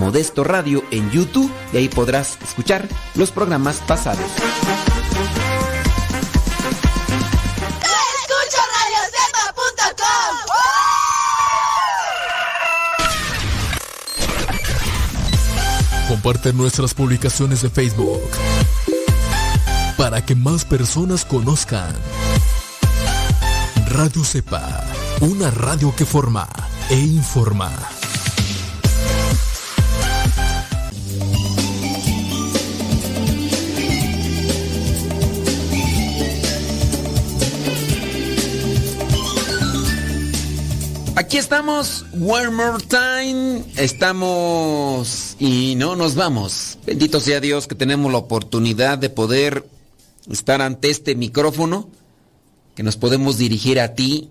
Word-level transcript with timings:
Modesto 0.00 0.44
Radio 0.44 0.82
en 0.90 1.10
YouTube 1.10 1.52
y 1.74 1.76
ahí 1.76 1.88
podrás 1.90 2.38
escuchar 2.42 2.88
los 3.16 3.30
programas 3.30 3.80
pasados. 3.86 4.24
Comparte 16.08 16.54
nuestras 16.54 16.94
publicaciones 16.94 17.60
de 17.60 17.68
Facebook 17.68 18.22
para 19.98 20.24
que 20.24 20.34
más 20.34 20.64
personas 20.64 21.26
conozcan 21.26 21.94
Radio 23.90 24.24
Cepa, 24.24 24.82
una 25.20 25.50
radio 25.50 25.94
que 25.94 26.06
forma 26.06 26.48
e 26.88 26.98
informa. 26.98 27.70
Aquí 41.30 41.38
estamos, 41.38 42.04
one 42.20 42.50
more 42.50 42.84
time. 42.88 43.62
Estamos 43.76 45.36
y 45.38 45.76
no 45.76 45.94
nos 45.94 46.16
vamos. 46.16 46.76
Bendito 46.84 47.20
sea 47.20 47.38
Dios 47.38 47.68
que 47.68 47.76
tenemos 47.76 48.10
la 48.10 48.18
oportunidad 48.18 48.98
de 48.98 49.10
poder 49.10 49.64
estar 50.28 50.60
ante 50.60 50.90
este 50.90 51.14
micrófono, 51.14 51.88
que 52.74 52.82
nos 52.82 52.96
podemos 52.96 53.38
dirigir 53.38 53.78
a 53.78 53.94
ti 53.94 54.28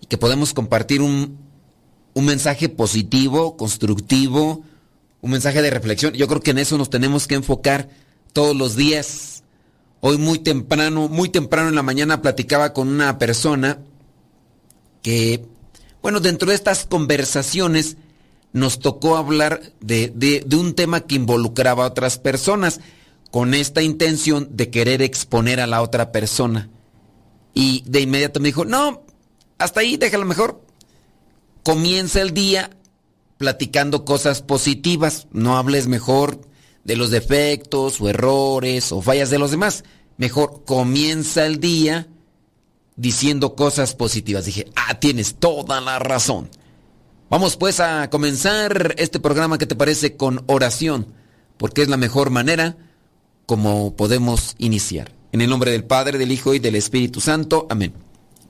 y 0.00 0.06
que 0.06 0.18
podemos 0.18 0.54
compartir 0.54 1.02
un, 1.02 1.38
un 2.14 2.24
mensaje 2.24 2.68
positivo, 2.68 3.56
constructivo, 3.56 4.64
un 5.20 5.30
mensaje 5.30 5.62
de 5.62 5.70
reflexión. 5.70 6.14
Yo 6.14 6.26
creo 6.26 6.40
que 6.40 6.50
en 6.50 6.58
eso 6.58 6.76
nos 6.76 6.90
tenemos 6.90 7.28
que 7.28 7.36
enfocar 7.36 7.90
todos 8.32 8.56
los 8.56 8.74
días. 8.74 9.44
Hoy 10.00 10.18
muy 10.18 10.40
temprano, 10.40 11.08
muy 11.08 11.28
temprano 11.28 11.68
en 11.68 11.76
la 11.76 11.84
mañana 11.84 12.22
platicaba 12.22 12.72
con 12.72 12.88
una 12.88 13.18
persona 13.18 13.78
que 15.00 15.53
bueno, 16.04 16.20
dentro 16.20 16.50
de 16.50 16.54
estas 16.54 16.84
conversaciones 16.84 17.96
nos 18.52 18.78
tocó 18.78 19.16
hablar 19.16 19.62
de, 19.80 20.44
un 20.54 20.74
tema 20.74 21.00
que 21.00 21.14
involucraba 21.14 21.84
a 21.84 21.88
otras 21.88 22.18
personas 22.18 22.80
con 23.30 23.54
esta 23.54 23.80
intención 23.80 24.48
de 24.50 24.68
querer 24.68 25.00
exponer 25.00 25.60
a 25.60 25.66
la 25.66 25.80
otra 25.80 26.12
persona. 26.12 26.68
Y 27.54 27.84
de 27.86 28.02
inmediato 28.02 28.38
me 28.38 28.48
dijo, 28.48 28.66
no, 28.66 29.06
hasta 29.56 29.80
ahí 29.80 29.96
déjalo 29.96 30.26
mejor. 30.26 30.60
Comienza 31.62 32.20
el 32.20 32.34
día 32.34 32.68
platicando 33.38 34.04
cosas 34.04 34.42
positivas, 34.42 35.26
no 35.32 35.56
hables 35.56 35.86
mejor 35.86 36.38
de 36.84 36.96
los 36.96 37.10
defectos 37.10 37.98
o 38.02 38.10
errores 38.10 38.92
o 38.92 39.00
fallas 39.00 39.30
de 39.30 39.38
los 39.38 39.52
demás. 39.52 39.84
Mejor 40.18 40.64
comienza 40.66 41.46
el 41.46 41.60
día 41.60 42.08
diciendo 42.96 43.54
cosas 43.54 43.94
positivas. 43.94 44.44
Dije, 44.44 44.66
ah, 44.76 44.94
tienes 45.00 45.36
toda 45.36 45.80
la 45.80 45.98
razón. 45.98 46.48
Vamos 47.30 47.56
pues 47.56 47.80
a 47.80 48.10
comenzar 48.10 48.94
este 48.98 49.18
programa 49.18 49.58
que 49.58 49.66
te 49.66 49.74
parece 49.74 50.16
con 50.16 50.44
oración, 50.46 51.06
porque 51.56 51.82
es 51.82 51.88
la 51.88 51.96
mejor 51.96 52.30
manera 52.30 52.76
como 53.46 53.94
podemos 53.96 54.54
iniciar. 54.58 55.12
En 55.32 55.40
el 55.40 55.50
nombre 55.50 55.72
del 55.72 55.84
Padre, 55.84 56.18
del 56.18 56.32
Hijo 56.32 56.54
y 56.54 56.60
del 56.60 56.76
Espíritu 56.76 57.20
Santo. 57.20 57.66
Amén. 57.68 57.92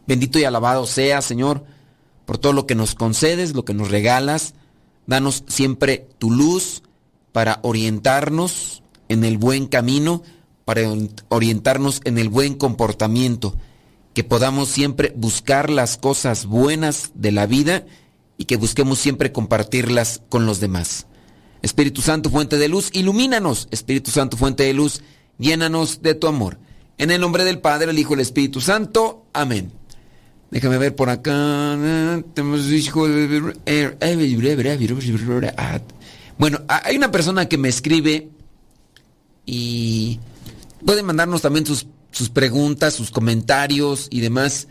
Bendito 0.06 0.38
y 0.38 0.44
alabado 0.44 0.87
sea, 0.87 1.23
Señor, 1.23 1.64
por 2.26 2.38
todo 2.38 2.52
lo 2.52 2.67
que 2.67 2.75
nos 2.75 2.94
concedes, 2.94 3.55
lo 3.55 3.64
que 3.64 3.75
nos 3.75 3.91
regalas. 3.91 4.55
Danos 5.06 5.44
siempre 5.46 6.06
tu 6.19 6.31
luz 6.31 6.82
para 7.32 7.61
orientarnos 7.62 8.82
en 9.08 9.25
el 9.25 9.38
buen 9.38 9.67
camino, 9.67 10.23
para 10.64 10.82
orientarnos 11.29 12.00
en 12.05 12.19
el 12.19 12.29
buen 12.29 12.55
comportamiento 12.55 13.55
que 14.14 14.25
podamos 14.25 14.69
siempre 14.69 15.12
buscar 15.16 15.69
las 15.70 15.96
cosas 15.99 16.46
buenas 16.46 17.11
de 17.14 17.32
la 17.32 17.46
vida 17.46 17.84
y 18.38 18.44
que 18.44 18.56
busquemos 18.56 18.99
siempre 18.99 19.32
compartirlas 19.32 20.22
con 20.28 20.46
los 20.46 20.61
demás. 20.61 21.06
Espíritu 21.62 22.00
Santo, 22.00 22.31
fuente 22.31 22.56
de 22.56 22.69
luz, 22.69 22.90
ilumínanos. 22.93 23.69
Espíritu 23.70 24.11
Santo, 24.11 24.37
fuente 24.37 24.62
de 24.62 24.72
luz, 24.72 25.02
llénanos 25.38 26.00
de 26.02 26.14
tu 26.14 26.28
amor. 26.28 26.58
En 26.96 27.11
el 27.11 27.20
nombre 27.20 27.44
del 27.44 27.58
Padre, 27.58 27.90
el 27.90 27.99
Hijo 27.99 28.12
y 28.12 28.14
el 28.14 28.20
Espíritu 28.20 28.61
Santo. 28.61 29.26
Amén. 29.32 29.72
Déjame 30.50 30.78
ver 30.78 30.94
por 30.94 31.10
acá. 31.10 31.76
Bueno, 36.38 36.60
hay 36.69 36.96
una 36.96 37.10
persona 37.10 37.48
que 37.48 37.58
me 37.58 37.69
escribe 37.69 38.29
y 39.46 40.20
puede 40.84 41.03
mandarnos 41.03 41.43
también 41.43 41.67
sus 41.67 41.86
sus 42.14 42.30
preguntas, 42.30 42.94
sus 42.94 43.10
comentarios 43.10 44.06
y 44.08 44.20
demás. 44.20 44.68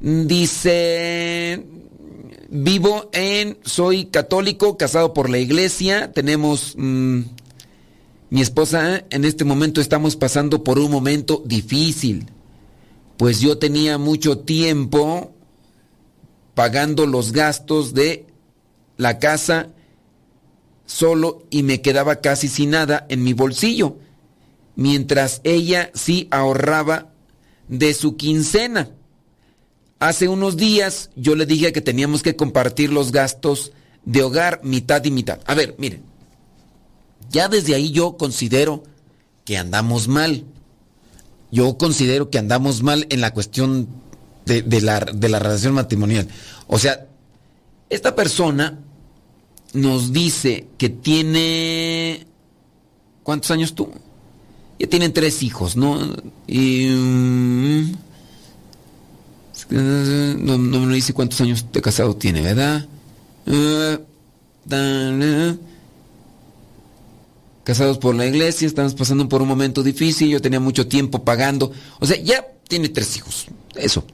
Dice, 0.00 1.64
vivo 2.50 3.10
en, 3.12 3.58
soy 3.62 4.06
católico, 4.06 4.76
casado 4.76 5.14
por 5.14 5.30
la 5.30 5.38
iglesia, 5.38 6.12
tenemos, 6.12 6.74
mm, 6.76 7.20
mi 8.30 8.40
esposa, 8.40 9.04
en 9.08 9.24
este 9.24 9.44
momento 9.44 9.80
estamos 9.80 10.16
pasando 10.16 10.64
por 10.64 10.80
un 10.80 10.90
momento 10.90 11.44
difícil, 11.46 12.26
pues 13.16 13.40
yo 13.40 13.56
tenía 13.58 13.96
mucho 13.96 14.38
tiempo 14.38 15.32
pagando 16.54 17.06
los 17.06 17.30
gastos 17.30 17.94
de 17.94 18.26
la 18.96 19.20
casa 19.20 19.68
solo 20.86 21.44
y 21.50 21.62
me 21.62 21.80
quedaba 21.82 22.16
casi 22.16 22.48
sin 22.48 22.70
nada 22.70 23.06
en 23.08 23.22
mi 23.22 23.32
bolsillo 23.32 23.96
mientras 24.76 25.40
ella 25.44 25.90
sí 25.94 26.28
ahorraba 26.30 27.12
de 27.68 27.94
su 27.94 28.16
quincena. 28.16 28.90
Hace 29.98 30.28
unos 30.28 30.56
días 30.56 31.10
yo 31.16 31.34
le 31.34 31.46
dije 31.46 31.72
que 31.72 31.80
teníamos 31.80 32.22
que 32.22 32.36
compartir 32.36 32.92
los 32.92 33.12
gastos 33.12 33.72
de 34.04 34.22
hogar 34.22 34.60
mitad 34.62 35.02
y 35.04 35.10
mitad. 35.10 35.40
A 35.46 35.54
ver, 35.54 35.76
miren, 35.78 36.02
ya 37.30 37.48
desde 37.48 37.74
ahí 37.74 37.90
yo 37.90 38.16
considero 38.16 38.82
que 39.44 39.56
andamos 39.56 40.08
mal. 40.08 40.44
Yo 41.50 41.78
considero 41.78 42.30
que 42.30 42.38
andamos 42.38 42.82
mal 42.82 43.06
en 43.10 43.20
la 43.20 43.32
cuestión 43.32 43.88
de, 44.44 44.80
la, 44.80 45.00
de 45.00 45.28
la 45.28 45.38
relación 45.38 45.74
matrimonial. 45.74 46.28
O 46.66 46.78
sea, 46.78 47.06
esta 47.88 48.14
persona 48.14 48.78
nos 49.72 50.12
dice 50.12 50.68
que 50.78 50.88
tiene... 50.88 52.26
¿Cuántos 53.22 53.50
años 53.52 53.74
tú? 53.74 53.90
Ya 54.78 54.88
tienen 54.88 55.12
tres 55.12 55.42
hijos, 55.42 55.76
¿no? 55.76 55.98
Y, 56.46 56.88
mm, 56.88 57.92
no, 59.70 60.58
me 60.58 60.94
dice 60.94 61.12
cuántos 61.12 61.40
años 61.40 61.66
de 61.72 61.80
casado 61.80 62.16
tiene, 62.16 62.40
¿verdad? 62.40 62.86
Eh, 63.46 63.98
casados 67.64 67.98
por 67.98 68.14
la 68.14 68.26
iglesia, 68.26 68.66
estamos 68.66 68.94
pasando 68.94 69.28
por 69.28 69.42
un 69.42 69.48
momento 69.48 69.82
difícil, 69.82 70.28
yo 70.28 70.40
tenía 70.40 70.60
mucho 70.60 70.86
tiempo 70.86 71.24
pagando. 71.24 71.72
O 72.00 72.06
sea, 72.06 72.20
ya 72.20 72.46
tiene 72.68 72.88
tres 72.88 73.16
hijos, 73.16 73.46
eso. 73.74 74.04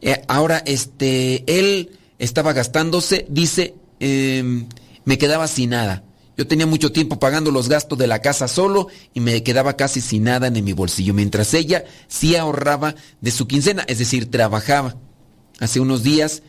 Eh, 0.00 0.22
ahora, 0.26 0.62
este, 0.66 1.44
él 1.46 1.90
estaba 2.18 2.52
gastándose, 2.52 3.26
dice, 3.28 3.74
em, 4.00 4.66
me 5.04 5.16
quedaba 5.18 5.46
sin 5.46 5.70
nada. 5.70 6.02
Yo 6.36 6.46
tenía 6.46 6.66
mucho 6.66 6.92
tiempo 6.92 7.18
pagando 7.18 7.50
los 7.50 7.68
gastos 7.68 7.98
de 7.98 8.06
la 8.06 8.20
casa 8.20 8.48
solo 8.48 8.88
y 9.12 9.20
me 9.20 9.42
quedaba 9.42 9.76
casi 9.76 10.00
sin 10.00 10.24
nada 10.24 10.46
en 10.46 10.64
mi 10.64 10.72
bolsillo, 10.72 11.12
mientras 11.12 11.52
ella 11.52 11.84
sí 12.08 12.36
ahorraba 12.36 12.94
de 13.20 13.30
su 13.30 13.46
quincena, 13.46 13.84
es 13.86 13.98
decir, 13.98 14.30
trabajaba. 14.30 14.96
Hace 15.60 15.80
unos 15.80 16.02
días 16.02 16.42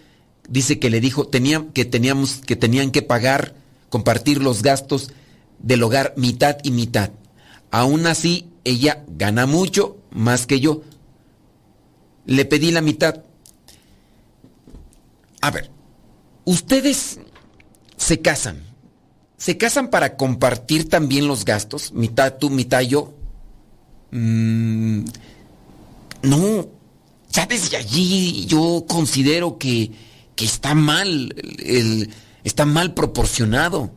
dice 0.47 0.79
que 0.79 0.89
le 0.89 1.01
dijo 1.01 1.27
tenía, 1.27 1.65
que, 1.73 1.83
teníamos, 1.85 2.41
que 2.45 2.55
tenían 2.55 2.91
que 2.91 3.01
pagar, 3.01 3.55
compartir 3.89 4.41
los 4.41 4.63
gastos 4.63 5.11
del 5.59 5.83
hogar 5.83 6.13
mitad 6.15 6.57
y 6.63 6.71
mitad. 6.71 7.11
Aún 7.69 8.07
así, 8.07 8.49
ella 8.63 9.03
gana 9.07 9.45
mucho 9.45 9.97
más 10.11 10.47
que 10.47 10.59
yo. 10.59 10.83
Le 12.25 12.45
pedí 12.45 12.71
la 12.71 12.81
mitad. 12.81 13.23
A 15.41 15.51
ver, 15.51 15.69
ustedes 16.45 17.19
se 17.97 18.21
casan. 18.21 18.72
¿Se 19.43 19.57
casan 19.57 19.89
para 19.89 20.15
compartir 20.15 20.87
también 20.87 21.27
los 21.27 21.43
gastos? 21.43 21.91
Mitad 21.91 22.35
tú, 22.37 22.49
mitad 22.49 22.79
yo. 22.79 23.13
Mm, 24.11 25.03
no, 26.21 26.69
ya 27.29 27.45
desde 27.45 27.75
allí 27.75 28.45
yo 28.45 28.85
considero 28.87 29.57
que, 29.57 29.91
que 30.37 30.45
está 30.45 30.75
mal, 30.75 31.35
el, 31.59 32.09
está 32.45 32.65
mal 32.65 32.93
proporcionado. 32.93 33.91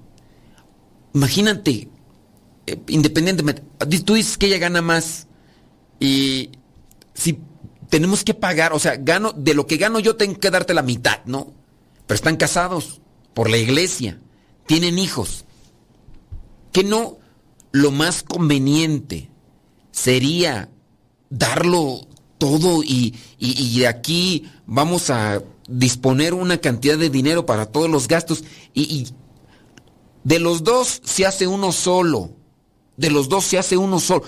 Imagínate, 1.15 1.91
eh, 2.67 2.79
independientemente, 2.89 3.63
tú 4.05 4.15
dices 4.15 4.39
que 4.39 4.47
ella 4.47 4.59
gana 4.59 4.83
más 4.83 5.29
y 6.01 6.51
si 7.15 7.39
tenemos 7.89 8.25
que 8.25 8.35
pagar, 8.35 8.73
o 8.73 8.81
sea, 8.81 8.97
gano, 8.97 9.31
de 9.31 9.55
lo 9.55 9.69
que 9.69 9.77
gano 9.77 10.01
yo 10.01 10.17
tengo 10.17 10.41
que 10.41 10.51
darte 10.51 10.75
la 10.75 10.83
mitad, 10.83 11.21
¿no? 11.25 11.53
Pero 12.09 12.17
están 12.17 12.37
casados 12.37 13.01
por 13.33 13.49
la 13.49 13.59
iglesia, 13.59 14.19
tienen 14.67 14.99
hijos. 14.99 15.45
Que 16.73 16.85
no 16.85 17.19
lo 17.73 17.91
más 17.91 18.23
conveniente 18.23 19.31
sería 19.91 20.69
darlo 21.31 22.07
todo 22.39 22.83
y, 22.83 23.15
de 23.39 23.87
aquí 23.87 24.51
vamos 24.67 25.11
a 25.11 25.43
disponer 25.69 26.35
una 26.35 26.59
cantidad 26.59 26.99
de 26.99 27.11
dinero 27.11 27.47
para 27.47 27.67
todos 27.67 27.91
los 27.91 28.09
gastos 28.09 28.45
y, 28.75 28.83
y 28.83 29.09
de 30.25 30.39
los 30.39 30.65
dos 30.65 31.01
se 31.05 31.25
hace 31.25 31.47
uno 31.47 31.73
solo, 31.73 32.33
de 32.97 33.11
los 33.11 33.29
dos 33.29 33.45
se 33.45 33.59
hace 33.59 33.77
uno 33.77 34.01
solo. 34.01 34.25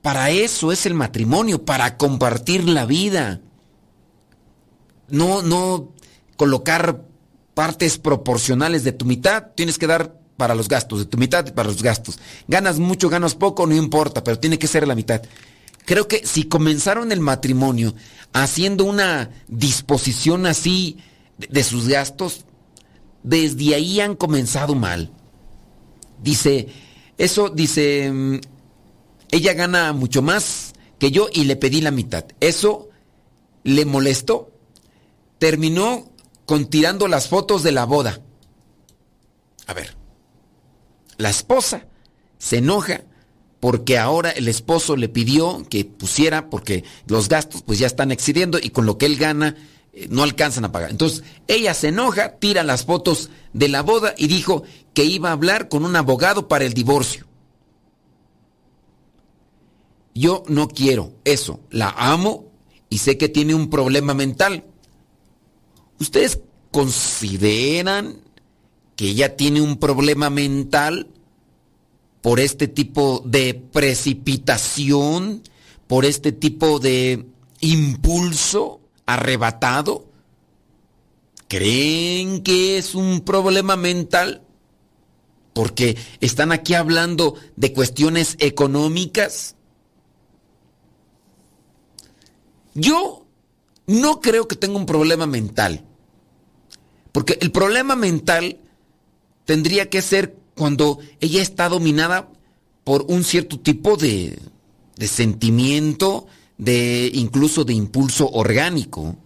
Para 0.00 0.30
eso 0.30 0.70
es 0.70 0.86
el 0.86 0.94
matrimonio, 0.94 1.64
para 1.64 1.96
compartir 1.96 2.68
la 2.68 2.84
vida. 2.84 3.40
No, 5.08 5.42
no 5.42 5.92
colocar 6.36 7.04
partes 7.54 7.98
proporcionales 7.98 8.84
de 8.84 8.92
tu 8.92 9.04
mitad, 9.04 9.52
tienes 9.54 9.78
que 9.78 9.86
dar 9.86 10.18
para 10.36 10.54
los 10.54 10.68
gastos, 10.68 10.98
de 10.98 11.06
tu 11.06 11.16
mitad 11.16 11.54
para 11.54 11.68
los 11.68 11.82
gastos. 11.82 12.18
Ganas 12.48 12.78
mucho, 12.78 13.08
ganas 13.08 13.34
poco, 13.34 13.66
no 13.66 13.74
importa, 13.74 14.24
pero 14.24 14.38
tiene 14.38 14.58
que 14.58 14.66
ser 14.66 14.86
la 14.86 14.94
mitad. 14.94 15.22
Creo 15.84 16.08
que 16.08 16.26
si 16.26 16.44
comenzaron 16.44 17.12
el 17.12 17.20
matrimonio 17.20 17.94
haciendo 18.32 18.84
una 18.84 19.30
disposición 19.48 20.46
así 20.46 20.98
de, 21.38 21.62
sus 21.62 21.88
gastos, 21.88 22.44
desde 23.22 23.74
ahí 23.74 24.00
han 24.00 24.16
comenzado 24.16 24.74
mal. 24.74 25.10
Dice, 26.22 26.68
eso 27.18 27.50
dice, 27.50 28.10
mm, 28.10 28.40
ella 29.30 29.52
gana 29.52 29.92
mucho 29.92 30.22
más 30.22 30.72
que 30.98 31.10
yo 31.10 31.28
y 31.32 31.44
le 31.44 31.56
pedí 31.56 31.80
la 31.80 31.90
mitad. 31.90 32.24
Eso 32.40 32.88
le 33.62 33.84
molestó. 33.84 34.50
Terminó 35.38 36.13
con 36.46 36.66
tirando 36.66 37.08
las 37.08 37.28
fotos 37.28 37.62
de 37.62 37.72
la 37.72 37.84
boda. 37.84 38.20
A 39.66 39.74
ver, 39.74 39.96
la 41.16 41.30
esposa 41.30 41.86
se 42.38 42.58
enoja 42.58 43.04
porque 43.60 43.98
ahora 43.98 44.30
el 44.30 44.48
esposo 44.48 44.94
le 44.96 45.08
pidió 45.08 45.64
que 45.70 45.86
pusiera, 45.86 46.50
porque 46.50 46.84
los 47.06 47.30
gastos 47.30 47.62
pues 47.62 47.78
ya 47.78 47.86
están 47.86 48.12
excediendo 48.12 48.58
y 48.62 48.68
con 48.68 48.84
lo 48.84 48.98
que 48.98 49.06
él 49.06 49.16
gana 49.16 49.56
eh, 49.94 50.06
no 50.10 50.22
alcanzan 50.22 50.66
a 50.66 50.72
pagar. 50.72 50.90
Entonces 50.90 51.24
ella 51.46 51.72
se 51.72 51.88
enoja, 51.88 52.36
tira 52.36 52.62
las 52.62 52.84
fotos 52.84 53.30
de 53.54 53.68
la 53.68 53.82
boda 53.82 54.14
y 54.18 54.26
dijo 54.26 54.64
que 54.92 55.04
iba 55.04 55.30
a 55.30 55.32
hablar 55.32 55.68
con 55.68 55.84
un 55.84 55.96
abogado 55.96 56.46
para 56.46 56.66
el 56.66 56.74
divorcio. 56.74 57.26
Yo 60.14 60.42
no 60.46 60.68
quiero 60.68 61.14
eso, 61.24 61.60
la 61.70 61.88
amo 61.88 62.52
y 62.90 62.98
sé 62.98 63.16
que 63.16 63.28
tiene 63.28 63.54
un 63.54 63.70
problema 63.70 64.12
mental. 64.12 64.64
¿Ustedes 65.98 66.40
consideran 66.70 68.18
que 68.96 69.10
ella 69.10 69.36
tiene 69.36 69.60
un 69.60 69.76
problema 69.76 70.30
mental? 70.30 71.08
por 72.24 72.40
este 72.40 72.68
tipo 72.68 73.20
de 73.26 73.52
precipitación, 73.52 75.42
por 75.86 76.06
este 76.06 76.32
tipo 76.32 76.78
de 76.78 77.26
impulso 77.60 78.80
arrebatado? 79.04 80.06
¿Creen 81.46 82.42
que 82.42 82.78
es 82.78 82.94
un 82.94 83.20
problema 83.20 83.76
mental? 83.76 84.40
Porque 85.52 85.98
están 86.22 86.50
aquí 86.50 86.72
hablando 86.72 87.34
de 87.56 87.74
cuestiones 87.74 88.36
económicas. 88.38 89.56
Yo 92.72 93.23
no 93.86 94.20
creo 94.20 94.48
que 94.48 94.56
tenga 94.56 94.76
un 94.76 94.86
problema 94.86 95.26
mental. 95.26 95.84
Porque 97.12 97.38
el 97.40 97.52
problema 97.52 97.96
mental 97.96 98.58
tendría 99.44 99.88
que 99.90 100.02
ser 100.02 100.36
cuando 100.54 100.98
ella 101.20 101.42
está 101.42 101.68
dominada 101.68 102.28
por 102.82 103.06
un 103.08 103.24
cierto 103.24 103.58
tipo 103.58 103.96
de, 103.96 104.38
de 104.96 105.08
sentimiento, 105.08 106.26
de 106.58 107.10
incluso 107.14 107.64
de 107.64 107.74
impulso 107.74 108.28
orgánico, 108.30 109.16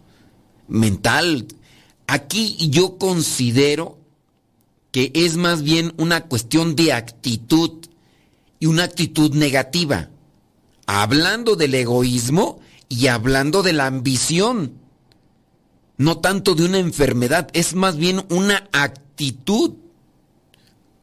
mental. 0.68 1.46
Aquí 2.06 2.56
yo 2.70 2.98
considero 2.98 3.98
que 4.90 5.10
es 5.14 5.36
más 5.36 5.62
bien 5.62 5.92
una 5.98 6.22
cuestión 6.22 6.74
de 6.76 6.92
actitud 6.92 7.86
y 8.60 8.66
una 8.66 8.84
actitud 8.84 9.34
negativa. 9.34 10.08
Hablando 10.86 11.54
del 11.54 11.74
egoísmo 11.74 12.60
y 12.88 13.06
hablando 13.06 13.62
de 13.62 13.72
la 13.72 13.86
ambición. 13.86 14.74
No 15.96 16.18
tanto 16.18 16.54
de 16.54 16.64
una 16.64 16.78
enfermedad, 16.78 17.48
es 17.52 17.74
más 17.74 17.96
bien 17.96 18.24
una 18.28 18.68
actitud 18.72 19.74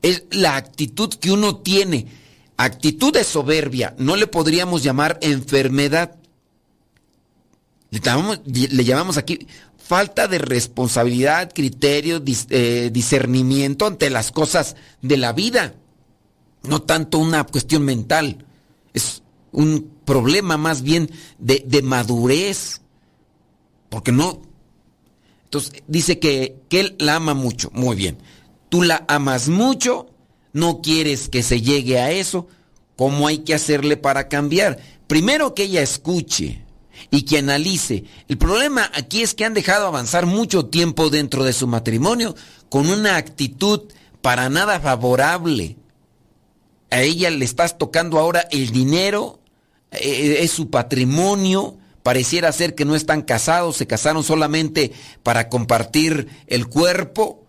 es 0.06 0.24
la 0.30 0.56
actitud 0.56 1.12
que 1.16 1.32
uno 1.32 1.58
tiene. 1.58 2.06
Actitud 2.58 3.12
de 3.12 3.24
soberbia, 3.24 3.96
no 3.98 4.16
le 4.16 4.28
podríamos 4.28 4.84
llamar 4.84 5.18
enfermedad. 5.22 6.16
Le 7.90 8.84
llamamos, 8.84 9.18
aquí 9.18 9.48
falta 9.78 10.28
de 10.28 10.38
responsabilidad, 10.38 11.52
criterio, 11.52 12.22
eh, 12.50 12.92
discernimiento 12.94 13.88
ante 13.88 14.12
las 14.12 14.32
cosas 14.32 14.76
de 15.02 15.18
la 15.18 15.34
vida. 15.34 15.74
No 16.62 16.84
tanto 16.84 17.18
una 17.18 17.44
cuestión 17.44 17.84
mental. 17.84 18.46
Es 18.94 19.24
un 19.56 19.90
problema 20.06 20.58
más 20.58 20.82
bien 20.82 21.10
de, 21.40 21.64
de 21.66 21.82
madurez. 21.82 22.82
Porque 23.90 24.12
no. 24.12 24.42
Entonces 25.46 25.84
dice 25.88 26.20
que, 26.20 26.58
que 26.70 26.80
él 26.82 26.96
la 27.00 27.16
ama 27.16 27.34
mucho. 27.34 27.70
Muy 27.74 27.96
bien 27.96 28.18
tú 28.76 28.84
la 28.84 29.06
amas 29.08 29.48
mucho, 29.48 30.08
no 30.52 30.82
quieres 30.82 31.30
que 31.30 31.44
se 31.44 31.62
llegue 31.62 32.00
a 32.00 32.12
eso, 32.12 32.48
¿cómo 32.98 33.28
hay 33.28 33.38
que 33.40 33.54
hacerle 33.54 33.96
para 33.98 34.28
cambiar? 34.28 34.80
Primero 35.08 35.54
que 35.54 35.64
ella 35.64 35.82
escuche 35.82 36.66
y 37.10 37.24
que 37.24 37.38
analice. 37.38 38.04
El 38.28 38.38
problema 38.38 38.92
aquí 38.94 39.22
es 39.22 39.34
que 39.34 39.46
han 39.46 39.54
dejado 39.54 39.88
avanzar 39.88 40.26
mucho 40.26 40.66
tiempo 40.66 41.10
dentro 41.10 41.46
de 41.46 41.54
su 41.54 41.68
matrimonio 41.68 42.36
con 42.68 42.90
una 42.90 43.16
actitud 43.18 43.84
para 44.22 44.50
nada 44.50 44.80
favorable. 44.82 45.78
A 46.92 47.02
ella 47.02 47.30
le 47.30 47.46
estás 47.46 47.78
tocando 47.78 48.20
ahora 48.20 48.48
el 48.52 48.72
dinero, 48.72 49.40
eh, 49.92 50.38
es 50.42 50.52
su 50.52 50.70
patrimonio, 50.70 51.78
pareciera 52.04 52.52
ser 52.52 52.76
que 52.76 52.86
no 52.86 52.96
están 52.96 53.22
casados, 53.22 53.78
se 53.78 53.88
casaron 53.88 54.24
solamente 54.24 54.92
para 55.24 55.50
compartir 55.50 56.28
el 56.48 56.68
cuerpo 56.68 57.46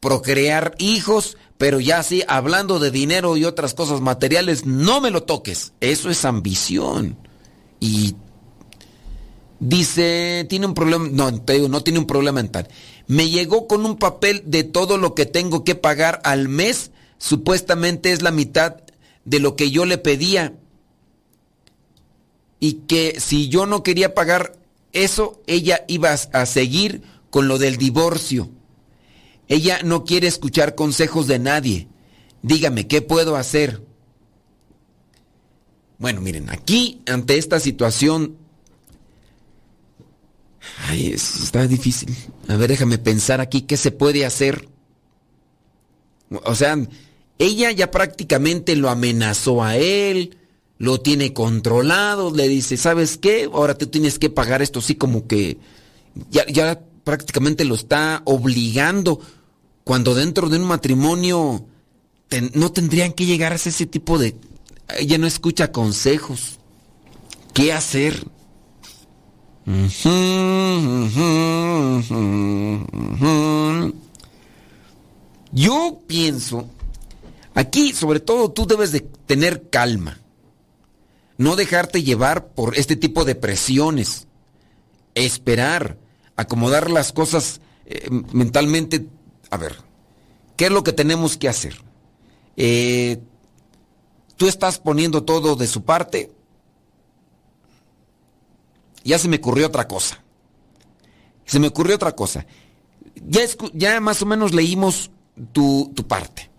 procrear 0.00 0.74
hijos, 0.78 1.36
pero 1.58 1.78
ya 1.78 2.02
sí, 2.02 2.22
hablando 2.26 2.78
de 2.78 2.90
dinero 2.90 3.36
y 3.36 3.44
otras 3.44 3.74
cosas 3.74 4.00
materiales, 4.00 4.64
no 4.64 5.00
me 5.00 5.10
lo 5.10 5.22
toques. 5.22 5.74
Eso 5.80 6.10
es 6.10 6.24
ambición. 6.24 7.18
Y 7.78 8.16
dice, 9.60 10.46
tiene 10.48 10.66
un 10.66 10.74
problema, 10.74 11.08
no, 11.12 11.42
te 11.42 11.54
digo, 11.54 11.68
no 11.68 11.82
tiene 11.82 11.98
un 11.98 12.06
problema 12.06 12.40
mental. 12.40 12.68
Me 13.06 13.28
llegó 13.28 13.68
con 13.68 13.84
un 13.84 13.96
papel 13.96 14.42
de 14.46 14.64
todo 14.64 14.96
lo 14.96 15.14
que 15.14 15.26
tengo 15.26 15.62
que 15.64 15.74
pagar 15.74 16.20
al 16.24 16.48
mes, 16.48 16.90
supuestamente 17.18 18.12
es 18.12 18.22
la 18.22 18.30
mitad 18.30 18.76
de 19.24 19.38
lo 19.38 19.54
que 19.54 19.70
yo 19.70 19.84
le 19.84 19.98
pedía. 19.98 20.54
Y 22.60 22.74
que 22.86 23.18
si 23.18 23.48
yo 23.48 23.66
no 23.66 23.82
quería 23.82 24.14
pagar 24.14 24.58
eso, 24.92 25.42
ella 25.46 25.84
iba 25.88 26.12
a 26.12 26.46
seguir 26.46 27.02
con 27.30 27.48
lo 27.48 27.58
del 27.58 27.76
divorcio. 27.76 28.50
Ella 29.48 29.80
no 29.82 30.04
quiere 30.04 30.28
escuchar 30.28 30.74
consejos 30.74 31.26
de 31.26 31.38
nadie. 31.38 31.88
Dígame, 32.42 32.86
¿qué 32.86 33.02
puedo 33.02 33.36
hacer? 33.36 33.82
Bueno, 35.98 36.20
miren, 36.20 36.50
aquí 36.50 37.02
ante 37.06 37.36
esta 37.36 37.58
situación 37.60 38.36
Ay, 40.88 41.12
está 41.12 41.66
difícil. 41.66 42.14
A 42.48 42.56
ver, 42.56 42.70
déjame 42.70 42.98
pensar 42.98 43.40
aquí 43.40 43.62
qué 43.62 43.76
se 43.76 43.90
puede 43.90 44.26
hacer. 44.26 44.68
O 46.44 46.54
sea, 46.54 46.78
ella 47.38 47.70
ya 47.72 47.90
prácticamente 47.90 48.76
lo 48.76 48.90
amenazó 48.90 49.62
a 49.62 49.76
él, 49.76 50.36
lo 50.80 50.98
tiene 50.98 51.34
controlado, 51.34 52.34
le 52.34 52.48
dice, 52.48 52.78
¿sabes 52.78 53.18
qué? 53.18 53.50
Ahora 53.52 53.76
tú 53.76 53.88
tienes 53.88 54.18
que 54.18 54.30
pagar 54.30 54.62
esto, 54.62 54.78
así 54.78 54.94
como 54.94 55.26
que 55.26 55.58
ya, 56.30 56.46
ya 56.46 56.80
prácticamente 57.04 57.66
lo 57.66 57.74
está 57.74 58.22
obligando, 58.24 59.20
cuando 59.84 60.14
dentro 60.14 60.48
de 60.48 60.56
un 60.56 60.64
matrimonio 60.64 61.66
no 62.54 62.72
tendrían 62.72 63.12
que 63.12 63.26
llegar 63.26 63.52
a 63.52 63.56
ese 63.56 63.84
tipo 63.84 64.18
de... 64.18 64.34
Ella 64.98 65.18
no 65.18 65.26
escucha 65.26 65.70
consejos. 65.70 66.58
¿Qué 67.52 67.74
hacer? 67.74 68.26
Yo 75.52 76.00
pienso, 76.06 76.70
aquí 77.54 77.92
sobre 77.92 78.20
todo 78.20 78.50
tú 78.50 78.66
debes 78.66 78.92
de 78.92 79.00
tener 79.00 79.68
calma, 79.68 80.18
no 81.40 81.56
dejarte 81.56 82.02
llevar 82.02 82.48
por 82.48 82.76
este 82.76 82.96
tipo 82.96 83.24
de 83.24 83.34
presiones, 83.34 84.28
esperar, 85.14 85.96
acomodar 86.36 86.90
las 86.90 87.12
cosas 87.12 87.62
eh, 87.86 88.10
mentalmente. 88.10 89.06
A 89.48 89.56
ver, 89.56 89.74
¿qué 90.58 90.66
es 90.66 90.70
lo 90.70 90.84
que 90.84 90.92
tenemos 90.92 91.38
que 91.38 91.48
hacer? 91.48 91.82
Eh, 92.58 93.22
¿Tú 94.36 94.48
estás 94.48 94.78
poniendo 94.78 95.22
todo 95.24 95.56
de 95.56 95.66
su 95.66 95.82
parte? 95.82 96.30
Ya 99.02 99.18
se 99.18 99.28
me 99.28 99.36
ocurrió 99.36 99.68
otra 99.68 99.88
cosa. 99.88 100.22
Se 101.46 101.58
me 101.58 101.68
ocurrió 101.68 101.94
otra 101.94 102.14
cosa. 102.14 102.44
Ya, 103.14 103.40
ya 103.72 103.98
más 104.00 104.20
o 104.20 104.26
menos 104.26 104.52
leímos 104.52 105.10
tu, 105.52 105.90
tu, 105.96 106.06
parte. 106.06 106.49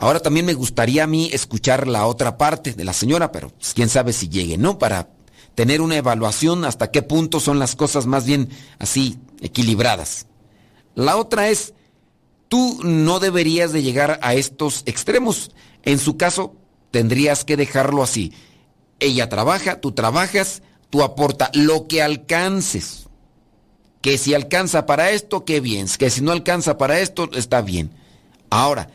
Ahora 0.00 0.20
también 0.20 0.46
me 0.46 0.54
gustaría 0.54 1.04
a 1.04 1.06
mí 1.06 1.28
escuchar 1.30 1.86
la 1.86 2.06
otra 2.06 2.38
parte 2.38 2.72
de 2.72 2.84
la 2.84 2.94
señora, 2.94 3.30
pero 3.32 3.50
pues, 3.50 3.74
quién 3.74 3.90
sabe 3.90 4.14
si 4.14 4.30
llegue, 4.30 4.56
¿no? 4.56 4.78
Para 4.78 5.10
tener 5.54 5.82
una 5.82 5.98
evaluación 5.98 6.64
hasta 6.64 6.90
qué 6.90 7.02
punto 7.02 7.38
son 7.38 7.58
las 7.58 7.76
cosas 7.76 8.06
más 8.06 8.24
bien 8.24 8.48
así 8.78 9.18
equilibradas. 9.42 10.26
La 10.94 11.18
otra 11.18 11.50
es, 11.50 11.74
tú 12.48 12.80
no 12.82 13.20
deberías 13.20 13.74
de 13.74 13.82
llegar 13.82 14.18
a 14.22 14.32
estos 14.32 14.84
extremos. 14.86 15.50
En 15.82 15.98
su 15.98 16.16
caso, 16.16 16.56
tendrías 16.90 17.44
que 17.44 17.58
dejarlo 17.58 18.02
así. 18.02 18.32
Ella 19.00 19.28
trabaja, 19.28 19.82
tú 19.82 19.92
trabajas, 19.92 20.62
tú 20.88 21.02
aporta 21.02 21.50
lo 21.52 21.88
que 21.88 22.00
alcances. 22.00 23.06
Que 24.00 24.16
si 24.16 24.32
alcanza 24.32 24.86
para 24.86 25.10
esto, 25.10 25.44
qué 25.44 25.60
bien. 25.60 25.88
Que 25.98 26.08
si 26.08 26.22
no 26.22 26.32
alcanza 26.32 26.78
para 26.78 27.00
esto, 27.00 27.28
está 27.34 27.60
bien. 27.60 27.90
Ahora, 28.48 28.88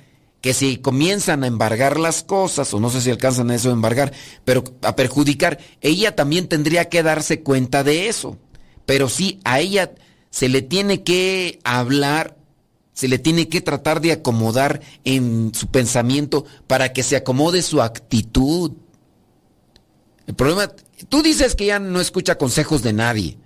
que 0.46 0.54
si 0.54 0.78
comienzan 0.78 1.44
a 1.44 1.48
embargar 1.48 2.00
las 2.00 2.22
cosas, 2.22 2.72
o 2.72 2.80
no 2.80 2.92
sé 2.92 3.02
si 3.02 3.10
alcanzan 3.10 3.50
a 3.50 3.56
eso 3.56 3.70
a 3.70 3.74
embargar, 3.74 4.14
pero 4.44 4.64
a 4.84 4.96
perjudicar, 4.96 5.58
ella 5.82 6.16
también 6.16 6.48
tendría 6.48 6.88
que 6.88 7.02
darse 7.02 7.42
cuenta 7.42 7.84
de 7.84 8.10
eso. 8.10 8.38
Pero 8.86 9.10
sí, 9.10 9.40
a 9.44 9.60
ella 9.60 9.96
se 10.30 10.48
le 10.48 10.62
tiene 10.62 11.02
que 11.02 11.58
hablar, 11.64 12.38
se 12.94 13.08
le 13.08 13.18
tiene 13.18 13.50
que 13.50 13.60
tratar 13.60 14.02
de 14.02 14.12
acomodar 14.12 14.82
en 15.04 15.52
su 15.56 15.66
pensamiento 15.66 16.46
para 16.68 16.94
que 16.94 17.02
se 17.02 17.16
acomode 17.16 17.64
su 17.64 17.82
actitud. 17.82 18.74
El 20.28 20.36
problema, 20.36 20.72
tú 21.10 21.24
dices 21.24 21.56
que 21.56 21.66
ya 21.66 21.80
no 21.80 22.00
escucha 22.00 22.38
consejos 22.38 22.84
de 22.84 22.94
nadie. 22.94 23.40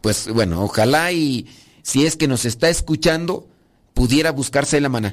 Pues 0.00 0.26
bueno, 0.26 0.64
ojalá 0.64 1.12
y 1.12 1.46
si 1.84 2.06
es 2.06 2.16
que 2.16 2.26
nos 2.26 2.44
está 2.44 2.68
escuchando, 2.70 3.46
pudiera 3.94 4.32
buscarse 4.32 4.80
la 4.80 4.88
mano 4.88 5.12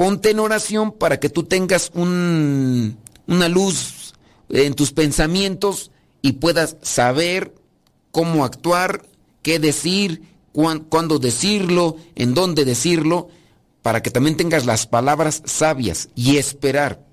ponte 0.00 0.30
en 0.30 0.38
oración 0.38 0.92
para 0.92 1.20
que 1.20 1.28
tú 1.28 1.42
tengas 1.42 1.90
un, 1.92 2.96
una 3.26 3.48
luz 3.50 4.14
en 4.48 4.72
tus 4.72 4.92
pensamientos 4.92 5.90
y 6.22 6.32
puedas 6.32 6.78
saber 6.80 7.54
cómo 8.10 8.46
actuar, 8.46 9.04
qué 9.42 9.58
decir, 9.58 10.22
cuándo 10.88 11.18
decirlo, 11.18 11.98
en 12.14 12.32
dónde 12.32 12.64
decirlo, 12.64 13.28
para 13.82 14.02
que 14.02 14.10
también 14.10 14.38
tengas 14.38 14.64
las 14.64 14.86
palabras 14.86 15.42
sabias 15.44 16.08
y 16.14 16.38
esperar. 16.38 17.04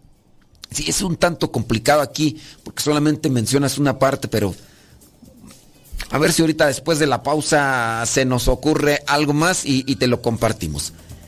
Sí, 0.72 0.86
es 0.88 1.02
un 1.02 1.18
tanto 1.18 1.52
complicado 1.52 2.00
aquí 2.00 2.38
porque 2.64 2.84
solamente 2.84 3.30
mencionas 3.30 3.78
una 3.78 4.00
parte, 4.00 4.30
pero 4.30 4.56
a 6.10 6.18
ver 6.20 6.32
si 6.32 6.42
ahorita 6.42 6.68
después 6.68 7.00
de 7.00 7.08
la 7.08 7.22
pausa 7.22 8.02
se 8.06 8.24
nos 8.24 8.48
ocurre 8.48 9.04
algo 9.08 9.34
más 9.34 9.64
y 9.66 9.94
te 9.98 10.08
lo 10.08 10.22
compartimos. 10.22 10.94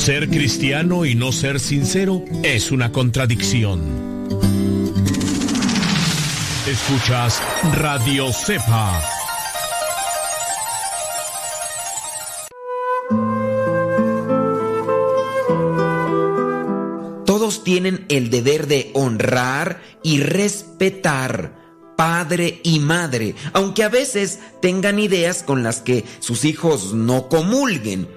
Ser 0.00 0.30
cristiano 0.30 1.04
y 1.04 1.14
no 1.14 1.30
ser 1.30 1.60
sincero 1.60 2.24
es 2.42 2.72
una 2.72 2.90
contradicción. 2.90 3.82
Escuchas 6.66 7.42
Radio 7.74 8.32
Cepa. 8.32 9.02
Todos 17.26 17.62
tienen 17.62 18.06
el 18.08 18.30
deber 18.30 18.68
de 18.68 18.90
honrar 18.94 19.82
y 20.02 20.20
respetar 20.20 21.92
padre 21.98 22.62
y 22.64 22.78
madre, 22.78 23.34
aunque 23.52 23.84
a 23.84 23.90
veces 23.90 24.38
tengan 24.62 24.98
ideas 24.98 25.42
con 25.42 25.62
las 25.62 25.82
que 25.82 26.06
sus 26.20 26.46
hijos 26.46 26.94
no 26.94 27.28
comulguen 27.28 28.08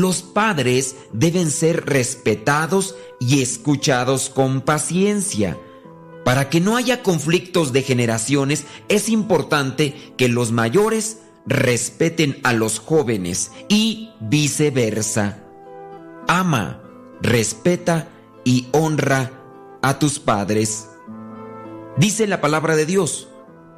los 0.00 0.22
padres 0.22 0.96
deben 1.12 1.50
ser 1.50 1.86
respetados 1.86 2.96
y 3.20 3.42
escuchados 3.42 4.30
con 4.30 4.60
paciencia. 4.60 5.58
Para 6.24 6.50
que 6.50 6.60
no 6.60 6.76
haya 6.76 7.02
conflictos 7.02 7.72
de 7.72 7.82
generaciones, 7.82 8.64
es 8.88 9.08
importante 9.08 10.12
que 10.16 10.28
los 10.28 10.50
mayores 10.50 11.18
respeten 11.46 12.40
a 12.42 12.52
los 12.52 12.80
jóvenes 12.80 13.52
y 13.68 14.10
viceversa. 14.20 15.38
Ama, 16.26 16.82
respeta 17.22 18.08
y 18.44 18.66
honra 18.72 19.30
a 19.82 20.00
tus 20.00 20.18
padres. 20.18 20.88
Dice 21.96 22.26
la 22.26 22.40
palabra 22.40 22.74
de 22.74 22.86
Dios, 22.86 23.28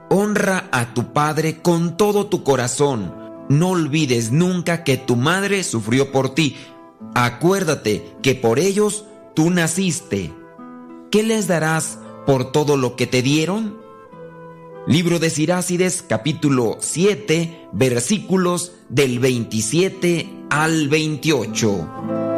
honra 0.09 0.69
a 0.73 0.95
tu 0.95 1.13
padre 1.13 1.61
con 1.61 1.99
todo 1.99 2.27
tu 2.27 2.43
corazón 2.43 3.28
no 3.49 3.71
olvides 3.71 4.31
nunca 4.31 4.85
que 4.85 4.97
tu 4.97 5.17
madre 5.17 5.65
sufrió 5.65 6.13
por 6.13 6.35
ti. 6.35 6.57
Acuérdate 7.15 8.15
que 8.23 8.35
por 8.35 8.59
ellos 8.59 9.05
tú 9.35 9.51
naciste. 9.51 10.33
¿Qué 11.11 11.23
les 11.23 11.47
darás 11.47 11.99
por 12.27 12.53
todo 12.53 12.77
lo 12.77 12.97
que 12.97 13.07
te 13.07 13.23
dieron? 13.23 13.79
Libro 14.87 15.19
de 15.19 15.31
Sirácides 15.31 16.03
capítulo 16.03 16.79
7 16.81 17.69
versículos 17.73 18.73
del 18.89 19.19
27 19.19 20.29
al 20.51 20.89
28. 20.89 22.38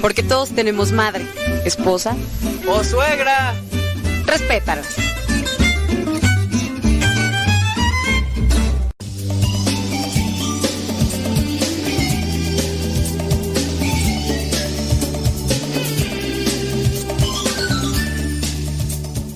Porque 0.00 0.22
todos 0.22 0.50
tenemos 0.50 0.92
madre, 0.92 1.26
esposa 1.64 2.16
o 2.66 2.82
suegra. 2.82 3.54
Respétalas. 4.26 4.86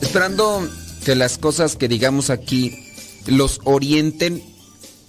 Esperando 0.01 0.69
que 1.05 1.17
las 1.17 1.39
cosas 1.39 1.75
que 1.77 1.89
digamos 1.89 2.31
aquí 2.31 2.73
los 3.27 3.61
orienten 3.65 4.43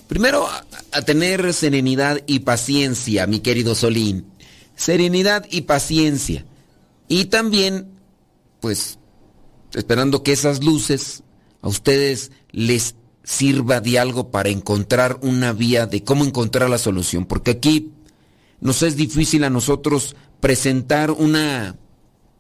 primero 0.08 0.48
a, 0.48 1.02
tener 1.04 1.54
serenidad 1.54 2.22
y 2.26 2.40
paciencia, 2.40 3.28
mi 3.28 3.40
querido 3.40 3.76
Solín 3.76 4.35
serenidad 4.76 5.46
y 5.50 5.62
paciencia. 5.62 6.46
Y 7.08 7.26
también, 7.26 7.88
pues, 8.60 9.00
esperando 9.74 10.24
que 10.24 10.32
esas 10.32 10.64
luces 10.64 11.24
a 11.62 11.68
ustedes 11.68 12.32
les 12.52 12.96
sirva 13.24 13.82
de 13.82 14.00
algo 14.00 14.30
para 14.30 14.50
encontrar 14.50 15.20
una 15.22 15.52
vía 15.52 15.88
de 15.88 16.04
cómo 16.04 16.24
encontrar 16.24 16.70
la 16.70 16.78
solución. 16.78 17.26
Porque 17.26 17.52
aquí 17.52 17.92
nos 18.60 18.84
es 18.84 18.96
difícil 18.96 19.44
a 19.44 19.50
nosotros 19.50 20.16
presentar 20.40 21.12
una, 21.12 21.76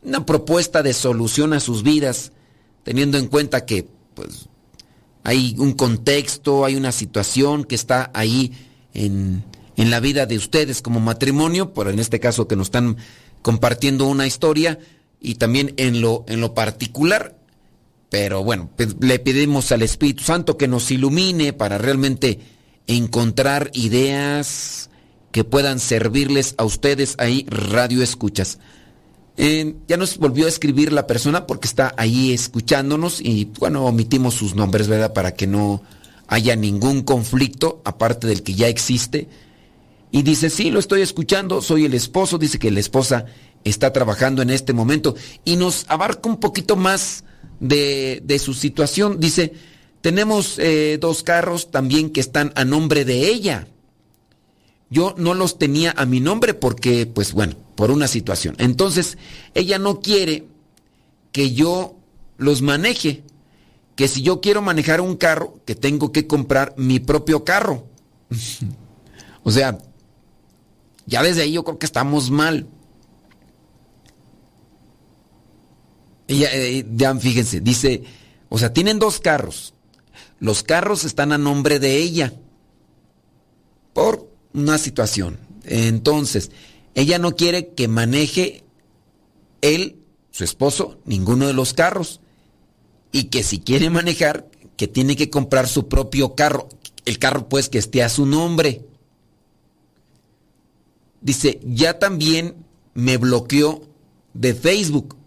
una 0.03 0.25
propuesta 0.25 0.83
de 0.83 0.93
solución 0.93 1.53
a 1.53 1.59
sus 1.59 1.83
vidas, 1.83 2.31
teniendo 2.83 3.17
en 3.17 3.27
cuenta 3.27 3.65
que, 3.65 3.87
pues, 4.13 4.47
hay 5.23 5.55
un 5.57 5.73
contexto, 5.73 6.65
hay 6.65 6.75
una 6.75 6.91
situación 6.91 7.63
que 7.63 7.75
está 7.75 8.11
ahí 8.13 8.53
en, 8.93 9.43
en 9.77 9.91
la 9.91 9.99
vida 9.99 10.25
de 10.25 10.37
ustedes 10.37 10.81
como 10.81 10.99
matrimonio, 10.99 11.73
pero 11.73 11.89
en 11.89 11.99
este 11.99 12.19
caso 12.19 12.47
que 12.47 12.55
nos 12.55 12.67
están 12.67 12.97
compartiendo 13.41 14.07
una 14.07 14.27
historia 14.27 14.79
y 15.21 15.35
también 15.35 15.73
en 15.77 16.01
lo, 16.01 16.25
en 16.27 16.41
lo 16.41 16.53
particular. 16.53 17.35
Pero 18.09 18.43
bueno, 18.43 18.69
pues, 18.75 18.95
le 18.99 19.19
pedimos 19.19 19.71
al 19.71 19.81
Espíritu 19.81 20.23
Santo 20.23 20.57
que 20.57 20.67
nos 20.67 20.89
ilumine 20.91 21.53
para 21.53 21.77
realmente 21.77 22.39
encontrar 22.87 23.71
ideas 23.73 24.89
que 25.31 25.43
puedan 25.43 25.79
servirles 25.79 26.55
a 26.57 26.63
ustedes 26.63 27.15
ahí, 27.17 27.45
radio 27.49 28.01
escuchas. 28.01 28.59
ya 29.35 29.97
nos 29.97 30.17
volvió 30.17 30.45
a 30.45 30.49
escribir 30.49 30.93
la 30.93 31.07
persona 31.07 31.45
porque 31.45 31.67
está 31.67 31.93
ahí 31.97 32.31
escuchándonos 32.31 33.19
y 33.19 33.51
bueno, 33.59 33.85
omitimos 33.85 34.35
sus 34.35 34.55
nombres, 34.55 34.87
¿verdad? 34.87 35.11
Para 35.11 35.33
que 35.33 35.45
no 35.45 35.81
haya 36.27 36.55
ningún 36.55 37.01
conflicto, 37.01 37.81
aparte 37.83 38.27
del 38.27 38.43
que 38.43 38.53
ya 38.53 38.69
existe 38.69 39.27
y 40.11 40.23
dice, 40.23 40.49
sí, 40.49 40.71
lo 40.71 40.79
estoy 40.79 41.01
escuchando, 41.01 41.61
soy 41.61 41.85
el 41.85 41.93
esposo, 41.93 42.37
dice 42.37 42.59
que 42.59 42.71
la 42.71 42.79
esposa 42.79 43.25
está 43.63 43.91
trabajando 43.91 44.41
en 44.41 44.49
este 44.49 44.73
momento 44.73 45.15
y 45.43 45.57
nos 45.57 45.85
abarca 45.89 46.29
un 46.29 46.39
poquito 46.39 46.75
más 46.75 47.25
de, 47.59 48.39
su 48.39 48.53
situación. 48.53 49.19
Dice, 49.19 49.53
tenemos 50.01 50.57
eh, 50.59 50.97
dos 51.01 51.23
carros 51.23 51.71
también 51.71 52.11
que 52.11 52.21
están 52.21 52.53
a 52.55 52.63
nombre 52.63 53.05
de 53.05 53.27
ella. 53.27 53.67
Yo 54.89 55.15
no 55.17 55.33
los 55.33 55.57
tenía 55.57 55.93
a 55.97 56.05
mi 56.05 56.19
nombre 56.19 56.53
porque, 56.53 57.05
pues 57.07 57.33
bueno, 57.33 57.55
por 57.75 57.91
una 57.91 58.07
situación. 58.07 58.55
Entonces, 58.59 59.17
ella 59.53 59.79
no 59.79 59.99
quiere 59.99 60.47
que 61.31 61.53
yo 61.53 61.97
los 62.37 62.61
maneje. 62.61 63.23
Que 63.95 64.07
si 64.07 64.21
yo 64.21 64.41
quiero 64.41 64.61
manejar 64.61 65.01
un 65.01 65.15
carro, 65.15 65.59
que 65.65 65.73
tengo 65.73 66.11
que 66.11 66.27
comprar 66.27 66.73
mi 66.77 66.99
propio 66.99 67.43
carro. 67.43 67.87
o 69.43 69.51
sea, 69.51 69.77
ya 71.05 71.23
desde 71.23 71.43
ahí 71.43 71.53
yo 71.53 71.63
creo 71.63 71.79
que 71.79 71.85
estamos 71.85 72.31
mal. 72.31 72.67
Eh, 76.27 76.85
ya 76.95 77.15
fíjense, 77.15 77.61
dice, 77.61 78.03
o 78.49 78.57
sea, 78.57 78.73
tienen 78.73 78.99
dos 78.99 79.19
carros. 79.19 79.73
Los 80.39 80.63
carros 80.63 81.03
están 81.03 81.31
a 81.31 81.37
nombre 81.37 81.79
de 81.79 81.97
ella 81.97 82.33
por 83.93 84.29
una 84.53 84.77
situación. 84.77 85.39
Entonces, 85.63 86.51
ella 86.93 87.19
no 87.19 87.35
quiere 87.35 87.69
que 87.69 87.87
maneje 87.87 88.63
él, 89.61 89.99
su 90.31 90.43
esposo, 90.43 90.99
ninguno 91.05 91.47
de 91.47 91.53
los 91.53 91.73
carros. 91.73 92.21
Y 93.11 93.25
que 93.25 93.43
si 93.43 93.59
quiere 93.59 93.89
manejar, 93.89 94.49
que 94.77 94.87
tiene 94.87 95.15
que 95.15 95.29
comprar 95.29 95.67
su 95.67 95.87
propio 95.87 96.35
carro. 96.35 96.67
El 97.05 97.19
carro 97.19 97.47
pues 97.47 97.69
que 97.69 97.77
esté 97.77 98.03
a 98.03 98.09
su 98.09 98.25
nombre. 98.25 98.81
Dice, 101.25 101.59
ya 101.63 101.97
también 101.97 102.53
me 102.93 103.17
bloqueó 103.17 103.81
de 104.35 104.53
Facebook 104.53 105.17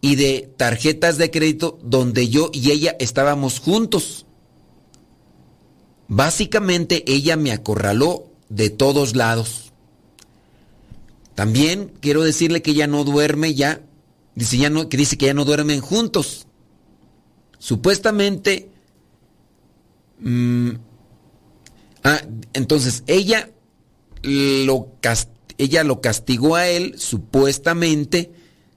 y 0.00 0.16
de 0.16 0.50
tarjetas 0.56 1.16
de 1.16 1.30
crédito 1.30 1.78
donde 1.80 2.28
yo 2.28 2.50
y 2.52 2.72
ella 2.72 2.96
estábamos 2.98 3.60
juntos. 3.60 4.26
Básicamente 6.08 7.04
ella 7.06 7.36
me 7.36 7.52
acorraló 7.52 8.26
de 8.48 8.68
todos 8.68 9.14
lados. 9.14 9.72
También 11.36 11.92
quiero 12.00 12.24
decirle 12.24 12.60
que 12.60 12.72
ella 12.72 12.88
no 12.88 13.04
duerme 13.04 13.54
ya. 13.54 13.80
Dice, 14.34 14.58
ya 14.58 14.70
no, 14.70 14.88
que 14.88 14.96
dice 14.96 15.16
que 15.16 15.26
ya 15.26 15.34
no 15.34 15.44
duermen 15.44 15.80
juntos. 15.82 16.48
Supuestamente. 17.60 18.70
Mm, 20.18 20.70
ah, 22.02 22.22
entonces 22.54 23.04
ella 23.06 23.53
ella 24.24 25.84
lo 25.84 26.00
castigó 26.00 26.56
a 26.56 26.68
él 26.68 26.94
supuestamente 26.98 28.32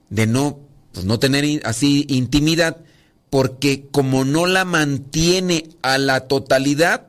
de 0.10 0.28
no, 0.28 0.60
pues, 0.94 1.06
no 1.06 1.20
tener 1.20 1.62
así 1.66 2.06
intimidad, 2.10 2.78
porque 3.30 3.88
como 3.92 4.26
no 4.26 4.46
la 4.46 4.66
mantiene 4.66 5.70
a 5.82 5.98
la 5.98 6.28
totalidad, 6.28 7.08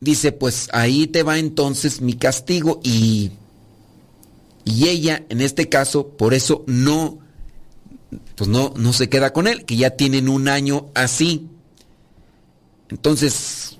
dice, 0.00 0.32
pues 0.32 0.68
ahí 0.72 1.06
te 1.06 1.22
va 1.22 1.38
entonces 1.38 2.00
mi 2.00 2.14
castigo 2.14 2.80
y, 2.82 3.32
y 4.64 4.88
ella, 4.88 5.24
en 5.28 5.40
este 5.40 5.68
caso, 5.68 6.08
por 6.08 6.34
eso 6.34 6.64
no, 6.66 7.18
pues 8.36 8.48
no, 8.48 8.74
no 8.76 8.92
se 8.92 9.08
queda 9.08 9.32
con 9.32 9.46
él, 9.46 9.64
que 9.64 9.76
ya 9.76 9.90
tienen 9.90 10.28
un 10.28 10.48
año 10.48 10.90
así. 10.94 11.48
Entonces, 12.90 13.78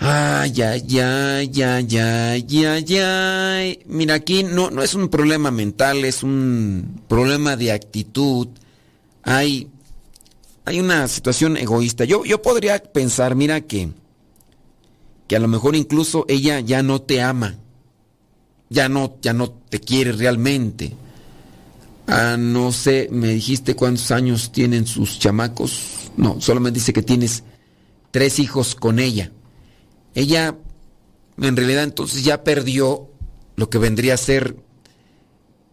Ay, 0.00 0.62
ay, 0.62 1.00
ay, 1.00 1.62
ay, 1.62 1.98
ay, 1.98 2.64
ay, 2.66 2.98
ay. 2.98 3.82
Mira, 3.86 4.14
aquí 4.14 4.44
no, 4.44 4.70
no 4.70 4.82
es 4.82 4.94
un 4.94 5.08
problema 5.08 5.50
mental, 5.50 6.04
es 6.04 6.22
un 6.22 7.02
problema 7.08 7.56
de 7.56 7.72
actitud. 7.72 8.46
Hay, 9.24 9.68
hay 10.64 10.78
una 10.78 11.08
situación 11.08 11.56
egoísta. 11.56 12.04
Yo, 12.04 12.24
yo 12.24 12.40
podría 12.40 12.80
pensar, 12.80 13.34
mira, 13.34 13.62
que, 13.62 13.90
que 15.26 15.34
a 15.34 15.40
lo 15.40 15.48
mejor 15.48 15.74
incluso 15.74 16.24
ella 16.28 16.60
ya 16.60 16.82
no 16.84 17.02
te 17.02 17.20
ama. 17.20 17.56
Ya 18.70 18.88
no, 18.88 19.16
ya 19.20 19.32
no 19.32 19.50
te 19.50 19.80
quiere 19.80 20.12
realmente. 20.12 20.94
Ah, 22.06 22.36
no 22.38 22.70
sé, 22.70 23.08
me 23.10 23.28
dijiste 23.28 23.74
cuántos 23.74 24.12
años 24.12 24.52
tienen 24.52 24.86
sus 24.86 25.18
chamacos. 25.18 26.12
No, 26.16 26.40
solo 26.40 26.60
me 26.60 26.70
dice 26.70 26.92
que 26.92 27.02
tienes 27.02 27.42
tres 28.12 28.38
hijos 28.38 28.76
con 28.76 29.00
ella 29.00 29.32
ella 30.18 30.58
en 31.40 31.56
realidad 31.56 31.84
entonces 31.84 32.24
ya 32.24 32.42
perdió 32.42 33.08
lo 33.54 33.70
que 33.70 33.78
vendría 33.78 34.14
a 34.14 34.16
ser 34.16 34.56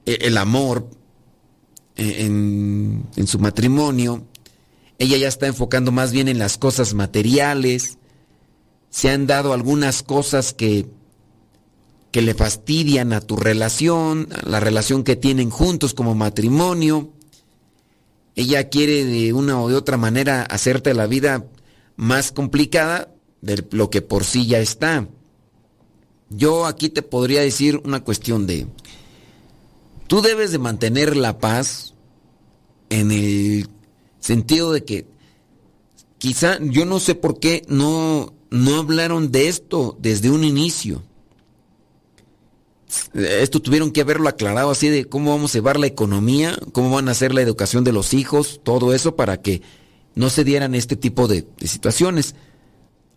eh, 0.06 0.20
el 0.22 0.38
amor 0.38 0.88
eh, 1.96 2.26
en, 2.26 3.28
su 3.28 3.40
matrimonio. 3.40 4.24
Ella 5.00 5.18
ya 5.18 5.28
está 5.28 5.48
enfocando 5.48 5.92
más 5.92 6.12
bien 6.12 6.28
en 6.28 6.38
las 6.38 6.60
cosas 6.60 6.94
materiales. 6.94 7.98
Se 8.92 9.10
han 9.10 9.26
dado 9.26 9.52
algunas 9.52 10.04
cosas 10.04 10.54
que, 10.54 10.86
que 12.12 12.22
le 12.22 12.36
fastidian 12.36 13.14
a 13.14 13.22
tu 13.22 13.38
relación, 13.38 14.30
a 14.32 14.48
la 14.48 14.60
relación 14.60 15.04
que 15.04 15.16
tienen 15.16 15.50
juntos 15.50 15.96
como 15.96 16.14
matrimonio. 16.14 17.14
Ella 18.36 18.70
quiere 18.70 19.06
de 19.06 19.34
una 19.34 19.60
o 19.60 19.70
de 19.70 19.76
otra 19.76 19.98
manera 19.98 20.44
hacerte 20.44 20.94
la 20.94 21.08
vida 21.08 21.48
más 21.96 22.32
complicada 22.32 23.15
de 23.46 23.64
lo 23.72 23.90
que 23.90 24.02
por 24.02 24.24
sí 24.24 24.48
ya 24.48 24.60
está. 24.60 25.08
yo 26.30 26.66
aquí 26.66 26.90
te 26.90 27.04
podría 27.04 27.42
decir 27.42 27.80
una 27.86 28.04
cuestión 28.04 28.48
de, 28.48 28.66
tú 30.08 30.22
debes 30.22 30.52
de 30.52 30.58
mantener 30.58 31.16
la 31.16 31.38
paz 31.38 31.94
en 32.90 33.12
el 33.12 33.70
sentido 34.20 34.74
de 34.74 34.84
que 34.84 35.06
quizá 36.18 36.58
yo 36.60 36.86
no 36.86 37.00
sé 37.00 37.14
por 37.14 37.40
qué 37.40 37.64
no, 37.68 38.34
no 38.50 38.76
hablaron 38.78 39.32
de 39.32 39.48
esto 39.48 39.96
desde 40.02 40.32
un 40.32 40.44
inicio. 40.44 41.04
Esto 43.14 43.62
tuvieron 43.62 43.92
que 43.92 44.02
haberlo 44.02 44.30
aclarado 44.30 44.72
así 44.72 44.88
de 44.88 45.06
cómo 45.06 45.32
vamos 45.32 45.52
a 45.52 45.58
llevar 45.60 45.80
la 45.80 45.88
economía, 45.88 46.58
cómo 46.72 46.90
van 46.90 47.10
a 47.10 47.12
hacer 47.12 47.34
la 47.34 47.42
educación 47.42 47.84
de 47.84 47.92
los 47.92 48.14
hijos, 48.14 48.62
todo 48.64 48.94
eso 48.94 49.16
para 49.16 49.42
que 49.42 49.62
no 50.16 50.30
se 50.30 50.44
dieran 50.44 50.74
este 50.74 50.96
tipo 50.96 51.28
de, 51.28 51.46
de 51.60 51.68
situaciones. 51.68 52.36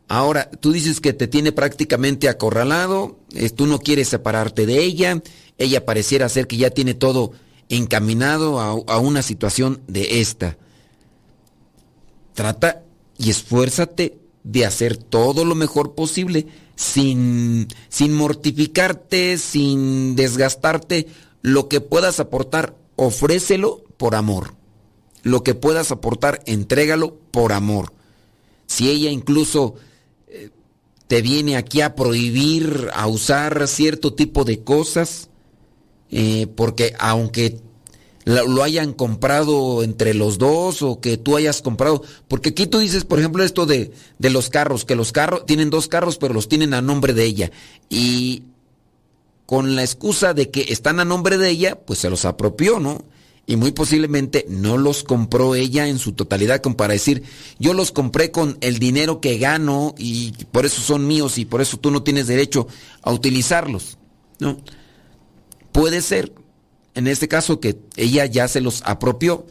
Ahora, 0.08 0.50
tú 0.50 0.72
dices 0.72 1.00
que 1.00 1.12
te 1.12 1.28
tiene 1.28 1.52
prácticamente 1.52 2.28
acorralado, 2.28 3.18
tú 3.54 3.66
no 3.66 3.78
quieres 3.78 4.08
separarte 4.08 4.64
de 4.64 4.82
ella, 4.82 5.22
ella 5.58 5.84
pareciera 5.84 6.28
ser 6.30 6.46
que 6.46 6.56
ya 6.56 6.70
tiene 6.70 6.94
todo 6.94 7.32
encaminado 7.68 8.58
a, 8.58 8.70
a 8.70 8.98
una 8.98 9.22
situación 9.22 9.82
de 9.86 10.20
esta. 10.20 10.56
Trata 12.32 12.82
y 13.18 13.28
esfuérzate 13.30 14.18
de 14.44 14.64
hacer 14.64 14.96
todo 14.96 15.44
lo 15.44 15.54
mejor 15.54 15.94
posible 15.94 16.46
sin, 16.74 17.68
sin 17.88 18.14
mortificarte, 18.14 19.36
sin 19.36 20.16
desgastarte. 20.16 21.08
Lo 21.42 21.68
que 21.68 21.80
puedas 21.80 22.20
aportar, 22.20 22.76
ofrécelo 22.96 23.84
por 23.96 24.14
amor. 24.14 24.54
Lo 25.22 25.42
que 25.42 25.54
puedas 25.54 25.90
aportar, 25.90 26.40
entrégalo 26.46 27.18
por 27.30 27.52
amor. 27.52 27.92
Si 28.66 28.88
ella 28.88 29.10
incluso 29.10 29.74
te 31.08 31.22
viene 31.22 31.56
aquí 31.56 31.80
a 31.80 31.94
prohibir 31.94 32.90
a 32.94 33.06
usar 33.06 33.66
cierto 33.66 34.14
tipo 34.14 34.44
de 34.44 34.60
cosas, 34.60 35.30
eh, 36.10 36.46
porque 36.54 36.94
aunque 36.98 37.60
lo 38.24 38.62
hayan 38.62 38.92
comprado 38.92 39.82
entre 39.82 40.12
los 40.12 40.36
dos 40.36 40.82
o 40.82 41.00
que 41.00 41.16
tú 41.16 41.36
hayas 41.36 41.62
comprado. 41.62 42.02
Porque 42.28 42.50
aquí 42.50 42.66
tú 42.66 42.78
dices, 42.78 43.04
por 43.04 43.18
ejemplo, 43.18 43.42
esto 43.42 43.64
de, 43.64 43.90
de 44.18 44.30
los 44.30 44.50
carros, 44.50 44.84
que 44.84 44.94
los 44.94 45.12
carros, 45.12 45.46
tienen 45.46 45.70
dos 45.70 45.88
carros, 45.88 46.18
pero 46.18 46.34
los 46.34 46.46
tienen 46.46 46.74
a 46.74 46.82
nombre 46.82 47.14
de 47.14 47.24
ella. 47.24 47.50
Y 47.88 48.42
con 49.46 49.76
la 49.76 49.82
excusa 49.82 50.34
de 50.34 50.50
que 50.50 50.66
están 50.68 51.00
a 51.00 51.06
nombre 51.06 51.38
de 51.38 51.48
ella, 51.48 51.78
pues 51.80 52.00
se 52.00 52.10
los 52.10 52.26
apropió, 52.26 52.80
¿no? 52.80 53.02
Y 53.48 53.56
muy 53.56 53.72
posiblemente 53.72 54.44
no 54.50 54.76
los 54.76 55.02
compró 55.02 55.54
ella 55.54 55.88
en 55.88 55.98
su 55.98 56.12
totalidad, 56.12 56.60
como 56.60 56.76
para 56.76 56.92
decir, 56.92 57.22
yo 57.58 57.72
los 57.72 57.92
compré 57.92 58.30
con 58.30 58.58
el 58.60 58.78
dinero 58.78 59.22
que 59.22 59.38
gano 59.38 59.94
y 59.96 60.32
por 60.52 60.66
eso 60.66 60.82
son 60.82 61.06
míos 61.06 61.38
y 61.38 61.46
por 61.46 61.62
eso 61.62 61.78
tú 61.78 61.90
no 61.90 62.02
tienes 62.02 62.26
derecho 62.26 62.68
a 63.00 63.10
utilizarlos, 63.10 63.96
¿no? 64.38 64.58
Puede 65.72 66.02
ser, 66.02 66.34
en 66.94 67.06
este 67.06 67.26
caso 67.26 67.58
que 67.58 67.78
ella 67.96 68.26
ya 68.26 68.48
se 68.48 68.60
los 68.60 68.82
apropió, 68.84 69.46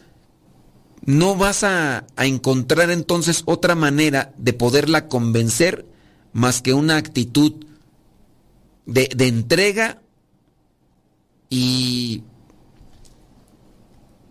no 1.04 1.36
vas 1.36 1.64
a, 1.64 2.06
encontrar 2.18 2.92
entonces 2.92 3.42
otra 3.46 3.74
manera 3.74 4.32
de 4.38 4.54
poderla 4.54 5.08
convencer 5.08 5.88
más 6.34 6.62
que 6.62 6.76
una 6.76 6.98
actitud 6.98 7.66
de 8.86 9.10
entrega 9.18 10.04
y, 11.50 12.22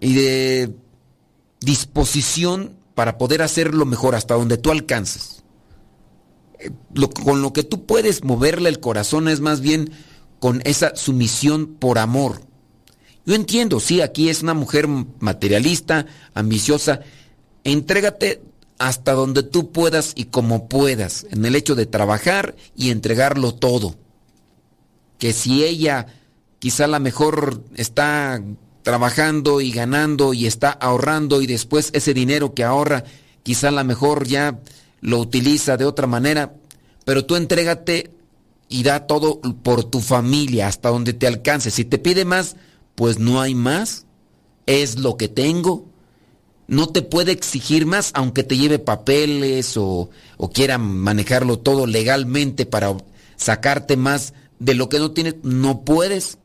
y 0.01 0.15
de 0.15 0.75
disposición 1.61 2.77
para 2.95 3.19
poder 3.19 3.43
hacerlo 3.43 3.85
mejor 3.85 4.15
hasta 4.15 4.35
donde 4.35 4.59
tú 4.59 4.71
alcances. 4.71 5.45
Lo, 6.95 7.11
con 7.11 7.43
lo 7.43 7.53
que 7.53 7.63
tú 7.63 7.85
puedes 7.85 8.25
moverle 8.25 8.69
el 8.69 8.81
corazón 8.81 9.29
es 9.29 9.41
más 9.41 9.61
bien 9.61 9.93
con 10.39 10.63
esa 10.65 10.97
sumisión 10.97 11.75
por 11.75 11.99
amor. 11.99 12.41
Yo 13.27 13.35
entiendo, 13.35 13.81
sí, 13.81 14.01
aquí 14.01 14.29
es 14.29 14.43
una 14.43 14.55
mujer 14.55 14.87
materialista, 14.87 16.07
ambiciosa. 16.33 17.01
Entrégate 17.65 18.41
hasta 18.79 19.13
donde 19.13 19.43
tú 19.43 19.73
puedas 19.73 20.13
y 20.15 20.27
como 20.27 20.69
puedas, 20.69 21.27
en 21.31 21.45
el 21.45 21.57
hecho 21.57 21.75
de 21.75 21.87
trabajar 21.87 22.55
y 22.77 22.91
entregarlo 22.91 23.55
todo. 23.55 23.97
Que 25.19 25.33
si 25.33 25.65
ella 25.65 26.07
quizá 26.59 26.87
la 26.87 26.99
mejor 26.99 27.65
está 27.75 28.41
trabajando 28.87 29.61
y 29.61 29.73
ganando 29.73 30.33
y 30.33 30.47
está 30.47 30.71
ahorrando 30.71 31.43
y 31.43 31.49
después 31.49 31.91
ese 31.93 32.15
dinero 32.15 32.55
que 32.55 32.63
ahorra 32.63 33.03
quizá 33.43 33.73
la 33.73 33.83
mejor 33.83 34.29
ya 34.29 34.61
lo 35.01 35.19
utiliza 35.19 35.77
de 35.77 35.85
otra 35.85 36.07
manera, 36.07 36.55
pero 37.05 37.27
tú 37.27 37.35
entrégate 37.35 38.13
y 38.69 38.85
da 38.85 39.09
todo 39.09 39.41
por 39.41 39.83
tu 39.83 40.01
familia 40.01 40.69
hasta 40.69 40.91
donde 40.91 41.15
te 41.15 41.27
alcance. 41.27 41.73
Si 41.73 41.85
te 41.85 41.99
pide 41.99 42.25
más, 42.25 42.55
pues 42.95 43.19
no 43.19 43.41
hay 43.41 43.57
más. 43.57 44.07
Es 44.67 45.01
lo 45.01 45.17
que 45.17 45.27
tengo. 45.27 45.87
No 46.69 46.89
te 46.89 47.03
puede 47.03 47.33
exigir 47.33 47.87
más 47.87 48.13
aunque 48.15 48.45
te 48.45 48.57
lleve 48.57 48.79
papeles 48.79 49.77
o, 49.77 50.11
o 50.37 50.51
quiera 50.53 50.79
manejarlo 50.79 51.59
todo 51.59 51.89
legalmente 51.89 52.67
para 52.67 52.97
sacarte 53.35 53.97
más 53.97 54.33
de 54.61 54.75
lo 54.75 54.89
que 54.89 55.01
no 55.01 55.11
tienes. 55.11 55.35
No 55.43 55.81
puedes. 55.81 56.39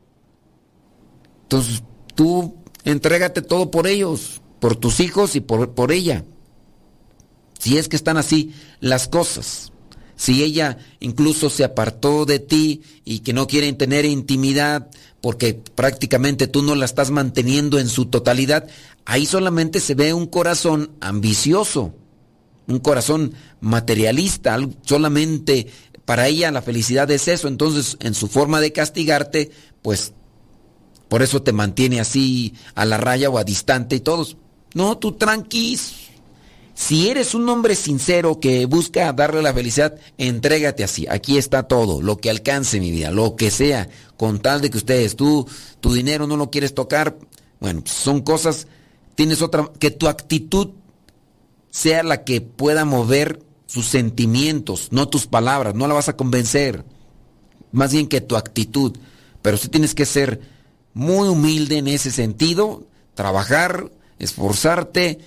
Entonces 1.44 1.84
tú 2.14 2.56
entrégate 2.84 3.42
todo 3.42 3.70
por 3.70 3.86
ellos, 3.86 4.40
por 4.60 4.76
tus 4.76 5.00
hijos 5.00 5.36
y 5.36 5.40
por, 5.40 5.74
por 5.74 5.92
ella. 5.92 6.24
Si 7.58 7.78
es 7.78 7.88
que 7.88 7.96
están 7.96 8.16
así 8.16 8.52
las 8.80 9.08
cosas 9.08 9.72
si 10.22 10.44
ella 10.44 10.78
incluso 11.00 11.50
se 11.50 11.64
apartó 11.64 12.24
de 12.26 12.38
ti 12.38 12.82
y 13.04 13.20
que 13.20 13.32
no 13.32 13.48
quieren 13.48 13.76
tener 13.76 14.04
intimidad 14.04 14.88
porque 15.20 15.54
prácticamente 15.54 16.46
tú 16.46 16.62
no 16.62 16.76
la 16.76 16.84
estás 16.84 17.10
manteniendo 17.10 17.80
en 17.80 17.88
su 17.88 18.06
totalidad, 18.06 18.68
ahí 19.04 19.26
solamente 19.26 19.80
se 19.80 19.96
ve 19.96 20.14
un 20.14 20.26
corazón 20.26 20.92
ambicioso, 21.00 21.92
un 22.68 22.78
corazón 22.78 23.34
materialista, 23.60 24.58
solamente 24.82 25.66
para 26.04 26.28
ella 26.28 26.52
la 26.52 26.62
felicidad 26.62 27.10
es 27.10 27.26
eso, 27.26 27.48
entonces 27.48 27.96
en 27.98 28.14
su 28.14 28.28
forma 28.28 28.60
de 28.60 28.70
castigarte, 28.70 29.50
pues 29.82 30.12
por 31.12 31.22
eso 31.22 31.42
te 31.42 31.52
mantiene 31.52 32.00
así 32.00 32.54
a 32.74 32.86
la 32.86 32.96
raya 32.96 33.28
o 33.28 33.36
a 33.36 33.44
distante 33.44 33.96
y 33.96 34.00
todos. 34.00 34.38
No, 34.72 34.96
tú 34.96 35.12
tranquis, 35.12 36.08
si 36.72 37.10
eres 37.10 37.34
un 37.34 37.46
hombre 37.50 37.74
sincero 37.74 38.40
que 38.40 38.64
busca 38.64 39.12
darle 39.12 39.42
la 39.42 39.52
felicidad, 39.52 39.94
entrégate 40.16 40.84
así. 40.84 41.06
Aquí 41.10 41.36
está 41.36 41.64
todo, 41.64 42.00
lo 42.00 42.16
que 42.16 42.30
alcance 42.30 42.80
mi 42.80 42.90
vida, 42.90 43.10
lo 43.10 43.36
que 43.36 43.50
sea, 43.50 43.90
con 44.16 44.40
tal 44.40 44.62
de 44.62 44.70
que 44.70 44.78
ustedes, 44.78 45.14
tú, 45.14 45.46
tu 45.80 45.92
dinero 45.92 46.26
no 46.26 46.38
lo 46.38 46.50
quieres 46.50 46.72
tocar. 46.72 47.18
Bueno, 47.60 47.82
son 47.84 48.22
cosas, 48.22 48.66
tienes 49.14 49.42
otra, 49.42 49.70
que 49.78 49.90
tu 49.90 50.08
actitud 50.08 50.70
sea 51.68 52.02
la 52.04 52.24
que 52.24 52.40
pueda 52.40 52.86
mover 52.86 53.42
sus 53.66 53.84
sentimientos, 53.84 54.88
no 54.92 55.08
tus 55.10 55.26
palabras, 55.26 55.74
no 55.74 55.86
la 55.86 55.92
vas 55.92 56.08
a 56.08 56.16
convencer. 56.16 56.86
Más 57.70 57.92
bien 57.92 58.06
que 58.06 58.22
tu 58.22 58.36
actitud. 58.36 58.96
Pero 59.42 59.58
sí 59.58 59.68
tienes 59.68 59.94
que 59.94 60.06
ser 60.06 60.51
muy 60.94 61.28
humilde 61.28 61.78
en 61.78 61.88
ese 61.88 62.10
sentido, 62.10 62.86
trabajar, 63.14 63.90
esforzarte, 64.18 65.18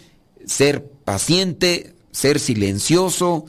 ser 0.46 0.86
paciente, 1.04 1.94
ser 2.12 2.40
silencioso 2.40 3.46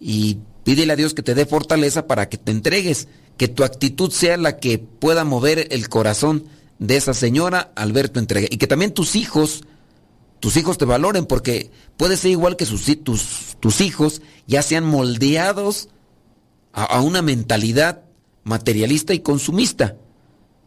y 0.00 0.38
pídele 0.64 0.92
a 0.92 0.96
Dios 0.96 1.14
que 1.14 1.22
te 1.22 1.34
dé 1.34 1.46
fortaleza 1.46 2.06
para 2.06 2.28
que 2.28 2.38
te 2.38 2.52
entregues, 2.52 3.08
que 3.36 3.48
tu 3.48 3.64
actitud 3.64 4.10
sea 4.10 4.36
la 4.36 4.58
que 4.58 4.78
pueda 4.78 5.24
mover 5.24 5.68
el 5.70 5.88
corazón 5.88 6.44
de 6.78 6.96
esa 6.96 7.14
señora 7.14 7.72
al 7.74 7.92
ver 7.92 8.08
tu 8.08 8.20
entrega. 8.20 8.48
Y 8.50 8.58
que 8.58 8.66
también 8.66 8.92
tus 8.92 9.16
hijos 9.16 9.62
tus 10.40 10.56
hijos 10.58 10.76
te 10.76 10.84
valoren 10.84 11.24
porque 11.24 11.70
puede 11.96 12.16
ser 12.16 12.30
igual 12.30 12.56
que 12.56 12.66
sus, 12.66 12.84
tus, 13.02 13.56
tus 13.58 13.80
hijos 13.80 14.20
ya 14.46 14.62
sean 14.62 14.84
moldeados 14.84 15.88
a, 16.74 16.84
a 16.84 17.00
una 17.00 17.22
mentalidad 17.22 18.02
materialista 18.44 19.14
y 19.14 19.20
consumista 19.20 19.96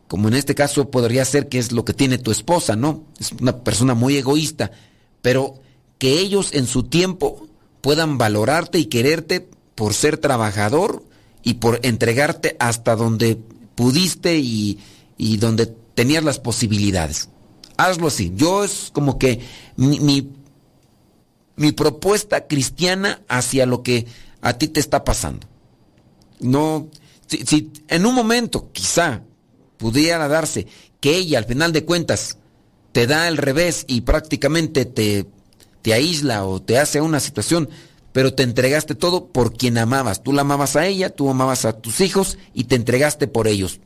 como 0.09 0.27
en 0.27 0.33
este 0.33 0.55
caso 0.55 0.89
podría 0.89 1.23
ser 1.23 1.47
que 1.47 1.59
es 1.59 1.71
lo 1.71 1.85
que 1.85 1.93
tiene 1.93 2.17
tu 2.17 2.31
esposa, 2.31 2.75
¿no? 2.75 3.03
Es 3.19 3.31
una 3.39 3.59
persona 3.59 3.93
muy 3.93 4.17
egoísta, 4.17 4.71
pero 5.21 5.61
que 5.99 6.19
ellos 6.19 6.49
en 6.53 6.65
su 6.65 6.83
tiempo 6.83 7.47
puedan 7.81 8.17
valorarte 8.17 8.79
y 8.79 8.85
quererte 8.85 9.47
por 9.75 9.93
ser 9.93 10.17
trabajador 10.17 11.03
y 11.43 11.53
por 11.53 11.79
entregarte 11.83 12.57
hasta 12.59 12.95
donde 12.95 13.37
pudiste 13.75 14.39
y, 14.39 14.79
y 15.15 15.37
donde 15.37 15.67
tenías 15.67 16.23
las 16.23 16.39
posibilidades. 16.39 17.29
Hazlo 17.77 18.07
así. 18.07 18.33
Yo 18.35 18.63
es 18.63 18.89
como 18.91 19.19
que 19.19 19.41
mi, 19.75 19.99
mi, 21.55 21.71
propuesta 21.71 22.47
cristiana 22.47 23.21
hacia 23.27 23.67
lo 23.67 23.83
que 23.83 24.07
a 24.41 24.53
ti 24.57 24.69
te 24.69 24.79
está 24.79 25.03
pasando. 25.03 25.45
No, 26.39 26.87
si 27.27 27.71
en 27.89 28.07
un 28.07 28.15
momento 28.15 28.71
quizá 28.71 29.21
pudiera 29.79 30.27
darse 30.27 30.67
que 30.99 31.15
ella 31.15 31.39
al 31.39 31.45
final 31.45 31.73
de 31.73 31.85
cuentas 31.85 32.37
te 32.91 33.07
da 33.07 33.27
el 33.27 33.37
revés 33.37 33.85
y 33.87 34.01
prácticamente 34.01 34.85
te 34.85 35.25
te 35.81 35.93
aísla 35.93 36.43
o 36.45 36.61
te 36.61 36.77
hace 36.77 36.99
una 36.99 37.21
situación, 37.21 37.69
pero 38.11 38.33
te 38.33 38.43
entregaste 38.43 38.95
todo 38.95 39.27
por 39.27 39.53
quien 39.53 39.77
amabas. 39.77 40.21
Tú 40.23 40.33
la 40.33 40.41
amabas 40.41 40.75
a 40.75 40.85
ella, 40.85 41.09
tú 41.09 41.29
amabas 41.29 41.63
a 41.63 41.71
tus 41.73 42.01
hijos 42.01 42.37
y 42.53 42.65
te 42.65 42.75
entregaste 42.75 43.27
por 43.27 43.47
ellos. 43.47 43.79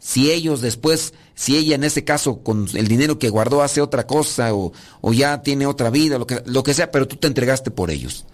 Si 0.00 0.32
ellos 0.32 0.60
después, 0.60 1.14
si 1.34 1.56
ella 1.56 1.76
en 1.76 1.84
ese 1.84 2.02
caso 2.02 2.40
con 2.42 2.66
el 2.74 2.88
dinero 2.88 3.18
que 3.20 3.30
guardó 3.30 3.62
hace 3.62 3.80
otra 3.80 4.08
cosa 4.08 4.54
o, 4.54 4.72
o 5.00 5.12
ya 5.12 5.42
tiene 5.42 5.66
otra 5.66 5.88
vida, 5.90 6.18
lo 6.18 6.26
que, 6.26 6.42
lo 6.46 6.64
que 6.64 6.74
sea, 6.74 6.90
pero 6.90 7.06
tú 7.06 7.14
te 7.16 7.28
entregaste 7.28 7.70
por 7.70 7.92
ellos. 7.92 8.24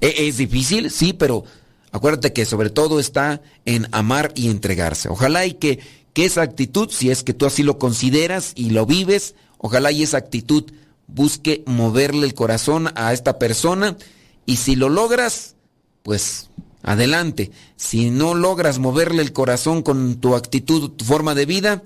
¿E- 0.00 0.26
¿Es 0.26 0.36
difícil? 0.36 0.90
Sí, 0.90 1.12
pero 1.12 1.44
acuérdate 1.92 2.32
que 2.32 2.44
sobre 2.44 2.70
todo 2.70 2.98
está 2.98 3.40
en 3.64 3.86
amar 3.92 4.32
y 4.34 4.50
entregarse. 4.50 5.08
Ojalá 5.08 5.46
y 5.46 5.54
que, 5.54 5.78
que 6.16 6.24
esa 6.24 6.40
actitud, 6.40 6.88
si 6.90 7.10
es 7.10 7.22
que 7.22 7.34
tú 7.34 7.44
así 7.44 7.62
lo 7.62 7.78
consideras 7.78 8.52
y 8.54 8.70
lo 8.70 8.86
vives, 8.86 9.34
ojalá 9.58 9.92
y 9.92 10.02
esa 10.02 10.16
actitud 10.16 10.64
busque 11.08 11.62
moverle 11.66 12.26
el 12.26 12.32
corazón 12.32 12.88
a 12.94 13.12
esta 13.12 13.38
persona 13.38 13.98
y 14.46 14.56
si 14.56 14.76
lo 14.76 14.88
logras, 14.88 15.56
pues 16.02 16.48
adelante. 16.82 17.50
Si 17.76 18.08
no 18.08 18.32
logras 18.34 18.78
moverle 18.78 19.20
el 19.20 19.34
corazón 19.34 19.82
con 19.82 20.16
tu 20.16 20.34
actitud, 20.36 20.92
tu 20.92 21.04
forma 21.04 21.34
de 21.34 21.44
vida, 21.44 21.82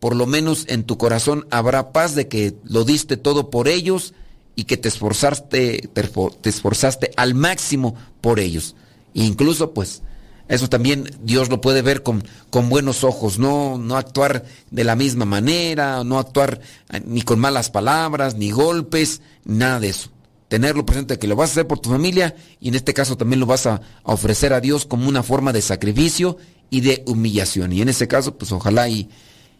por 0.00 0.16
lo 0.16 0.24
menos 0.24 0.64
en 0.68 0.84
tu 0.84 0.96
corazón 0.96 1.46
habrá 1.50 1.92
paz 1.92 2.14
de 2.14 2.26
que 2.26 2.54
lo 2.64 2.84
diste 2.84 3.18
todo 3.18 3.50
por 3.50 3.68
ellos 3.68 4.14
y 4.56 4.64
que 4.64 4.78
te 4.78 4.88
esforzaste, 4.88 5.90
te 5.92 6.10
esfor- 6.10 6.34
te 6.40 6.48
esforzaste 6.48 7.10
al 7.18 7.34
máximo 7.34 7.96
por 8.22 8.40
ellos. 8.40 8.76
E 9.14 9.24
incluso, 9.24 9.74
pues, 9.74 10.00
eso 10.48 10.68
también 10.68 11.10
Dios 11.22 11.48
lo 11.48 11.60
puede 11.60 11.80
ver 11.80 12.02
con, 12.02 12.22
con 12.50 12.68
buenos 12.68 13.02
ojos, 13.02 13.38
no, 13.38 13.78
no 13.78 13.96
actuar 13.96 14.44
de 14.70 14.84
la 14.84 14.94
misma 14.94 15.24
manera, 15.24 16.04
no 16.04 16.18
actuar 16.18 16.60
eh, 16.92 17.00
ni 17.04 17.22
con 17.22 17.38
malas 17.38 17.70
palabras, 17.70 18.34
ni 18.36 18.50
golpes, 18.50 19.22
nada 19.44 19.80
de 19.80 19.88
eso. 19.88 20.10
Tenerlo 20.48 20.84
presente 20.84 21.18
que 21.18 21.26
lo 21.26 21.36
vas 21.36 21.50
a 21.50 21.52
hacer 21.52 21.66
por 21.66 21.78
tu 21.78 21.88
familia 21.88 22.36
y 22.60 22.68
en 22.68 22.74
este 22.74 22.92
caso 22.92 23.16
también 23.16 23.40
lo 23.40 23.46
vas 23.46 23.66
a, 23.66 23.80
ofrecer 24.02 24.52
a 24.52 24.60
Dios 24.60 24.84
como 24.84 25.08
una 25.08 25.22
forma 25.22 25.52
de 25.52 25.62
sacrificio 25.62 26.36
y 26.68 26.82
de 26.82 27.02
humillación. 27.06 27.72
Y 27.72 27.80
en 27.80 27.88
ese 27.88 28.06
caso, 28.06 28.36
pues 28.36 28.52
ojalá 28.52 28.88
y, 28.88 29.08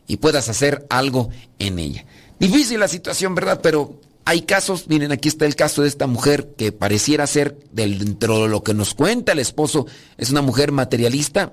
y 0.06 0.18
puedas 0.18 0.50
hacer 0.50 0.86
algo 0.90 1.30
en 1.58 1.78
ella. 1.78 2.04
Difícil 2.38 2.78
la 2.78 2.88
situación, 2.88 3.34
¿verdad? 3.34 3.60
Pero 3.62 4.00
hay 4.24 4.42
casos, 4.42 4.88
miren, 4.88 5.12
aquí 5.12 5.28
está 5.28 5.44
el 5.44 5.56
caso 5.56 5.82
de 5.82 5.88
esta 5.88 6.06
mujer 6.06 6.54
que 6.56 6.72
pareciera 6.72 7.26
ser, 7.26 7.58
dentro 7.72 8.44
de 8.44 8.48
lo 8.48 8.62
que 8.62 8.74
nos 8.74 8.94
cuenta 8.94 9.32
el 9.32 9.38
esposo, 9.38 9.86
es 10.16 10.30
una 10.30 10.42
mujer 10.42 10.72
materialista. 10.72 11.52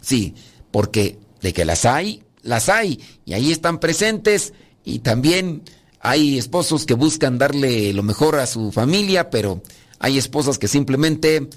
Sí, 0.00 0.34
porque 0.70 1.18
de 1.40 1.52
que 1.52 1.64
las 1.64 1.84
hay, 1.84 2.22
las 2.42 2.68
hay, 2.68 3.00
y 3.24 3.32
ahí 3.32 3.50
están 3.50 3.80
presentes, 3.80 4.52
y 4.84 5.00
también 5.00 5.62
hay 6.00 6.38
esposos 6.38 6.86
que 6.86 6.94
buscan 6.94 7.38
darle 7.38 7.92
lo 7.92 8.02
mejor 8.02 8.38
a 8.38 8.46
su 8.46 8.70
familia, 8.70 9.30
pero 9.30 9.62
hay 9.98 10.18
esposas 10.18 10.58
que 10.58 10.68
simplemente 10.68 11.48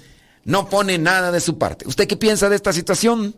no 0.44 0.68
ponen 0.68 1.02
nada 1.02 1.30
de 1.30 1.40
su 1.40 1.58
parte. 1.58 1.86
¿Usted 1.86 2.08
qué 2.08 2.16
piensa 2.16 2.48
de 2.48 2.56
esta 2.56 2.72
situación? 2.72 3.36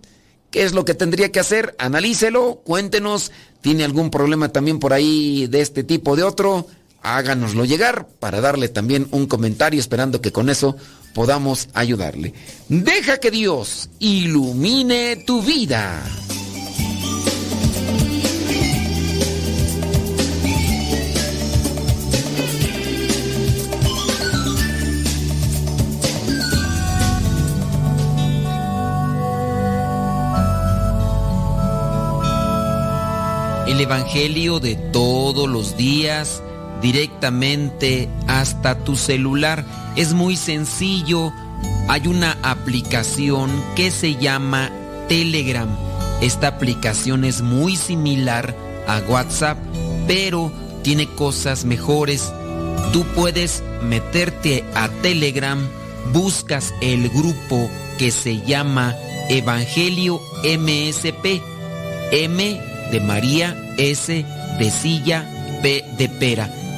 ¿Qué 0.50 0.62
es 0.62 0.72
lo 0.72 0.84
que 0.84 0.94
tendría 0.94 1.32
que 1.32 1.40
hacer? 1.40 1.74
Analícelo, 1.78 2.62
cuéntenos. 2.64 3.32
¿Tiene 3.60 3.84
algún 3.84 4.10
problema 4.10 4.50
también 4.50 4.78
por 4.78 4.92
ahí 4.92 5.46
de 5.48 5.60
este 5.60 5.82
tipo 5.82 6.12
o 6.12 6.16
de 6.16 6.22
otro? 6.22 6.66
Háganoslo 7.02 7.64
llegar 7.64 8.06
para 8.18 8.40
darle 8.40 8.68
también 8.68 9.08
un 9.10 9.26
comentario, 9.26 9.80
esperando 9.80 10.20
que 10.20 10.32
con 10.32 10.50
eso 10.50 10.76
podamos 11.14 11.68
ayudarle. 11.72 12.34
Deja 12.68 13.18
que 13.18 13.30
Dios 13.30 13.88
ilumine 13.98 15.16
tu 15.26 15.42
vida. 15.42 16.02
El 33.66 33.80
Evangelio 33.80 34.60
de 34.60 34.74
todos 34.76 35.48
los 35.48 35.76
días 35.76 36.42
directamente 36.80 38.08
hasta 38.26 38.78
tu 38.78 38.96
celular. 38.96 39.64
Es 39.96 40.12
muy 40.12 40.36
sencillo. 40.36 41.32
Hay 41.88 42.06
una 42.06 42.36
aplicación 42.42 43.50
que 43.76 43.90
se 43.90 44.16
llama 44.16 44.70
Telegram. 45.08 45.68
Esta 46.20 46.48
aplicación 46.48 47.24
es 47.24 47.42
muy 47.42 47.76
similar 47.76 48.54
a 48.86 48.98
WhatsApp, 49.08 49.58
pero 50.06 50.52
tiene 50.82 51.06
cosas 51.06 51.64
mejores. 51.64 52.32
Tú 52.92 53.04
puedes 53.14 53.62
meterte 53.82 54.64
a 54.74 54.88
Telegram, 54.88 55.58
buscas 56.12 56.74
el 56.80 57.08
grupo 57.08 57.70
que 57.98 58.10
se 58.10 58.40
llama 58.42 58.94
Evangelio 59.28 60.20
MSP. 60.44 61.42
M 62.12 62.60
de 62.90 63.00
María, 63.00 63.56
S 63.78 64.24
de 64.58 64.70
silla, 64.70 65.24
P 65.62 65.84
de 65.96 66.08
pera. 66.08 66.59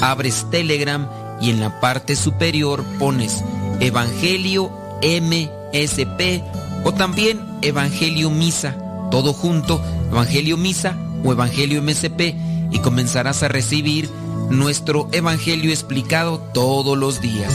abres 0.00 0.46
Telegram 0.50 1.08
y 1.40 1.50
en 1.50 1.60
la 1.60 1.80
parte 1.80 2.16
superior 2.16 2.84
pones 2.98 3.42
Evangelio 3.80 4.70
MSP 5.02 6.42
o 6.84 6.92
también 6.92 7.40
Evangelio 7.62 8.30
Misa, 8.30 8.76
todo 9.10 9.32
junto, 9.32 9.82
Evangelio 10.10 10.56
Misa 10.56 10.96
o 11.24 11.32
Evangelio 11.32 11.82
MSP 11.82 12.34
y 12.70 12.78
comenzarás 12.80 13.42
a 13.42 13.48
recibir 13.48 14.08
nuestro 14.50 15.08
Evangelio 15.12 15.70
explicado 15.70 16.38
todos 16.52 16.96
los 16.96 17.20
días. 17.20 17.52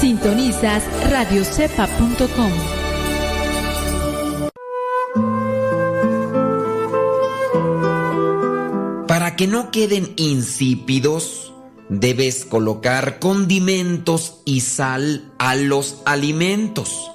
Sintonizas 0.00 0.82
radiocepa.com. 1.10 2.77
que 9.38 9.46
no 9.46 9.70
queden 9.70 10.14
insípidos, 10.16 11.52
debes 11.88 12.44
colocar 12.44 13.20
condimentos 13.20 14.40
y 14.44 14.62
sal 14.62 15.32
a 15.38 15.54
los 15.54 15.98
alimentos. 16.06 17.12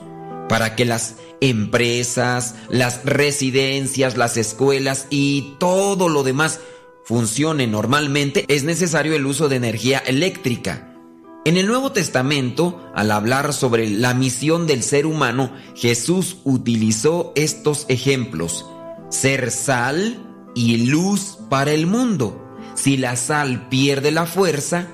Para 0.47 0.77
que 0.77 0.85
las 0.85 1.17
empresas, 1.41 2.55
las 2.69 3.03
residencias, 3.03 4.15
las 4.15 4.37
escuelas 4.37 5.07
y 5.09 5.55
todo 5.59 6.07
lo 6.07 6.23
demás 6.23 6.61
funcione 7.03 7.67
normalmente, 7.67 8.45
es 8.47 8.63
necesario 8.63 9.17
el 9.17 9.25
uso 9.25 9.49
de 9.49 9.57
energía 9.57 9.97
eléctrica. 9.99 10.95
En 11.43 11.57
el 11.57 11.67
Nuevo 11.67 11.91
Testamento, 11.91 12.89
al 12.95 13.11
hablar 13.11 13.51
sobre 13.51 13.89
la 13.89 14.13
misión 14.13 14.65
del 14.65 14.81
ser 14.81 15.05
humano, 15.07 15.51
Jesús 15.75 16.37
utilizó 16.45 17.33
estos 17.35 17.85
ejemplos. 17.89 18.65
Ser 19.09 19.51
sal 19.51 20.29
y 20.55 20.85
luz 20.85 21.39
para 21.53 21.71
el 21.71 21.85
mundo. 21.85 22.43
Si 22.73 22.97
la 22.97 23.15
sal 23.15 23.69
pierde 23.69 24.09
la 24.09 24.25
fuerza 24.25 24.87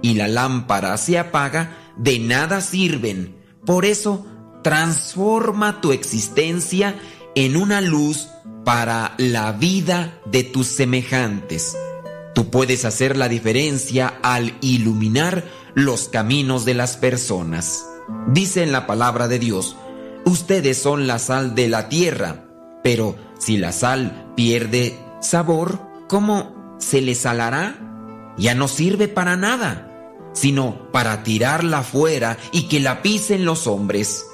y 0.00 0.14
la 0.14 0.28
lámpara 0.28 0.96
se 0.96 1.18
apaga, 1.18 1.76
de 1.98 2.18
nada 2.18 2.62
sirven. 2.62 3.36
Por 3.66 3.84
eso, 3.84 4.24
transforma 4.62 5.82
tu 5.82 5.92
existencia 5.92 6.98
en 7.34 7.54
una 7.54 7.82
luz 7.82 8.28
para 8.64 9.12
la 9.18 9.52
vida 9.52 10.18
de 10.24 10.42
tus 10.42 10.68
semejantes. 10.68 11.76
Tú 12.34 12.48
puedes 12.48 12.86
hacer 12.86 13.18
la 13.18 13.28
diferencia 13.28 14.14
al 14.22 14.56
iluminar 14.62 15.44
los 15.74 16.08
caminos 16.08 16.64
de 16.64 16.72
las 16.72 16.96
personas. 16.96 17.84
Dice 18.28 18.62
en 18.62 18.72
la 18.72 18.86
palabra 18.86 19.28
de 19.28 19.38
Dios, 19.38 19.76
ustedes 20.24 20.78
son 20.78 21.06
la 21.06 21.18
sal 21.18 21.54
de 21.54 21.68
la 21.68 21.90
tierra, 21.90 22.46
pero 22.82 23.16
si 23.38 23.58
la 23.58 23.72
sal 23.72 24.32
pierde 24.34 24.98
sabor, 25.20 25.94
¿cómo 26.08 26.76
se 26.78 27.00
le 27.00 27.14
salará? 27.14 28.34
Ya 28.36 28.54
no 28.54 28.68
sirve 28.68 29.08
para 29.08 29.36
nada, 29.36 29.90
sino 30.32 30.90
para 30.92 31.22
tirarla 31.22 31.82
fuera 31.82 32.36
y 32.52 32.68
que 32.68 32.80
la 32.80 33.02
pisen 33.02 33.44
los 33.44 33.66
hombres. 33.66 34.26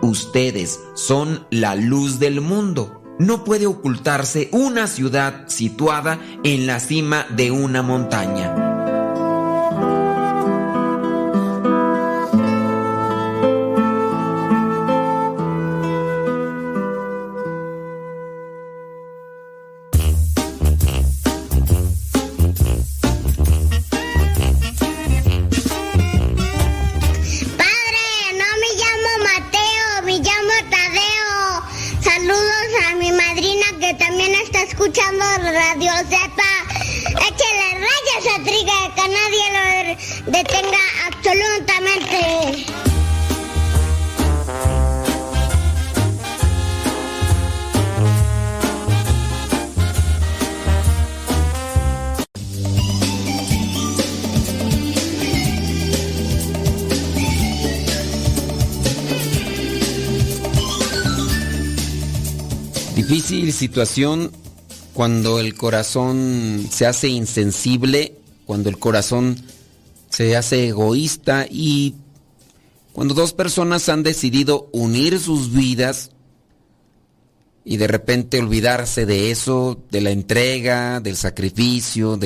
Ustedes 0.00 0.80
son 0.94 1.46
la 1.50 1.74
luz 1.74 2.18
del 2.18 2.40
mundo. 2.40 2.98
no 3.18 3.44
puede 3.44 3.66
ocultarse 3.66 4.48
una 4.52 4.88
ciudad 4.88 5.46
situada 5.46 6.18
en 6.42 6.66
la 6.66 6.80
cima 6.80 7.26
de 7.30 7.52
una 7.52 7.82
montaña. 7.82 8.71
Difícil 63.12 63.52
situación 63.52 64.32
cuando 64.94 65.38
el 65.38 65.52
corazón 65.52 66.66
se 66.70 66.86
hace 66.86 67.08
insensible, 67.08 68.14
cuando 68.46 68.70
el 68.70 68.78
corazón 68.78 69.36
se 70.08 70.34
hace 70.34 70.68
egoísta 70.68 71.46
y 71.46 71.96
cuando 72.94 73.12
dos 73.12 73.34
personas 73.34 73.90
han 73.90 74.02
decidido 74.02 74.70
unir 74.72 75.20
sus 75.20 75.52
vidas 75.52 76.12
y 77.66 77.76
de 77.76 77.86
repente 77.86 78.38
olvidarse 78.38 79.04
de 79.04 79.30
eso, 79.30 79.78
de 79.90 80.00
la 80.00 80.10
entrega, 80.10 81.00
del 81.00 81.16
sacrificio, 81.16 82.18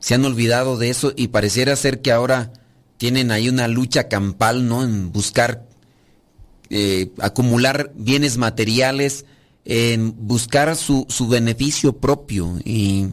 se 0.00 0.14
han 0.14 0.24
olvidado 0.26 0.76
de 0.76 0.90
eso 0.90 1.14
y 1.16 1.28
pareciera 1.28 1.76
ser 1.76 2.02
que 2.02 2.12
ahora 2.12 2.52
tienen 2.98 3.30
ahí 3.30 3.48
una 3.48 3.68
lucha 3.68 4.08
campal, 4.08 4.68
¿no? 4.68 4.84
En 4.84 5.12
buscar 5.12 5.64
eh, 6.68 7.10
acumular 7.20 7.90
bienes 7.94 8.36
materiales, 8.36 9.24
en 9.64 10.14
buscar 10.26 10.74
su, 10.76 11.06
su 11.08 11.28
beneficio 11.28 11.94
propio 11.94 12.58
y 12.64 13.08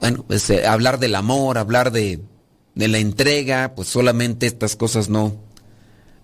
bueno, 0.00 0.24
pues 0.26 0.48
eh, 0.50 0.66
hablar 0.66 0.98
del 0.98 1.14
amor, 1.14 1.58
hablar 1.58 1.90
de, 1.90 2.20
de, 2.74 2.88
la 2.88 2.98
entrega, 2.98 3.74
pues 3.74 3.88
solamente 3.88 4.46
estas 4.46 4.76
cosas 4.76 5.08
no, 5.08 5.36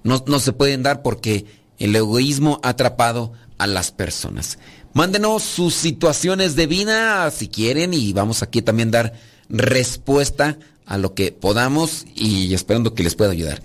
no, 0.02 0.22
no 0.26 0.38
se 0.38 0.52
pueden 0.52 0.82
dar 0.82 1.02
porque 1.02 1.44
el 1.78 1.94
egoísmo 1.96 2.60
ha 2.62 2.70
atrapado 2.70 3.32
a 3.58 3.66
las 3.66 3.90
personas. 3.90 4.58
Mándenos 4.92 5.42
sus 5.42 5.74
situaciones 5.74 6.54
de 6.54 6.66
vida 6.66 7.30
si 7.30 7.48
quieren 7.48 7.94
y 7.94 8.12
vamos 8.12 8.42
aquí 8.42 8.62
también 8.62 8.92
dar 8.92 9.14
respuesta 9.48 10.58
a 10.86 10.98
lo 10.98 11.14
que 11.14 11.32
podamos 11.32 12.06
y 12.14 12.54
esperando 12.54 12.94
que 12.94 13.02
les 13.02 13.16
pueda 13.16 13.32
ayudar. 13.32 13.62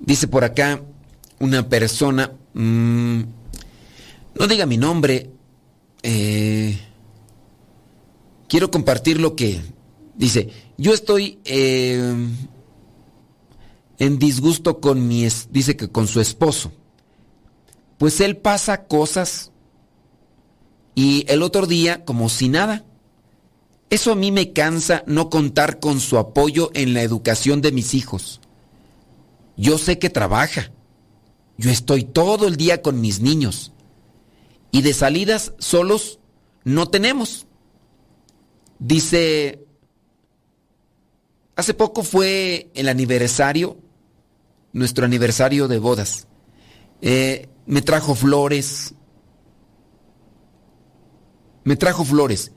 Dice 0.00 0.28
por 0.28 0.44
acá 0.44 0.80
una 1.38 1.68
persona, 1.68 2.32
mmm, 2.54 3.22
no 4.38 4.46
diga 4.46 4.66
mi 4.66 4.76
nombre, 4.76 5.30
eh, 6.02 6.78
quiero 8.48 8.70
compartir 8.70 9.20
lo 9.20 9.34
que 9.34 9.60
dice. 10.14 10.50
Yo 10.76 10.92
estoy 10.92 11.38
eh, 11.44 12.14
en 13.98 14.18
disgusto 14.18 14.80
con 14.80 15.06
mi, 15.08 15.26
dice 15.50 15.76
que 15.76 15.88
con 15.88 16.06
su 16.06 16.20
esposo. 16.20 16.72
Pues 17.98 18.20
él 18.20 18.36
pasa 18.36 18.84
cosas 18.84 19.52
y 20.94 21.24
el 21.28 21.42
otro 21.42 21.66
día 21.66 22.04
como 22.04 22.28
si 22.28 22.48
nada. 22.48 22.84
Eso 23.88 24.12
a 24.12 24.16
mí 24.16 24.32
me 24.32 24.52
cansa 24.52 25.04
no 25.06 25.30
contar 25.30 25.78
con 25.78 26.00
su 26.00 26.18
apoyo 26.18 26.70
en 26.74 26.92
la 26.92 27.02
educación 27.02 27.62
de 27.62 27.72
mis 27.72 27.94
hijos. 27.94 28.40
Yo 29.56 29.78
sé 29.78 29.98
que 29.98 30.10
trabaja. 30.10 30.72
Yo 31.56 31.70
estoy 31.70 32.04
todo 32.04 32.48
el 32.48 32.56
día 32.56 32.82
con 32.82 33.00
mis 33.00 33.20
niños. 33.20 33.72
Y 34.70 34.82
de 34.82 34.92
salidas 34.94 35.52
solos 35.58 36.18
no 36.64 36.88
tenemos. 36.88 37.46
Dice, 38.78 39.64
hace 41.54 41.74
poco 41.74 42.02
fue 42.02 42.70
el 42.74 42.88
aniversario, 42.88 43.78
nuestro 44.72 45.06
aniversario 45.06 45.68
de 45.68 45.78
bodas. 45.78 46.26
Eh, 47.00 47.48
me 47.66 47.82
trajo 47.82 48.14
flores. 48.14 48.94
Me 51.64 51.76
trajo 51.76 52.04
flores. 52.04 52.52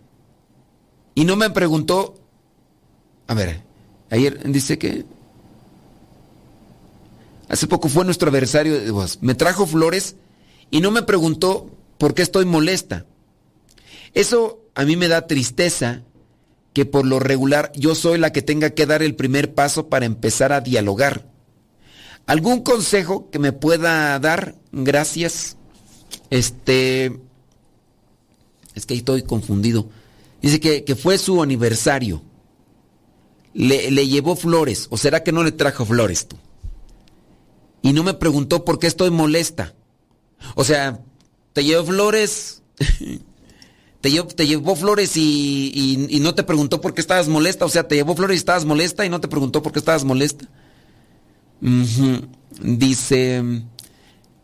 Y 1.15 1.25
no 1.25 1.35
me 1.35 1.49
preguntó, 1.49 2.15
a 3.27 3.33
ver, 3.33 3.61
ayer 4.09 4.41
dice 4.51 4.77
que... 4.77 5.05
Hace 7.47 7.65
poco 7.67 7.89
fue 7.89 8.05
nuestro 8.05 8.29
aniversario 8.29 8.79
de 8.79 8.91
bodas. 8.91 9.19
Me 9.21 9.33
trajo 9.33 9.65
flores 9.65 10.15
y 10.69 10.81
no 10.81 10.91
me 10.91 11.01
preguntó 11.01 11.71
por 11.99 12.15
qué 12.15 12.23
estoy 12.23 12.45
molesta. 12.45 13.05
Eso 14.15 14.63
a 14.73 14.85
mí 14.85 14.95
me 14.95 15.07
da 15.07 15.27
tristeza 15.27 16.01
que 16.73 16.85
por 16.85 17.05
lo 17.05 17.19
regular 17.19 17.71
yo 17.75 17.93
soy 17.93 18.17
la 18.17 18.31
que 18.31 18.41
tenga 18.41 18.71
que 18.71 18.87
dar 18.87 19.03
el 19.03 19.15
primer 19.15 19.53
paso 19.53 19.89
para 19.89 20.05
empezar 20.05 20.51
a 20.51 20.61
dialogar. 20.61 21.29
¿Algún 22.25 22.63
consejo 22.63 23.29
que 23.29 23.37
me 23.37 23.51
pueda 23.51 24.17
dar? 24.19 24.55
Gracias. 24.71 25.57
Este... 26.29 27.19
Es 28.75 28.85
que 28.85 28.93
ahí 28.93 28.99
estoy 28.99 29.23
confundido. 29.23 29.89
Dice 30.41 30.59
que, 30.59 30.85
que 30.85 30.95
fue 30.95 31.17
su 31.17 31.43
aniversario. 31.43 32.21
Le, 33.53 33.91
le, 33.91 34.07
llevó 34.07 34.35
flores. 34.35 34.87
¿O 34.89 34.97
será 34.97 35.23
que 35.23 35.31
no 35.31 35.43
le 35.43 35.51
trajo 35.51 35.85
flores 35.85 36.27
tú? 36.27 36.37
Y 37.81 37.91
no 37.93 38.03
me 38.03 38.13
preguntó 38.13 38.63
por 38.63 38.79
qué 38.79 38.87
estoy 38.87 39.09
molesta. 39.09 39.73
O 40.55 40.63
sea, 40.63 41.01
te 41.59 41.65
llevó 41.65 41.83
flores. 41.83 42.61
te, 44.01 44.09
llevó, 44.09 44.27
te 44.29 44.47
llevó 44.47 44.77
flores 44.77 45.17
y, 45.17 45.73
y, 45.75 46.15
y, 46.15 46.19
no 46.21 46.33
te 46.33 46.43
preguntó 46.43 46.79
por 46.79 46.93
qué 46.93 47.01
estabas 47.01 47.27
molesta. 47.27 47.65
O 47.65 47.69
sea, 47.69 47.85
te 47.85 47.95
llevó 47.95 48.15
flores 48.15 48.35
y 48.35 48.37
estabas 48.37 48.63
molesta 48.63 49.05
y 49.05 49.09
no 49.09 49.19
te 49.19 49.27
preguntó 49.27 49.61
por 49.61 49.73
qué 49.73 49.79
estabas 49.79 50.05
molesta. 50.05 50.47
Dice, 52.61 53.43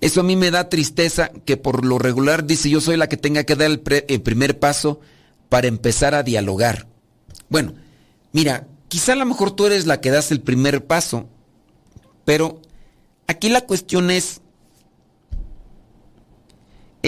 eso 0.01 0.19
a 0.19 0.23
mí 0.23 0.35
me 0.35 0.51
da 0.51 0.67
tristeza 0.67 1.31
que 1.45 1.55
por 1.55 1.85
lo 1.85 1.99
regular, 1.99 2.45
dice, 2.45 2.69
yo 2.69 2.81
soy 2.81 2.97
la 2.97 3.07
que 3.07 3.15
tenga 3.15 3.45
que 3.45 3.55
dar 3.55 3.71
el, 3.71 3.81
el 4.09 4.21
primer 4.21 4.59
paso 4.59 4.99
para 5.47 5.67
empezar 5.67 6.15
a 6.15 6.23
dialogar. 6.23 6.89
Bueno, 7.47 7.75
mira, 8.33 8.67
quizá 8.89 9.13
a 9.13 9.15
lo 9.15 9.25
mejor 9.25 9.51
tú 9.51 9.67
eres 9.67 9.85
la 9.85 10.01
que 10.01 10.11
das 10.11 10.31
el 10.31 10.41
primer 10.41 10.85
paso, 10.85 11.29
pero 12.25 12.61
aquí 13.27 13.47
la 13.47 13.61
cuestión 13.61 14.11
es, 14.11 14.41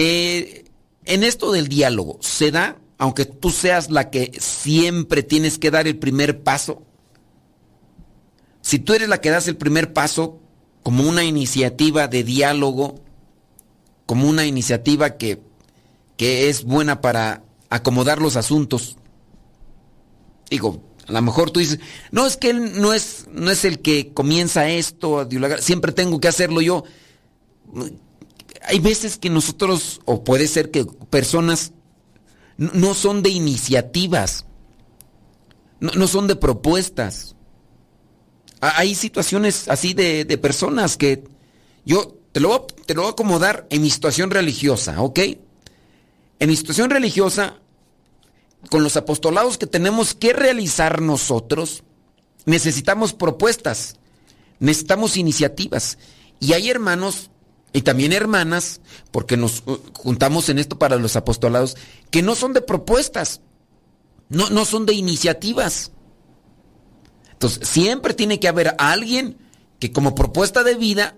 eh, 0.00 0.64
en 1.06 1.24
esto 1.24 1.50
del 1.50 1.66
diálogo, 1.66 2.18
¿se 2.20 2.52
da, 2.52 2.78
aunque 2.98 3.24
tú 3.24 3.50
seas 3.50 3.90
la 3.90 4.10
que 4.10 4.30
siempre 4.38 5.24
tienes 5.24 5.58
que 5.58 5.72
dar 5.72 5.88
el 5.88 5.98
primer 5.98 6.44
paso? 6.44 6.84
Si 8.60 8.78
tú 8.78 8.94
eres 8.94 9.08
la 9.08 9.20
que 9.20 9.30
das 9.30 9.48
el 9.48 9.56
primer 9.56 9.92
paso 9.92 10.38
como 10.84 11.02
una 11.02 11.24
iniciativa 11.24 12.06
de 12.06 12.22
diálogo, 12.22 13.00
como 14.06 14.28
una 14.28 14.46
iniciativa 14.46 15.16
que, 15.16 15.42
que 16.16 16.48
es 16.48 16.62
buena 16.62 17.00
para 17.00 17.42
acomodar 17.68 18.22
los 18.22 18.36
asuntos, 18.36 18.98
digo, 20.48 20.80
a 21.08 21.12
lo 21.12 21.22
mejor 21.22 21.50
tú 21.50 21.58
dices, 21.58 21.80
no 22.12 22.24
es 22.24 22.36
que 22.36 22.50
él 22.50 22.80
no 22.80 22.94
es, 22.94 23.26
no 23.32 23.50
es 23.50 23.64
el 23.64 23.80
que 23.80 24.12
comienza 24.12 24.68
esto, 24.68 25.28
siempre 25.58 25.90
tengo 25.90 26.20
que 26.20 26.28
hacerlo 26.28 26.60
yo. 26.60 26.84
Hay 28.62 28.80
veces 28.80 29.18
que 29.18 29.30
nosotros, 29.30 30.00
o 30.04 30.24
puede 30.24 30.48
ser 30.48 30.70
que 30.70 30.84
personas 30.84 31.72
no 32.56 32.94
son 32.94 33.22
de 33.22 33.30
iniciativas, 33.30 34.44
no, 35.80 36.08
son 36.08 36.26
de 36.26 36.36
propuestas. 36.36 37.36
Hay 38.60 38.94
situaciones 38.96 39.68
así 39.68 39.94
de, 39.94 40.24
personas 40.38 40.96
que 40.96 41.24
yo 41.84 42.18
te 42.32 42.40
lo, 42.40 42.62
te 42.62 42.94
lo 42.94 43.02
voy 43.02 43.10
a 43.10 43.12
acomodar 43.12 43.66
en 43.70 43.82
mi 43.82 43.90
situación 43.90 44.30
religiosa, 44.30 45.00
¿ok? 45.00 45.20
En 46.40 46.48
mi 46.48 46.56
situación 46.56 46.90
religiosa, 46.90 47.60
con 48.70 48.82
los 48.82 48.96
apostolados 48.96 49.58
que 49.58 49.66
tenemos 49.66 50.14
que 50.14 50.32
realizar 50.32 51.00
nosotros, 51.00 51.84
necesitamos 52.44 53.12
propuestas, 53.12 53.96
necesitamos 54.58 55.16
iniciativas. 55.16 55.98
Y 56.40 56.52
hay 56.52 56.70
hermanos 56.70 57.30
y 57.72 57.82
también 57.82 58.12
hermanas, 58.12 58.80
porque 59.10 59.36
nos 59.36 59.62
uh, 59.66 59.78
juntamos 59.94 60.48
en 60.48 60.58
esto 60.58 60.78
para 60.78 60.96
los 60.96 61.16
apostolados, 61.16 61.76
que 62.10 62.22
no 62.22 62.34
son 62.34 62.52
de 62.52 62.62
propuestas, 62.62 63.40
no, 64.28 64.48
no 64.50 64.64
son 64.64 64.86
de 64.86 64.94
iniciativas. 64.94 65.92
Entonces, 67.32 67.68
siempre 67.68 68.14
tiene 68.14 68.40
que 68.40 68.48
haber 68.48 68.74
alguien 68.78 69.36
que 69.78 69.92
como 69.92 70.14
propuesta 70.14 70.64
de 70.64 70.74
vida, 70.74 71.16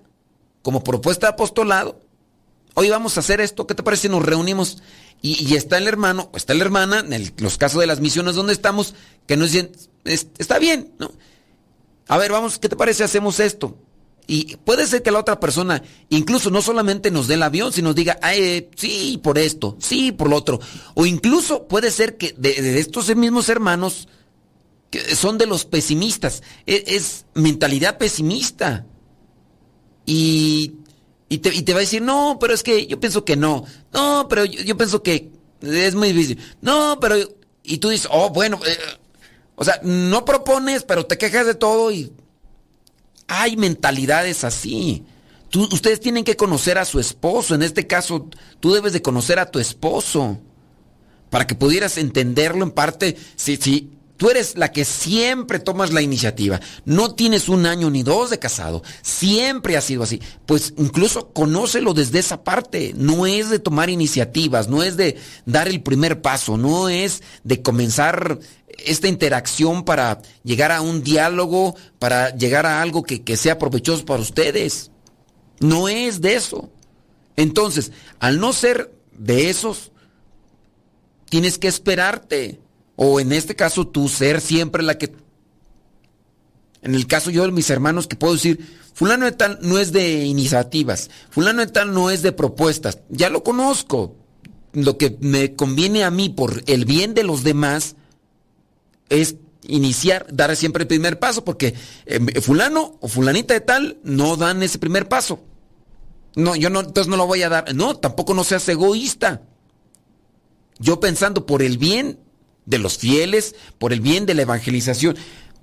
como 0.63 0.85
propuesta 0.85 1.29
de 1.29 1.33
apostolado, 1.33 2.01
hoy 2.75 2.91
vamos 2.91 3.17
a 3.17 3.21
hacer 3.21 3.41
esto, 3.41 3.67
¿qué 3.67 3.75
te 3.75 3.83
parece? 3.83 4.09
Nos 4.09 4.25
reunimos 4.25 4.83
y, 5.23 5.55
está 5.55 5.79
el 5.79 5.87
hermano, 5.87 6.31
o 6.33 6.37
está 6.37 6.55
la 6.55 6.65
hermana, 6.65 7.01
en 7.01 7.33
los 7.39 7.59
casos 7.59 7.81
de 7.81 7.87
las 7.87 8.01
misiones 8.01 8.35
donde 8.35 8.55
estamos, 8.55 8.95
que 9.27 9.37
nos 9.37 9.53
dicen, 9.53 9.73
está 10.05 10.59
bien, 10.59 10.95
¿no? 10.99 11.13
A 12.09 12.17
ver, 12.17 12.33
vamos, 12.33 12.59
¿qué 12.59 12.69
te 12.69 12.77
parece? 12.77 13.05
Hacemos 13.05 13.39
esto. 13.39 13.77
Y 14.33 14.57
puede 14.59 14.87
ser 14.87 15.03
que 15.03 15.11
la 15.11 15.19
otra 15.19 15.41
persona 15.41 15.83
incluso 16.09 16.53
no 16.53 16.63
solamente 16.63 17.11
nos 17.11 17.27
dé 17.27 17.35
el 17.35 17.43
avión, 17.43 17.73
sino 17.73 17.95
diga, 17.95 18.17
sí, 18.77 19.19
por 19.21 19.39
esto, 19.39 19.77
sí, 19.81 20.13
por 20.13 20.31
lo 20.31 20.37
otro. 20.37 20.61
O 20.95 21.05
incluso 21.05 21.67
puede 21.67 21.91
ser 21.91 22.17
que 22.17 22.33
de, 22.39 22.79
estos 22.79 23.13
mismos 23.17 23.49
hermanos, 23.49 24.07
que 24.89 25.01
son 25.17 25.37
de 25.37 25.47
los 25.47 25.65
pesimistas, 25.65 26.45
es, 26.65 26.85
es 26.87 27.27
mentalidad 27.35 27.99
pesimista. 27.99 28.87
Y, 30.07 30.75
y, 31.29 31.39
te, 31.39 31.53
y, 31.53 31.63
te, 31.63 31.73
va 31.73 31.79
a 31.79 31.81
decir, 31.81 32.01
no, 32.01 32.39
pero 32.41 32.55
es 32.55 32.63
que 32.63 32.87
yo 32.87 33.01
pienso 33.01 33.25
que 33.25 33.35
no. 33.35 33.65
No, 33.93 34.29
pero 34.31 34.45
yo, 34.45 34.77
pienso 34.77 35.03
que 35.03 35.33
es 35.61 35.97
muy 35.97 36.13
difícil. 36.13 36.39
No, 36.61 36.99
pero... 37.01 37.17
Y 37.65 37.79
tú 37.79 37.89
dices, 37.89 38.09
oh, 38.13 38.31
bueno, 38.31 38.61
eh, 38.65 38.79
o 39.57 39.65
sea, 39.65 39.81
no 39.83 40.25
propones, 40.25 40.85
pero 40.85 41.05
te 41.05 41.19
quejas 41.19 41.47
de 41.47 41.55
todo 41.57 41.91
y 41.91 42.13
hay 43.31 43.57
mentalidades 43.57 44.43
así. 44.43 45.05
ustedes 45.55 46.01
tienen 46.01 46.25
que 46.25 46.37
conocer 46.37 46.79
a 46.79 46.85
su 46.85 46.99
esposo. 46.99 47.55
En 47.55 47.63
este 47.63 47.87
caso, 47.87 48.29
tú 48.59 48.73
debes 48.73 48.93
de 48.93 49.03
conocer 49.03 49.39
a 49.39 49.51
tu 49.51 49.61
esposo. 49.61 50.39
Para 51.31 51.47
que 51.47 51.55
pudieras 51.55 51.97
entenderlo 51.97 52.65
en 52.65 52.73
parte. 52.73 53.17
Si, 53.37 53.57
si 53.57 53.93
tú 54.17 54.31
eres 54.31 54.59
la 54.59 54.73
que 54.73 54.85
siempre 54.85 55.61
tomas 55.61 55.93
la 55.93 56.03
iniciativa. 56.03 56.61
No 56.85 57.15
tienes 57.15 57.49
un 57.49 57.67
año 57.67 57.89
ni 57.89 58.03
dos 58.03 58.31
de 58.31 58.41
casado. 58.41 58.83
Siempre 59.01 59.77
ha 59.77 59.81
sido 59.81 60.03
así. 60.03 60.21
Pues 60.45 60.75
incluso 60.77 61.33
conócelo 61.33 61.95
desde 61.95 62.19
esa 62.19 62.43
parte. 62.43 62.95
No 62.97 63.27
es 63.27 63.49
de 63.49 63.61
tomar 63.61 63.91
iniciativas. 63.91 64.69
No 64.69 64.83
es 64.83 64.97
de 64.97 65.19
dar 65.47 65.69
el 65.69 65.83
primer 65.83 66.21
paso. 66.21 66.57
No 66.57 66.89
es 66.89 67.23
de 67.45 67.63
comenzar 67.63 68.41
esta 68.87 69.09
interacción 69.09 69.85
para 69.85 70.23
llegar 70.43 70.73
a 70.73 70.81
un 70.81 71.03
diálogo, 71.03 71.77
para 71.99 72.35
llegar 72.37 72.67
a 72.67 72.83
algo 72.83 73.03
que, 73.03 73.37
sea 73.37 73.59
provechoso 73.59 74.05
para 74.05 74.23
ustedes. 74.23 74.91
No 75.61 75.89
es 75.89 76.21
de 76.21 76.35
eso. 76.35 76.71
Entonces, 77.37 77.93
al 78.19 78.41
no 78.41 78.53
ser 78.53 78.93
de 79.13 79.51
esos, 79.51 79.93
tienes 81.29 81.59
que 81.59 81.69
esperarte. 81.69 82.61
O 82.97 83.21
en 83.21 83.33
este 83.33 83.57
caso, 83.57 83.87
tú 83.87 84.09
ser 84.09 84.41
siempre 84.41 84.83
la 84.83 84.99
que... 84.99 85.13
En 86.83 86.95
el 86.95 87.07
caso 87.07 87.31
yo 87.31 87.45
de 87.45 87.53
mis 87.53 87.71
hermanos 87.71 88.07
que 88.07 88.17
puedo 88.17 88.35
decir, 88.35 88.79
fulano 88.95 89.27
de 89.27 89.33
tal 89.33 89.59
no 89.63 89.79
es 89.79 89.93
de 89.93 90.25
iniciativas, 90.25 91.11
fulano 91.29 91.61
de 91.61 91.71
tal 91.71 91.93
no 91.93 92.11
es 92.11 92.23
de 92.23 92.33
propuestas, 92.33 93.01
ya 93.11 93.29
lo 93.29 93.43
conozco. 93.45 94.17
Lo 94.73 94.97
que 94.97 95.19
me 95.21 95.55
conviene 95.57 96.05
a 96.05 96.11
mí 96.11 96.31
por 96.31 96.63
el 96.67 96.85
bien 96.85 97.13
de 97.13 97.25
los 97.25 97.43
demás, 97.43 97.97
es 99.11 99.37
iniciar, 99.63 100.27
dar 100.33 100.57
siempre 100.57 100.85
el 100.85 100.89
primer 100.89 101.19
paso, 101.19 101.45
porque 101.45 101.75
eh, 102.07 102.41
fulano 102.41 102.97
o 103.01 103.09
fulanita 103.09 103.55
de 103.55 103.61
tal 103.61 103.99
no 104.03 104.37
dan 104.37 104.63
ese 104.63 104.79
primer 104.79 105.09
paso. 105.09 105.45
No, 106.37 106.57
yo 106.57 106.71
no, 106.71 106.81
entonces 106.81 107.09
no 107.09 107.17
lo 107.17 107.27
voy 107.27 107.43
a 107.43 107.49
dar. 107.49 107.75
No, 107.75 107.97
tampoco 107.97 108.35
no 108.35 108.45
seas 108.45 108.69
egoísta. 108.69 109.43
Yo 110.79 111.01
pensando 111.01 111.45
por 111.45 111.63
el 111.63 111.77
bien 111.77 112.19
de 112.65 112.79
los 112.79 112.97
fieles, 112.97 113.55
por 113.79 113.93
el 113.93 114.01
bien 114.01 114.27
de 114.27 114.35
la 114.35 114.43
evangelización, 114.43 115.17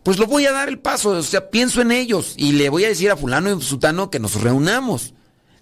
pues 0.04 0.20
lo 0.20 0.28
voy 0.28 0.46
a 0.46 0.52
dar 0.52 0.70
el 0.70 0.80
paso, 0.80 1.10
o 1.10 1.24
sea, 1.24 1.50
pienso 1.50 1.82
en 1.82 1.92
ellos 1.92 2.36
y 2.38 2.54
le 2.54 2.70
voy 2.70 2.86
a 2.86 2.90
decir 2.90 3.12
a 3.12 3.18
fulano 3.18 3.52
y 3.52 3.62
sutano 3.62 4.10
que 4.10 4.20
nos 4.20 4.40
reunamos 4.42 5.14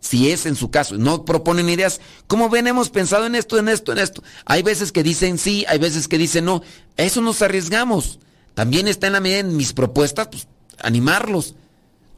si 0.05 0.29
es 0.29 0.45
en 0.45 0.55
su 0.55 0.69
caso. 0.69 0.97
No 0.97 1.25
proponen 1.25 1.67
ideas. 1.67 1.99
¿Cómo 2.27 2.47
ven? 2.47 2.67
Hemos 2.67 2.91
pensado 2.91 3.25
en 3.25 3.33
esto, 3.33 3.57
en 3.57 3.67
esto, 3.67 3.91
en 3.91 3.97
esto. 3.97 4.21
Hay 4.45 4.61
veces 4.61 4.91
que 4.91 5.01
dicen 5.01 5.39
sí, 5.39 5.65
hay 5.67 5.79
veces 5.79 6.07
que 6.07 6.19
dicen 6.19 6.45
no. 6.45 6.61
eso 6.95 7.21
nos 7.21 7.41
arriesgamos. 7.41 8.19
También 8.53 8.87
está 8.87 9.07
en 9.07 9.13
la 9.13 9.19
medida 9.19 9.39
en 9.39 9.57
mis 9.57 9.73
propuestas, 9.73 10.27
pues, 10.27 10.47
animarlos. 10.79 11.55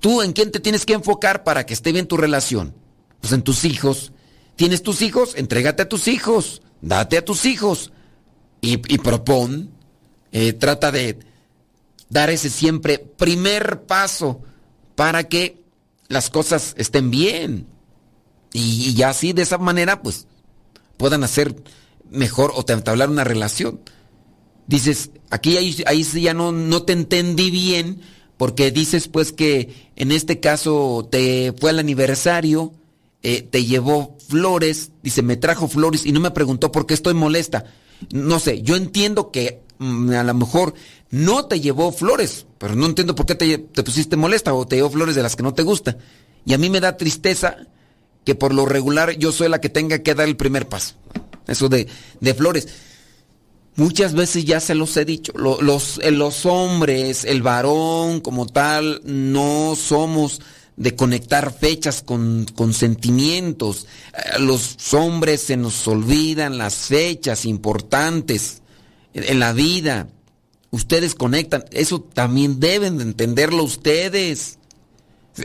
¿Tú 0.02 0.22
en 0.22 0.34
quién 0.34 0.52
te 0.52 0.60
tienes 0.60 0.86
que 0.86 0.94
enfocar 0.94 1.46
para 1.46 1.66
que 1.66 1.74
esté 1.74 1.94
bien 1.94 2.08
tu 2.08 2.18
relación? 2.18 2.76
Pues 3.22 3.32
en 3.32 3.42
tus 3.42 3.64
hijos. 3.64 4.12
¿Tienes 4.58 4.84
tus 4.84 5.02
hijos? 5.02 5.34
Entrégate 5.36 5.84
a 5.84 5.90
tus 5.90 6.10
hijos. 6.10 6.62
Date 6.82 7.18
a 7.18 7.26
tus 7.26 7.46
hijos. 7.46 7.94
Y, 8.60 8.74
y 8.94 8.98
propón. 8.98 9.72
Eh, 10.34 10.52
trata 10.52 10.92
de 10.92 11.20
dar 12.10 12.30
ese 12.30 12.50
siempre 12.50 13.00
primer 13.00 13.84
paso 13.84 14.42
para 14.96 15.24
que 15.24 15.64
las 16.10 16.30
cosas 16.30 16.74
estén 16.78 17.10
bien. 17.10 17.77
Y, 18.60 18.96
ya 18.96 19.10
así, 19.10 19.34
de 19.34 19.44
esa 19.44 19.60
manera, 19.60 20.02
pues, 20.02 20.26
puedan 20.98 21.24
hacer 21.24 21.56
mejor 22.10 22.52
o 22.56 22.66
entablar 22.68 23.08
una 23.10 23.24
relación. 23.24 23.80
Dices, 24.66 25.12
aquí 25.30 25.58
ahí, 25.58 25.84
ahí 25.86 26.04
ya 26.04 26.34
no, 26.34 26.52
no 26.52 26.82
te 26.82 26.94
entendí 26.94 27.52
bien, 27.52 28.02
porque 28.36 28.72
dices 28.72 29.08
pues 29.08 29.32
que 29.32 29.92
en 29.96 30.12
este 30.12 30.40
caso 30.40 31.08
te 31.10 31.54
fue 31.60 31.70
el 31.70 31.80
aniversario, 31.80 32.74
eh, 33.22 33.44
te 33.44 33.64
llevó 33.64 34.18
flores, 34.28 34.92
dice, 35.04 35.22
me 35.22 35.38
trajo 35.38 35.68
flores 35.68 36.06
y 36.06 36.12
no 36.12 36.20
me 36.20 36.32
preguntó 36.32 36.72
por 36.72 36.88
qué 36.88 36.96
estoy 36.96 37.14
molesta. 37.14 37.66
No 38.12 38.40
sé, 38.40 38.64
yo 38.64 38.76
entiendo 38.76 39.32
que 39.32 39.62
mm, 39.78 40.12
a 40.12 40.24
lo 40.24 40.34
mejor 40.34 40.74
no 41.12 41.46
te 41.46 41.60
llevó 41.60 41.92
flores, 41.92 42.48
pero 42.58 42.76
no 42.76 42.88
entiendo 42.88 43.14
por 43.14 43.28
qué 43.28 43.36
te, 43.36 43.60
te 43.60 43.84
pusiste 43.84 44.18
molesta 44.18 44.54
o 44.54 44.68
te 44.68 44.78
llevó 44.78 44.90
flores 44.90 45.16
de 45.16 45.24
las 45.24 45.36
que 45.36 45.44
no 45.44 45.54
te 45.54 45.64
gusta. 45.64 45.98
Y 46.46 46.54
a 46.54 46.58
mí 46.58 46.70
me 46.70 46.80
da 46.80 46.98
tristeza 46.98 47.58
que 48.28 48.36
por 48.36 48.54
lo 48.54 48.66
regular 48.66 49.18
yo 49.18 49.32
soy 49.32 49.48
la 49.48 49.62
que 49.62 49.70
tenga 49.70 50.00
que 50.00 50.14
dar 50.14 50.28
el 50.28 50.36
primer 50.36 50.68
paso. 50.68 50.96
Eso 51.48 51.70
de, 51.70 51.88
de 52.20 52.34
flores. 52.34 52.68
Muchas 53.78 54.16
veces 54.16 54.44
ya 54.44 54.60
se 54.60 54.76
los 54.76 54.98
he 54.98 55.06
dicho, 55.06 55.32
los, 55.38 55.98
eh, 56.04 56.12
los 56.12 56.46
hombres, 56.46 57.24
el 57.24 57.42
varón 57.42 58.20
como 58.20 58.46
tal, 58.46 59.00
no 59.06 59.78
somos 59.78 60.42
de 60.76 60.94
conectar 60.94 61.58
fechas 61.58 62.02
con, 62.02 62.46
con, 62.54 62.74
sentimientos. 62.74 63.88
Eh, 64.12 64.40
los 64.40 64.76
hombres 64.94 65.44
se 65.44 65.56
nos 65.56 65.88
olvidan 65.88 66.58
las 66.58 66.76
fechas 66.76 67.46
importantes 67.46 68.62
en 69.14 69.40
la 69.40 69.54
vida. 69.54 70.10
Ustedes 70.72 71.16
conectan, 71.16 71.64
eso 71.72 72.02
también 72.02 72.60
deben 72.60 72.98
de 72.98 73.04
entenderlo 73.04 73.64
ustedes. 73.64 74.57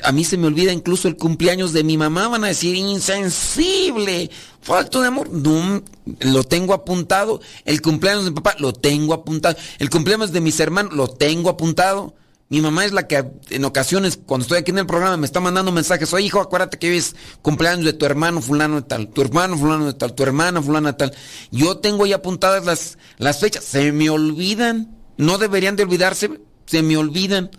A 0.02 0.12
mí 0.12 0.24
se 0.24 0.36
me 0.36 0.46
olvida 0.46 0.72
incluso 0.72 1.08
el 1.08 1.16
cumpleaños 1.16 1.72
de 1.72 1.84
mi 1.84 1.98
mamá, 1.98 2.28
van 2.28 2.44
a 2.44 2.48
decir 2.48 2.74
insensible, 2.76 4.30
falto 4.60 5.00
de 5.00 5.08
amor. 5.08 5.30
No, 5.30 5.82
lo 6.20 6.44
tengo 6.44 6.72
apuntado. 6.74 7.40
El 7.64 7.82
cumpleaños 7.82 8.24
de 8.24 8.30
mi 8.30 8.36
papá, 8.36 8.56
lo 8.58 8.72
tengo 8.72 9.14
apuntado. 9.14 9.56
El 9.78 9.90
cumpleaños 9.90 10.32
de 10.32 10.40
mis 10.40 10.58
hermanos, 10.60 10.94
lo 10.94 11.08
tengo 11.08 11.50
apuntado. 11.50 12.14
Mi 12.52 12.60
mamá 12.60 12.84
es 12.84 12.92
la 12.92 13.06
que 13.06 13.24
en 13.48 13.64
ocasiones, 13.64 14.18
cuando 14.26 14.42
estoy 14.42 14.58
aquí 14.58 14.72
en 14.72 14.78
el 14.78 14.86
programa, 14.86 15.16
me 15.16 15.24
está 15.24 15.40
mandando 15.40 15.72
mensajes. 15.72 16.12
Oye, 16.12 16.26
hijo, 16.26 16.38
acuérdate 16.38 16.78
que 16.78 16.90
hoy 16.90 16.98
es 16.98 17.16
cumpleaños 17.40 17.86
de 17.86 17.94
tu 17.94 18.04
hermano 18.04 18.42
fulano 18.42 18.76
de 18.76 18.82
tal, 18.82 19.08
tu 19.08 19.22
hermano 19.22 19.56
fulano 19.56 19.86
de 19.86 19.94
tal, 19.94 20.14
tu 20.14 20.22
hermana 20.22 20.60
fulano 20.60 20.88
de 20.88 20.92
tal. 20.92 21.14
Yo 21.50 21.78
tengo 21.78 22.04
ahí 22.04 22.12
apuntadas 22.12 22.66
las, 22.66 22.98
las 23.16 23.40
fechas. 23.40 23.64
Se 23.64 23.90
me 23.92 24.10
olvidan. 24.10 24.94
No 25.16 25.38
deberían 25.38 25.76
de 25.76 25.84
olvidarse. 25.84 26.42
Se 26.66 26.82
me 26.82 26.98
olvidan. 26.98 27.50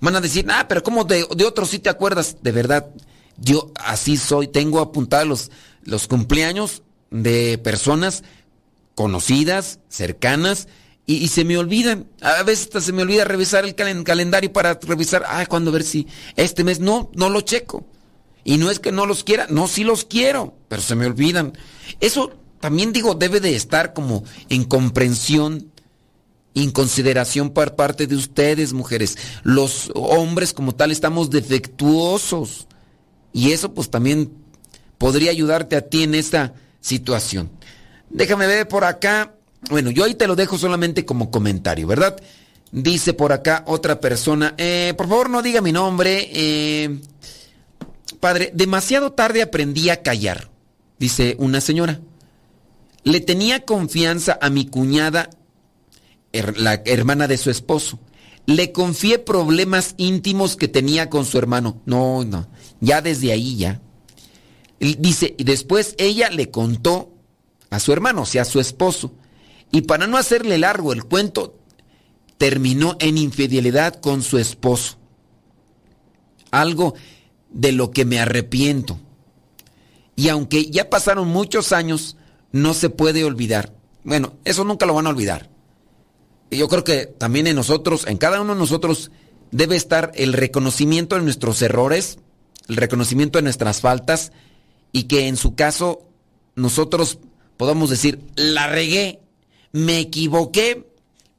Van 0.00 0.16
a 0.16 0.20
decir, 0.20 0.46
ah, 0.48 0.66
pero 0.68 0.82
¿cómo 0.82 1.04
de, 1.04 1.26
de 1.36 1.44
otros 1.44 1.70
sí 1.70 1.78
te 1.78 1.90
acuerdas? 1.90 2.36
De 2.42 2.52
verdad, 2.52 2.86
yo 3.36 3.72
así 3.76 4.16
soy, 4.16 4.48
tengo 4.48 4.80
apuntados 4.80 5.26
los, 5.26 5.50
los 5.84 6.06
cumpleaños 6.06 6.82
de 7.10 7.58
personas 7.58 8.22
conocidas, 8.94 9.80
cercanas, 9.88 10.68
y, 11.10 11.28
se 11.28 11.46
me 11.46 11.56
olvidan. 11.56 12.06
A 12.20 12.42
veces 12.42 12.66
hasta 12.66 12.82
se 12.82 12.92
me 12.92 13.00
olvida 13.00 13.24
revisar 13.24 13.64
el 13.64 13.74
calendario 13.74 14.52
para 14.52 14.78
revisar, 14.82 15.24
ah, 15.26 15.46
cuando 15.46 15.72
ver 15.72 15.82
si 15.82 16.06
este 16.36 16.64
mes 16.64 16.80
no, 16.80 17.10
no 17.14 17.30
lo 17.30 17.40
checo. 17.40 17.86
Y 18.44 18.58
no 18.58 18.70
es 18.70 18.78
que 18.78 18.92
no 18.92 19.06
los 19.06 19.24
quiera, 19.24 19.46
no, 19.48 19.68
sí 19.68 19.84
los 19.84 20.04
quiero, 20.04 20.54
pero 20.68 20.82
se 20.82 20.96
me 20.96 21.06
olvidan. 21.06 21.56
Eso 22.00 22.34
también 22.60 22.92
digo, 22.92 23.14
debe 23.14 23.40
de 23.40 23.56
estar 23.56 23.94
como 23.94 24.22
en 24.50 24.64
comprensión 24.64 25.72
consideración 26.66 27.50
por 27.50 27.76
parte 27.76 28.06
de 28.06 28.16
ustedes, 28.16 28.72
mujeres. 28.72 29.16
Los 29.42 29.90
hombres 29.94 30.52
como 30.52 30.74
tal 30.74 30.90
estamos 30.90 31.30
defectuosos. 31.30 32.66
Y 33.32 33.52
eso 33.52 33.72
pues 33.72 33.90
también 33.90 34.32
podría 34.98 35.30
ayudarte 35.30 35.76
a 35.76 35.82
ti 35.82 36.02
en 36.02 36.14
esta 36.14 36.54
situación. 36.80 37.50
Déjame 38.10 38.46
ver 38.46 38.68
por 38.68 38.84
acá. 38.84 39.34
Bueno, 39.70 39.90
yo 39.90 40.04
ahí 40.04 40.14
te 40.14 40.26
lo 40.26 40.36
dejo 40.36 40.58
solamente 40.58 41.04
como 41.04 41.30
comentario, 41.30 41.86
¿verdad? 41.86 42.16
Dice 42.70 43.14
por 43.14 43.32
acá 43.32 43.64
otra 43.66 44.00
persona, 44.00 44.54
eh, 44.58 44.92
por 44.96 45.08
favor 45.08 45.30
no 45.30 45.40
diga 45.40 45.62
mi 45.62 45.72
nombre, 45.72 46.28
eh, 46.32 47.00
padre, 48.20 48.50
demasiado 48.54 49.12
tarde 49.12 49.40
aprendí 49.40 49.88
a 49.88 50.02
callar, 50.02 50.50
dice 50.98 51.34
una 51.38 51.62
señora. 51.62 52.00
Le 53.04 53.20
tenía 53.20 53.64
confianza 53.64 54.38
a 54.42 54.50
mi 54.50 54.66
cuñada, 54.66 55.30
la 56.32 56.82
hermana 56.84 57.26
de 57.26 57.38
su 57.38 57.50
esposo. 57.50 57.98
Le 58.46 58.72
confié 58.72 59.18
problemas 59.18 59.94
íntimos 59.98 60.56
que 60.56 60.68
tenía 60.68 61.10
con 61.10 61.24
su 61.24 61.38
hermano. 61.38 61.82
No, 61.84 62.24
no, 62.24 62.48
ya 62.80 63.02
desde 63.02 63.32
ahí 63.32 63.56
ya. 63.56 63.80
Dice, 64.80 65.34
y 65.36 65.44
después 65.44 65.94
ella 65.98 66.30
le 66.30 66.50
contó 66.50 67.12
a 67.70 67.80
su 67.80 67.92
hermano, 67.92 68.22
o 68.22 68.26
sea, 68.26 68.42
a 68.42 68.46
su 68.46 68.60
esposo. 68.60 69.12
Y 69.70 69.82
para 69.82 70.06
no 70.06 70.16
hacerle 70.16 70.56
largo 70.56 70.92
el 70.92 71.04
cuento, 71.04 71.58
terminó 72.38 72.96
en 73.00 73.18
infidelidad 73.18 74.00
con 74.00 74.22
su 74.22 74.38
esposo. 74.38 74.96
Algo 76.50 76.94
de 77.50 77.72
lo 77.72 77.90
que 77.90 78.04
me 78.04 78.20
arrepiento. 78.20 78.98
Y 80.16 80.28
aunque 80.28 80.70
ya 80.70 80.88
pasaron 80.88 81.28
muchos 81.28 81.72
años, 81.72 82.16
no 82.52 82.72
se 82.74 82.88
puede 82.88 83.24
olvidar. 83.24 83.74
Bueno, 84.04 84.34
eso 84.44 84.64
nunca 84.64 84.86
lo 84.86 84.94
van 84.94 85.06
a 85.06 85.10
olvidar. 85.10 85.50
Yo 86.50 86.68
creo 86.68 86.84
que 86.84 87.06
también 87.06 87.46
en 87.46 87.56
nosotros, 87.56 88.06
en 88.06 88.16
cada 88.16 88.40
uno 88.40 88.54
de 88.54 88.60
nosotros, 88.60 89.10
debe 89.50 89.76
estar 89.76 90.12
el 90.14 90.32
reconocimiento 90.32 91.16
de 91.16 91.22
nuestros 91.22 91.60
errores, 91.62 92.18
el 92.68 92.76
reconocimiento 92.76 93.38
de 93.38 93.42
nuestras 93.42 93.80
faltas, 93.80 94.32
y 94.92 95.04
que 95.04 95.28
en 95.28 95.36
su 95.36 95.54
caso 95.54 96.06
nosotros 96.54 97.18
podamos 97.56 97.90
decir, 97.90 98.20
la 98.36 98.66
regué, 98.66 99.20
me 99.72 99.98
equivoqué, 99.98 100.86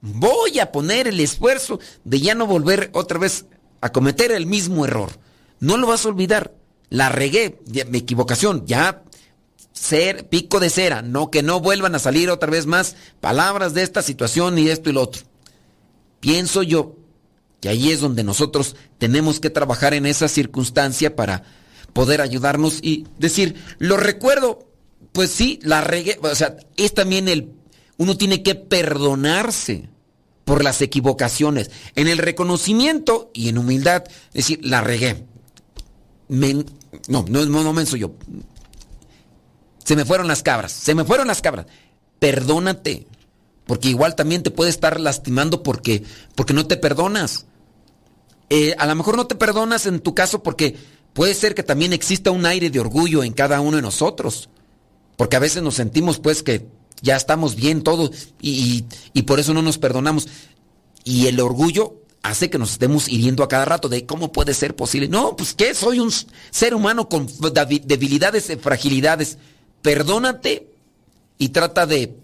voy 0.01 0.59
a 0.59 0.71
poner 0.71 1.07
el 1.07 1.19
esfuerzo 1.19 1.79
de 2.03 2.19
ya 2.21 2.35
no 2.35 2.45
volver 2.45 2.89
otra 2.93 3.19
vez 3.19 3.45
a 3.81 3.91
cometer 3.91 4.31
el 4.31 4.45
mismo 4.45 4.85
error. 4.85 5.11
No 5.59 5.77
lo 5.77 5.87
vas 5.87 6.05
a 6.05 6.09
olvidar. 6.09 6.53
La 6.89 7.09
regué, 7.09 7.59
mi 7.89 7.99
equivocación, 7.99 8.65
ya 8.65 9.03
ser 9.73 10.27
pico 10.27 10.59
de 10.59 10.69
cera, 10.69 11.01
no 11.01 11.31
que 11.31 11.43
no 11.43 11.59
vuelvan 11.59 11.95
a 11.95 11.99
salir 11.99 12.29
otra 12.29 12.49
vez 12.49 12.65
más 12.65 12.95
palabras 13.21 13.73
de 13.73 13.83
esta 13.83 14.01
situación 14.01 14.57
y 14.57 14.69
esto 14.69 14.89
y 14.89 14.93
lo 14.93 15.01
otro. 15.03 15.23
Pienso 16.19 16.63
yo 16.63 16.95
que 17.61 17.69
ahí 17.69 17.91
es 17.91 18.01
donde 18.01 18.23
nosotros 18.23 18.75
tenemos 18.97 19.39
que 19.39 19.49
trabajar 19.49 19.93
en 19.93 20.05
esa 20.05 20.27
circunstancia 20.27 21.15
para 21.15 21.43
poder 21.93 22.21
ayudarnos 22.21 22.79
y 22.81 23.05
decir, 23.17 23.55
lo 23.79 23.97
recuerdo, 23.97 24.67
pues 25.11 25.31
sí, 25.31 25.59
la 25.63 25.81
regué, 25.81 26.19
o 26.21 26.35
sea, 26.35 26.57
es 26.77 26.93
también 26.93 27.27
el 27.27 27.53
uno 27.97 28.15
tiene 28.15 28.43
que 28.43 28.55
perdonarse 28.55 29.89
por 30.45 30.63
las 30.63 30.81
equivocaciones. 30.81 31.69
En 31.95 32.07
el 32.07 32.17
reconocimiento 32.17 33.29
y 33.33 33.49
en 33.49 33.57
humildad, 33.57 34.05
decir, 34.33 34.59
la 34.63 34.79
regué. 34.79 35.25
no, 36.29 36.63
no, 37.07 37.25
no, 37.27 37.73
no 37.73 37.85
soy 37.85 37.99
yo. 37.99 38.13
Se 39.89 39.95
me 39.95 40.05
fueron 40.05 40.27
las 40.27 40.43
cabras, 40.43 40.71
se 40.71 40.93
me 40.93 41.03
fueron 41.03 41.25
las 41.25 41.41
cabras. 41.41 41.65
Perdónate, 42.19 43.07
porque 43.65 43.89
igual 43.89 44.13
también 44.13 44.43
te 44.43 44.51
puede 44.51 44.69
estar 44.69 44.99
lastimando 44.99 45.63
porque, 45.63 46.03
porque 46.35 46.53
no 46.53 46.67
te 46.67 46.77
perdonas. 46.77 47.47
Eh, 48.51 48.75
a 48.77 48.85
lo 48.85 48.93
mejor 48.93 49.17
no 49.17 49.25
te 49.25 49.33
perdonas 49.33 49.87
en 49.87 49.99
tu 49.99 50.13
caso 50.13 50.43
porque 50.43 50.75
puede 51.13 51.33
ser 51.33 51.55
que 51.55 51.63
también 51.63 51.91
exista 51.91 52.29
un 52.29 52.45
aire 52.45 52.69
de 52.69 52.79
orgullo 52.79 53.23
en 53.23 53.33
cada 53.33 53.61
uno 53.61 53.77
de 53.77 53.81
nosotros. 53.81 54.51
Porque 55.17 55.37
a 55.37 55.39
veces 55.39 55.63
nos 55.63 55.73
sentimos 55.73 56.19
pues 56.19 56.43
que 56.43 56.67
ya 57.01 57.15
estamos 57.15 57.55
bien 57.55 57.81
todos 57.81 58.11
y, 58.39 58.83
por 59.25 59.39
eso 59.39 59.55
no 59.55 59.63
nos 59.63 59.79
perdonamos. 59.79 60.27
Y 61.03 61.25
el 61.25 61.39
orgullo 61.39 61.95
hace 62.21 62.51
que 62.51 62.59
nos 62.59 62.73
estemos 62.73 63.09
hiriendo 63.09 63.41
a 63.41 63.47
cada 63.47 63.65
rato 63.65 63.89
de 63.89 64.05
cómo 64.05 64.31
puede 64.31 64.53
ser 64.53 64.75
posible. 64.75 65.07
No, 65.07 65.35
pues 65.35 65.55
que 65.55 65.73
soy 65.73 65.99
un 65.99 66.11
ser 66.51 66.75
humano 66.75 67.09
con 67.09 67.25
debilidades 67.87 68.51
y 68.51 68.55
fragilidades. 68.57 69.39
Perdónate 69.81 70.67
y 71.37 71.49
trata 71.49 71.85
de 71.85 72.15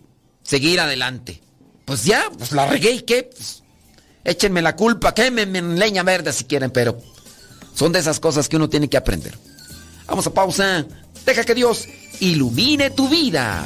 seguir 0.44 0.80
adelante. 0.80 1.42
Pues 1.86 2.04
ya, 2.04 2.30
pues 2.38 2.52
la 2.52 2.66
regué 2.66 2.92
y 2.92 3.02
qué. 3.02 3.24
Pues, 3.24 3.64
échenme 4.24 4.62
la 4.62 4.76
culpa, 4.76 5.14
quémenme 5.14 5.60
en 5.60 5.80
leña 5.80 6.04
verde 6.04 6.34
si 6.34 6.46
quieren, 6.46 6.72
pero 6.72 6.98
son 7.76 7.92
de 7.92 8.00
esas 8.00 8.20
cosas 8.20 8.50
que 8.50 8.56
uno 8.56 8.70
tiene 8.70 8.90
que 8.90 8.98
aprender. 8.98 9.38
Vamos 10.08 10.28
a 10.28 10.34
pausa. 10.34 10.86
Deja 11.26 11.44
que 11.44 11.56
Dios 11.56 11.88
ilumine 12.20 12.92
tu 12.92 13.10
vida. 13.10 13.66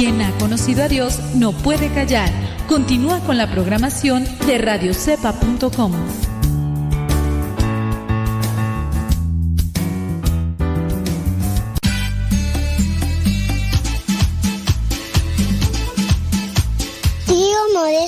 Quien 0.00 0.22
ha 0.22 0.32
conocido 0.38 0.84
a 0.84 0.88
Dios 0.88 1.20
no 1.34 1.52
puede 1.52 1.92
callar. 1.92 2.30
Continúa 2.66 3.20
con 3.20 3.36
la 3.36 3.50
programación 3.50 4.24
de 4.46 4.56
radiocepa.com. 4.56 5.92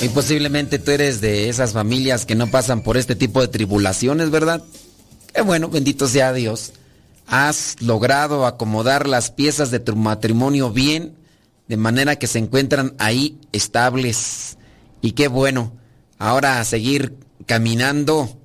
Y 0.00 0.08
posiblemente 0.10 0.78
tú 0.78 0.92
eres 0.92 1.20
de 1.20 1.48
esas 1.48 1.72
familias 1.72 2.24
que 2.24 2.36
no 2.36 2.46
pasan 2.46 2.82
por 2.82 2.96
este 2.96 3.16
tipo 3.16 3.40
de 3.40 3.48
tribulaciones, 3.48 4.30
¿verdad? 4.30 4.62
Qué 5.34 5.42
bueno, 5.42 5.68
bendito 5.68 6.06
sea 6.06 6.32
Dios. 6.32 6.72
Has 7.26 7.76
logrado 7.80 8.46
acomodar 8.46 9.08
las 9.08 9.32
piezas 9.32 9.72
de 9.72 9.80
tu 9.80 9.96
matrimonio 9.96 10.70
bien, 10.70 11.16
de 11.66 11.76
manera 11.76 12.14
que 12.14 12.28
se 12.28 12.38
encuentran 12.38 12.94
ahí 12.98 13.40
estables. 13.50 14.56
Y 15.00 15.12
qué 15.12 15.26
bueno. 15.26 15.72
Ahora 16.16 16.60
a 16.60 16.64
seguir 16.64 17.16
caminando, 17.46 18.38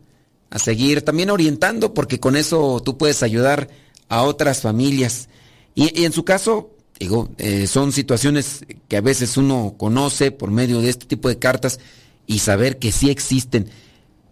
a 0.49 0.58
seguir 0.58 1.04
también 1.04 1.30
orientando, 1.30 1.93
porque 1.93 2.20
con 2.20 2.36
eso 2.36 2.82
tú 2.84 2.97
puedes 2.97 3.22
ayudar 3.22 3.70
a 4.10 4.24
otras 4.24 4.62
familias. 4.62 5.30
Y, 5.76 6.01
y 6.01 6.06
en 6.06 6.14
su 6.14 6.26
caso, 6.26 6.72
Digo, 6.99 7.31
eh, 7.37 7.67
son 7.67 7.91
situaciones 7.91 8.65
que 8.87 8.97
a 8.97 9.01
veces 9.01 9.37
uno 9.37 9.75
conoce 9.77 10.31
por 10.31 10.51
medio 10.51 10.81
de 10.81 10.89
este 10.89 11.05
tipo 11.05 11.27
de 11.27 11.39
cartas 11.39 11.79
y 12.27 12.39
saber 12.39 12.79
que 12.79 12.91
sí 12.91 13.09
existen. 13.09 13.69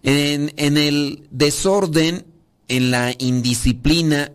En, 0.03 0.53
en 0.57 0.77
el 0.77 1.27
desorden, 1.31 2.25
en 2.67 2.91
la 2.91 3.13
indisciplina, 3.17 4.31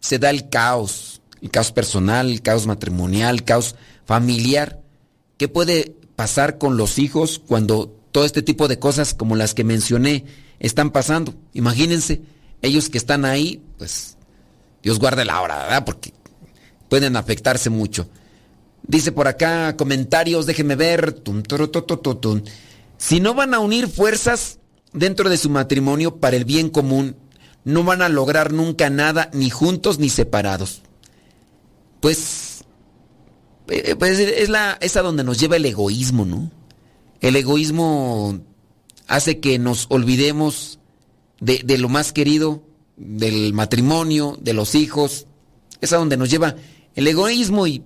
se 0.00 0.18
da 0.18 0.30
el 0.30 0.48
caos, 0.48 1.22
el 1.40 1.50
caos 1.50 1.72
personal, 1.72 2.30
el 2.30 2.42
caos 2.42 2.66
matrimonial, 2.66 3.36
el 3.36 3.44
caos 3.44 3.76
familiar. 4.04 4.82
¿Qué 5.38 5.48
puede 5.48 5.96
pasar 6.16 6.58
con 6.58 6.76
los 6.76 6.98
hijos 6.98 7.40
cuando 7.46 7.96
todo 8.10 8.24
este 8.24 8.42
tipo 8.42 8.68
de 8.68 8.78
cosas 8.78 9.14
como 9.14 9.36
las 9.36 9.54
que 9.54 9.64
mencioné 9.64 10.24
están 10.58 10.90
pasando? 10.90 11.34
Imagínense, 11.54 12.20
ellos 12.60 12.90
que 12.90 12.98
están 12.98 13.24
ahí, 13.24 13.62
pues 13.78 14.16
Dios 14.82 14.98
guarde 14.98 15.24
la 15.24 15.40
hora, 15.40 15.58
¿verdad? 15.58 15.84
Porque 15.84 16.12
pueden 16.92 17.16
afectarse 17.16 17.70
mucho. 17.70 18.06
Dice 18.86 19.12
por 19.12 19.26
acá 19.26 19.78
comentarios, 19.78 20.44
déjenme 20.44 20.76
ver. 20.76 21.22
Si 22.98 23.18
no 23.18 23.32
van 23.32 23.54
a 23.54 23.60
unir 23.60 23.88
fuerzas 23.88 24.58
dentro 24.92 25.30
de 25.30 25.38
su 25.38 25.48
matrimonio 25.48 26.16
para 26.16 26.36
el 26.36 26.44
bien 26.44 26.68
común, 26.68 27.16
no 27.64 27.82
van 27.82 28.02
a 28.02 28.10
lograr 28.10 28.52
nunca 28.52 28.90
nada, 28.90 29.30
ni 29.32 29.48
juntos 29.48 29.98
ni 30.00 30.10
separados. 30.10 30.82
Pues, 32.00 32.62
eh, 33.68 33.96
pues 33.98 34.18
es, 34.18 34.50
la, 34.50 34.76
es 34.82 34.94
a 34.98 35.00
donde 35.00 35.24
nos 35.24 35.38
lleva 35.40 35.56
el 35.56 35.64
egoísmo, 35.64 36.26
¿no? 36.26 36.50
El 37.22 37.36
egoísmo 37.36 38.38
hace 39.06 39.40
que 39.40 39.58
nos 39.58 39.86
olvidemos 39.88 40.78
de, 41.40 41.62
de 41.64 41.78
lo 41.78 41.88
más 41.88 42.12
querido, 42.12 42.62
del 42.98 43.54
matrimonio, 43.54 44.36
de 44.42 44.52
los 44.52 44.74
hijos. 44.74 45.26
Es 45.80 45.94
a 45.94 45.96
donde 45.96 46.18
nos 46.18 46.30
lleva 46.30 46.54
el 46.94 47.08
egoísmo 47.08 47.66
y, 47.66 47.82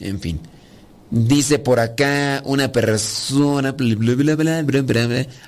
en 0.00 0.20
fin. 0.20 0.40
Dice 1.10 1.58
por 1.58 1.80
acá 1.80 2.42
una 2.44 2.70
persona, 2.70 3.74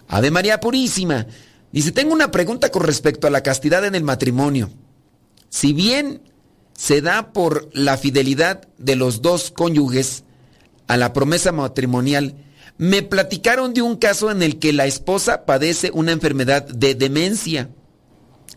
Ave 0.09 0.31
María 0.31 0.61
Purísima. 0.61 1.27
Dice, 1.71 1.93
tengo 1.93 2.15
una 2.15 2.31
pregunta 2.31 2.71
con 2.71 2.83
respecto 2.83 3.27
a 3.27 3.31
la 3.31 3.43
castidad 3.43 3.85
en 3.85 3.95
el 3.95 4.03
matrimonio. 4.03 4.71
Si 5.51 5.73
bien 5.73 6.23
se 6.73 7.03
da 7.03 7.33
por 7.33 7.69
la 7.75 7.99
fidelidad 7.99 8.67
de 8.79 8.97
los 8.97 9.21
dos 9.21 9.51
cónyuges 9.51 10.25
a 10.89 10.97
la 10.97 11.13
promesa 11.13 11.53
matrimonial, 11.53 12.37
me 12.79 13.03
platicaron 13.03 13.75
de 13.75 13.83
un 13.83 13.97
caso 13.97 14.31
en 14.31 14.43
el 14.43 14.59
que 14.59 14.73
la 14.73 14.87
esposa 14.87 15.45
padece 15.45 15.91
una 15.93 16.13
enfermedad 16.13 16.67
de 16.67 16.95
demencia. 16.95 17.69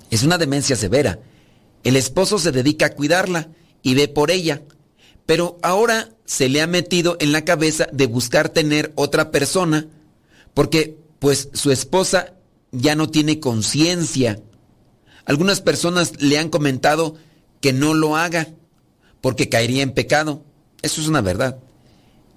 Es 0.10 0.24
una 0.24 0.38
demencia 0.38 0.78
severa. 0.78 1.20
El 1.84 1.98
esposo 1.98 2.40
se 2.40 2.54
dedica 2.54 2.86
a 2.86 2.94
cuidarla 2.94 3.50
y 3.84 3.94
ve 3.94 4.08
por 4.08 4.32
ella. 4.32 4.64
Pero 5.28 5.60
ahora 5.62 6.10
se 6.26 6.50
le 6.50 6.62
ha 6.62 6.68
metido 6.68 7.18
en 7.20 7.32
la 7.32 7.46
cabeza 7.46 7.88
de 7.92 8.08
buscar 8.08 8.50
tener 8.50 8.92
otra 8.96 9.30
persona 9.30 9.88
porque 10.56 10.98
pues 11.20 11.50
su 11.54 11.72
esposa 11.72 12.34
ya 12.72 12.96
no 12.96 13.10
tiene 13.10 13.40
conciencia. 13.40 14.42
Algunas 15.26 15.62
personas 15.62 16.20
le 16.20 16.40
han 16.40 16.50
comentado 16.50 17.16
que 17.62 17.72
no 17.72 17.94
lo 17.94 18.18
haga 18.18 18.48
porque 19.22 19.48
caería 19.50 19.84
en 19.84 19.94
pecado. 19.94 20.44
Eso 20.82 21.00
es 21.00 21.08
una 21.08 21.22
verdad. 21.22 21.60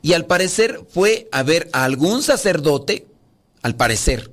Y 0.02 0.12
al 0.12 0.26
parecer 0.26 0.86
fue 0.88 1.28
a 1.32 1.42
ver 1.42 1.68
a 1.72 1.84
algún 1.84 2.22
sacerdote, 2.22 3.06
al 3.62 3.74
parecer, 3.74 4.30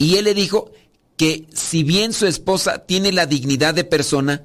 y 0.00 0.16
él 0.16 0.24
le 0.24 0.32
dijo 0.32 0.72
que 1.18 1.46
si 1.52 1.82
bien 1.82 2.14
su 2.14 2.26
esposa 2.26 2.86
tiene 2.86 3.12
la 3.12 3.26
dignidad 3.26 3.74
de 3.74 3.84
persona, 3.84 4.42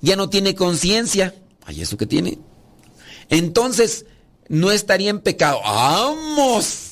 ya 0.00 0.16
no 0.16 0.28
tiene 0.28 0.54
conciencia. 0.54 1.34
¿Ay, 1.64 1.82
eso 1.82 1.96
que 1.96 2.06
tiene? 2.06 2.38
Entonces, 3.28 4.06
no 4.48 4.70
estaría 4.70 5.10
en 5.10 5.20
pecado. 5.20 5.60
¡Vamos! 5.62 6.90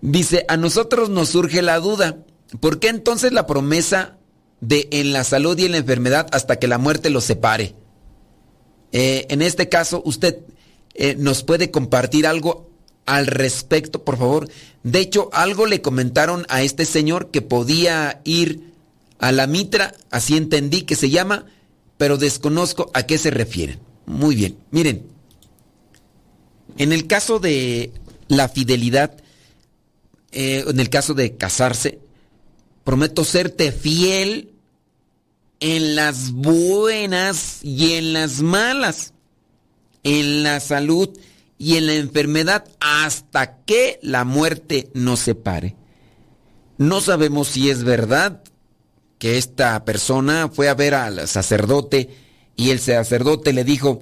Dice, 0.00 0.44
a 0.48 0.56
nosotros 0.56 1.08
nos 1.08 1.30
surge 1.30 1.62
la 1.62 1.78
duda. 1.78 2.18
¿Por 2.60 2.78
qué 2.78 2.88
entonces 2.88 3.32
la 3.32 3.46
promesa 3.46 4.16
de 4.60 4.88
en 4.90 5.12
la 5.12 5.24
salud 5.24 5.56
y 5.58 5.66
en 5.66 5.72
la 5.72 5.78
enfermedad 5.78 6.26
hasta 6.32 6.56
que 6.56 6.68
la 6.68 6.78
muerte 6.78 7.10
los 7.10 7.24
separe? 7.24 7.74
Eh, 8.92 9.26
en 9.28 9.42
este 9.42 9.68
caso, 9.68 10.02
usted 10.04 10.38
eh, 10.94 11.14
nos 11.18 11.42
puede 11.42 11.70
compartir 11.70 12.26
algo 12.26 12.70
al 13.06 13.26
respecto, 13.26 14.04
por 14.04 14.18
favor. 14.18 14.48
De 14.82 15.00
hecho, 15.00 15.30
algo 15.32 15.66
le 15.66 15.80
comentaron 15.80 16.46
a 16.48 16.62
este 16.62 16.84
señor 16.84 17.30
que 17.30 17.42
podía 17.42 18.20
ir 18.24 18.72
a 19.18 19.32
la 19.32 19.46
mitra, 19.46 19.94
así 20.10 20.36
entendí 20.36 20.82
que 20.82 20.96
se 20.96 21.10
llama, 21.10 21.46
pero 21.96 22.16
desconozco 22.16 22.90
a 22.94 23.04
qué 23.04 23.18
se 23.18 23.30
refieren. 23.30 23.80
Muy 24.06 24.34
bien, 24.36 24.56
miren, 24.70 25.06
en 26.76 26.92
el 26.92 27.06
caso 27.06 27.38
de 27.38 27.92
la 28.28 28.48
fidelidad, 28.48 29.16
eh, 30.32 30.64
en 30.66 30.80
el 30.80 30.90
caso 30.90 31.14
de 31.14 31.36
casarse, 31.36 31.98
prometo 32.84 33.24
serte 33.24 33.72
fiel 33.72 34.52
en 35.60 35.96
las 35.96 36.30
buenas 36.32 37.58
y 37.62 37.94
en 37.94 38.12
las 38.12 38.40
malas 38.40 39.12
en 40.02 40.42
la 40.42 40.60
salud 40.60 41.10
y 41.58 41.76
en 41.76 41.86
la 41.86 41.94
enfermedad 41.94 42.64
hasta 42.80 43.58
que 43.64 43.98
la 44.02 44.24
muerte 44.24 44.90
nos 44.94 45.20
separe. 45.20 45.76
No 46.76 47.00
sabemos 47.00 47.48
si 47.48 47.70
es 47.70 47.82
verdad 47.82 48.42
que 49.18 49.38
esta 49.38 49.84
persona 49.84 50.48
fue 50.48 50.68
a 50.68 50.74
ver 50.74 50.94
al 50.94 51.26
sacerdote 51.28 52.10
y 52.56 52.70
el 52.70 52.80
sacerdote 52.80 53.52
le 53.52 53.64
dijo, 53.64 54.00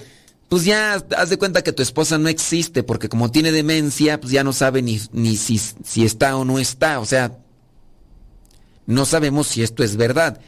pues 0.48 0.64
ya 0.64 0.94
haz 1.16 1.30
de 1.30 1.38
cuenta 1.38 1.62
que 1.62 1.72
tu 1.72 1.82
esposa 1.82 2.18
no 2.18 2.28
existe 2.28 2.82
porque 2.82 3.08
como 3.08 3.30
tiene 3.30 3.52
demencia, 3.52 4.20
pues 4.20 4.32
ya 4.32 4.44
no 4.44 4.52
sabe 4.52 4.82
ni, 4.82 5.00
ni 5.12 5.36
si, 5.36 5.58
si 5.58 6.04
está 6.04 6.36
o 6.36 6.44
no 6.44 6.58
está. 6.58 7.00
O 7.00 7.06
sea, 7.06 7.38
no 8.86 9.04
sabemos 9.04 9.48
si 9.48 9.62
esto 9.62 9.82
es 9.82 9.96
verdad. 9.96 10.40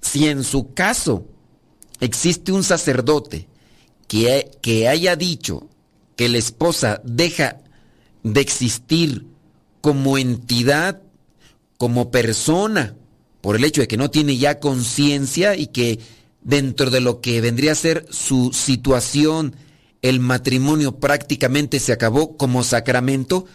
Si 0.00 0.26
en 0.28 0.44
su 0.44 0.74
caso 0.74 1.26
existe 2.00 2.52
un 2.52 2.64
sacerdote 2.64 3.48
que, 4.08 4.88
haya 4.88 5.16
dicho 5.16 5.68
que 6.16 6.28
la 6.28 6.38
esposa 6.38 7.00
deja 7.04 7.58
de 8.22 8.40
existir 8.40 9.26
como 9.80 10.18
entidad, 10.18 11.02
como 11.76 12.10
persona, 12.10 12.96
por 13.40 13.56
el 13.56 13.64
hecho 13.64 13.80
de 13.80 13.88
que 13.88 13.96
no 13.96 14.10
tiene 14.10 14.36
ya 14.36 14.60
conciencia 14.60 15.56
y 15.56 15.68
que 15.68 16.00
dentro 16.42 16.90
de 16.90 17.00
lo 17.00 17.20
que 17.20 17.40
vendría 17.40 17.72
a 17.72 17.76
ser 17.76 18.06
su 18.10 18.52
situación, 18.52 19.56
el 20.02 20.20
matrimonio 20.20 20.96
prácticamente 20.96 21.80
se 21.80 21.92
acabó 21.92 22.36
como 22.36 22.64
sacramento, 22.64 23.46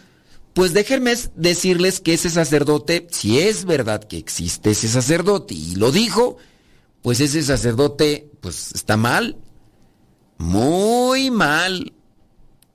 pues 0.52 0.72
déjenme 0.72 1.14
decirles 1.34 2.00
que 2.00 2.14
ese 2.14 2.30
sacerdote, 2.30 3.06
si 3.10 3.40
es 3.40 3.64
verdad 3.64 4.04
que 4.04 4.18
existe 4.18 4.70
ese 4.70 4.88
sacerdote 4.88 5.54
y 5.54 5.74
lo 5.74 5.90
dijo, 5.90 6.36
pues 7.02 7.20
ese 7.20 7.42
sacerdote 7.42 8.30
pues 8.40 8.72
está 8.72 8.96
mal, 8.96 9.36
muy 10.38 11.30
mal. 11.30 11.92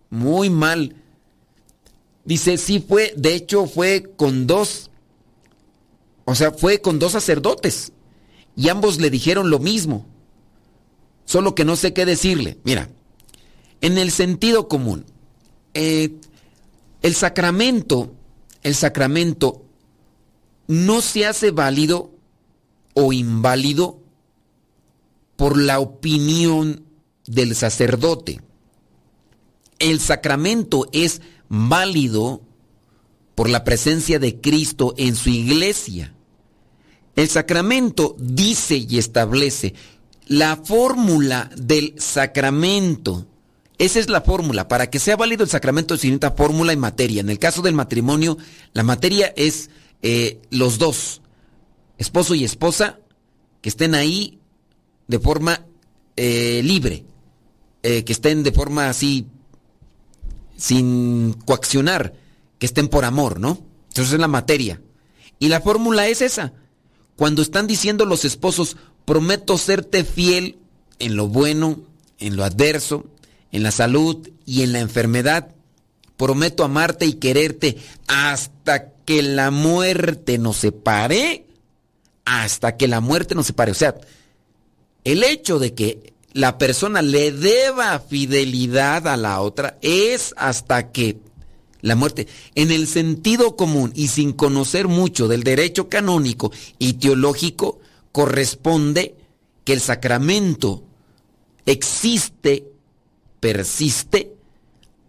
Muy 0.09 0.49
mal. 0.49 0.95
Dice, 2.25 2.57
sí 2.57 2.83
fue, 2.87 3.13
de 3.15 3.35
hecho 3.35 3.65
fue 3.65 4.11
con 4.15 4.47
dos, 4.47 4.88
o 6.29 6.35
sea, 6.35 6.51
fue 6.51 6.79
con 6.79 6.99
dos 6.99 7.13
sacerdotes. 7.13 7.91
Y 8.55 8.69
ambos 8.69 8.99
le 8.99 9.09
dijeron 9.09 9.49
lo 9.49 9.57
mismo. 9.57 10.05
Solo 11.25 11.55
que 11.55 11.65
no 11.65 11.75
sé 11.75 11.91
qué 11.91 12.05
decirle. 12.05 12.59
Mira, 12.63 12.87
en 13.81 13.97
el 13.97 14.11
sentido 14.11 14.67
común, 14.67 15.05
eh, 15.73 16.19
el 17.01 17.15
sacramento, 17.15 18.13
el 18.61 18.75
sacramento 18.75 19.65
no 20.67 21.01
se 21.01 21.25
hace 21.25 21.49
válido 21.49 22.11
o 22.93 23.11
inválido 23.11 23.99
por 25.35 25.57
la 25.57 25.79
opinión 25.79 26.83
del 27.25 27.55
sacerdote. 27.55 28.39
El 29.79 29.99
sacramento 29.99 30.87
es 30.91 31.23
válido 31.47 32.43
por 33.33 33.49
la 33.49 33.63
presencia 33.63 34.19
de 34.19 34.39
Cristo 34.39 34.93
en 34.95 35.15
su 35.15 35.29
iglesia. 35.29 36.13
El 37.19 37.27
sacramento 37.27 38.15
dice 38.17 38.77
y 38.77 38.97
establece 38.97 39.73
la 40.27 40.55
fórmula 40.55 41.51
del 41.57 41.95
sacramento. 41.97 43.25
Esa 43.77 43.99
es 43.99 44.07
la 44.07 44.21
fórmula. 44.21 44.69
Para 44.69 44.89
que 44.89 44.99
sea 44.99 45.17
válido 45.17 45.43
el 45.43 45.49
sacramento 45.49 45.97
se 45.97 46.17
fórmula 46.37 46.71
y 46.71 46.77
materia. 46.77 47.19
En 47.19 47.29
el 47.29 47.37
caso 47.37 47.61
del 47.61 47.73
matrimonio, 47.73 48.37
la 48.71 48.83
materia 48.83 49.33
es 49.35 49.69
eh, 50.01 50.39
los 50.49 50.77
dos, 50.77 51.21
esposo 51.97 52.35
y 52.35 52.45
esposa, 52.45 52.99
que 53.59 53.67
estén 53.67 53.95
ahí 53.95 54.39
de 55.09 55.19
forma 55.19 55.65
eh, 56.15 56.61
libre. 56.63 57.03
Eh, 57.83 58.05
que 58.05 58.13
estén 58.13 58.43
de 58.43 58.53
forma 58.53 58.87
así, 58.87 59.27
sin 60.55 61.33
coaccionar, 61.45 62.13
que 62.59 62.65
estén 62.65 62.87
por 62.87 63.03
amor, 63.03 63.41
¿no? 63.41 63.59
Entonces 63.89 64.13
es 64.13 64.19
la 64.21 64.29
materia. 64.29 64.81
Y 65.37 65.49
la 65.49 65.59
fórmula 65.59 66.07
es 66.07 66.21
esa. 66.21 66.53
Cuando 67.19 67.41
están 67.41 67.67
diciendo 67.67 68.05
los 68.05 68.23
esposos, 68.23 68.77
prometo 69.03 69.57
serte 69.57 70.05
fiel 70.05 70.57
en 70.99 71.17
lo 71.17 71.27
bueno, 71.27 71.81
en 72.17 72.37
lo 72.37 72.45
adverso, 72.45 73.07
en 73.51 73.61
la 73.61 73.71
salud 73.71 74.29
y 74.45 74.61
en 74.61 74.71
la 74.71 74.79
enfermedad. 74.79 75.49
Prometo 76.15 76.63
amarte 76.63 77.05
y 77.05 77.15
quererte 77.15 77.75
hasta 78.07 78.91
que 79.03 79.21
la 79.21 79.51
muerte 79.51 80.37
nos 80.37 80.55
separe. 80.55 81.45
Hasta 82.23 82.77
que 82.77 82.87
la 82.87 83.01
muerte 83.01 83.35
nos 83.35 83.47
separe. 83.47 83.73
O 83.73 83.75
sea, 83.75 83.95
el 85.03 85.25
hecho 85.25 85.59
de 85.59 85.73
que 85.73 86.13
la 86.31 86.57
persona 86.57 87.01
le 87.01 87.33
deba 87.33 87.99
fidelidad 87.99 89.09
a 89.09 89.17
la 89.17 89.41
otra 89.41 89.77
es 89.81 90.33
hasta 90.37 90.93
que 90.93 91.17
la 91.81 91.95
muerte, 91.95 92.27
en 92.55 92.71
el 92.71 92.87
sentido 92.87 93.55
común 93.55 93.91
y 93.95 94.07
sin 94.07 94.33
conocer 94.33 94.87
mucho 94.87 95.27
del 95.27 95.43
derecho 95.43 95.89
canónico 95.89 96.51
y 96.77 96.93
teológico, 96.93 97.79
corresponde 98.11 99.15
que 99.63 99.73
el 99.73 99.81
sacramento 99.81 100.83
existe 101.65 102.65
persiste 103.39 104.33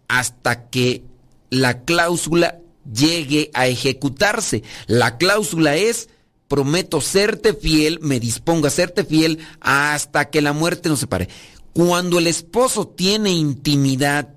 hasta 0.07 0.69
que 0.69 1.03
la 1.49 1.83
cláusula 1.83 2.59
llegue 2.91 3.51
a 3.53 3.67
ejecutarse. 3.67 4.63
La 4.87 5.17
cláusula 5.17 5.75
es 5.75 6.09
prometo 6.47 7.01
serte 7.01 7.53
fiel, 7.53 7.99
me 8.01 8.19
dispongo 8.19 8.67
a 8.67 8.71
serte 8.71 9.05
fiel 9.05 9.39
hasta 9.61 10.29
que 10.29 10.41
la 10.41 10.53
muerte 10.53 10.89
nos 10.89 10.99
separe. 10.99 11.29
Cuando 11.73 12.19
el 12.19 12.27
esposo 12.27 12.87
tiene 12.87 13.31
intimidad 13.31 14.29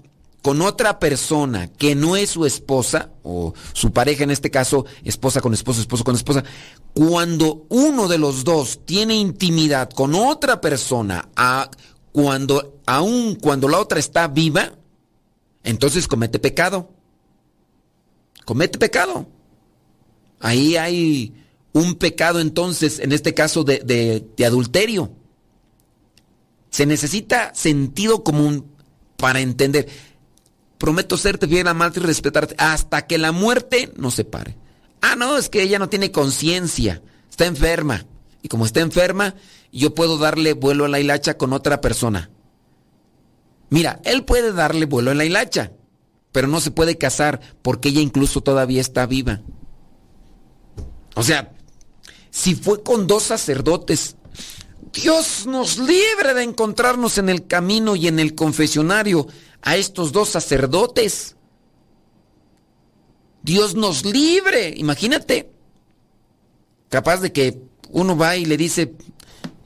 con 0.44 0.60
otra 0.60 0.98
persona 0.98 1.68
que 1.68 1.94
no 1.94 2.16
es 2.16 2.28
su 2.28 2.44
esposa, 2.44 3.08
o 3.22 3.54
su 3.72 3.92
pareja 3.92 4.24
en 4.24 4.30
este 4.30 4.50
caso, 4.50 4.84
esposa 5.02 5.40
con 5.40 5.54
esposo, 5.54 5.80
esposo 5.80 6.04
con 6.04 6.14
esposa, 6.14 6.44
cuando 6.92 7.64
uno 7.70 8.08
de 8.08 8.18
los 8.18 8.44
dos 8.44 8.80
tiene 8.84 9.14
intimidad 9.14 9.88
con 9.88 10.14
otra 10.14 10.60
persona, 10.60 11.30
a, 11.34 11.70
cuando, 12.12 12.78
aun 12.84 13.36
cuando 13.36 13.70
la 13.70 13.78
otra 13.78 13.98
está 13.98 14.28
viva, 14.28 14.74
entonces 15.62 16.06
comete 16.06 16.38
pecado. 16.38 16.90
Comete 18.44 18.78
pecado. 18.78 19.26
Ahí 20.40 20.76
hay 20.76 21.32
un 21.72 21.94
pecado 21.94 22.38
entonces, 22.40 22.98
en 22.98 23.12
este 23.12 23.32
caso 23.32 23.64
de, 23.64 23.78
de, 23.78 24.28
de 24.36 24.44
adulterio. 24.44 25.10
Se 26.68 26.84
necesita 26.84 27.54
sentido 27.54 28.22
común 28.22 28.66
para 29.16 29.40
entender 29.40 29.88
prometo 30.84 31.16
serte 31.16 31.48
fiel, 31.48 31.66
amarte 31.66 31.98
y 31.98 32.02
respetarte 32.02 32.54
hasta 32.58 33.06
que 33.06 33.16
la 33.16 33.32
muerte 33.32 33.90
nos 33.96 34.16
separe. 34.16 34.54
Ah, 35.00 35.16
no, 35.16 35.38
es 35.38 35.48
que 35.48 35.62
ella 35.62 35.78
no 35.78 35.88
tiene 35.88 36.12
conciencia, 36.12 37.00
está 37.30 37.46
enferma. 37.46 38.04
Y 38.42 38.48
como 38.48 38.66
está 38.66 38.80
enferma, 38.80 39.34
yo 39.72 39.94
puedo 39.94 40.18
darle 40.18 40.52
vuelo 40.52 40.84
a 40.84 40.88
la 40.88 41.00
hilacha 41.00 41.38
con 41.38 41.54
otra 41.54 41.80
persona. 41.80 42.28
Mira, 43.70 44.02
él 44.04 44.26
puede 44.26 44.52
darle 44.52 44.84
vuelo 44.84 45.10
a 45.10 45.14
la 45.14 45.24
hilacha, 45.24 45.72
pero 46.32 46.48
no 46.48 46.60
se 46.60 46.70
puede 46.70 46.98
casar 46.98 47.40
porque 47.62 47.88
ella 47.88 48.02
incluso 48.02 48.42
todavía 48.42 48.82
está 48.82 49.06
viva. 49.06 49.40
O 51.14 51.22
sea, 51.22 51.54
si 52.28 52.54
fue 52.56 52.82
con 52.82 53.06
dos 53.06 53.22
sacerdotes, 53.22 54.16
Dios 54.92 55.46
nos 55.46 55.78
libre 55.78 56.34
de 56.34 56.42
encontrarnos 56.42 57.16
en 57.16 57.30
el 57.30 57.46
camino 57.46 57.96
y 57.96 58.06
en 58.06 58.18
el 58.18 58.34
confesionario 58.34 59.26
a 59.64 59.76
estos 59.76 60.12
dos 60.12 60.28
sacerdotes. 60.28 61.36
Dios 63.42 63.74
nos 63.74 64.04
libre, 64.04 64.74
imagínate. 64.76 65.50
Capaz 66.90 67.18
de 67.18 67.32
que 67.32 67.62
uno 67.90 68.16
va 68.16 68.36
y 68.36 68.44
le 68.44 68.56
dice, 68.56 68.94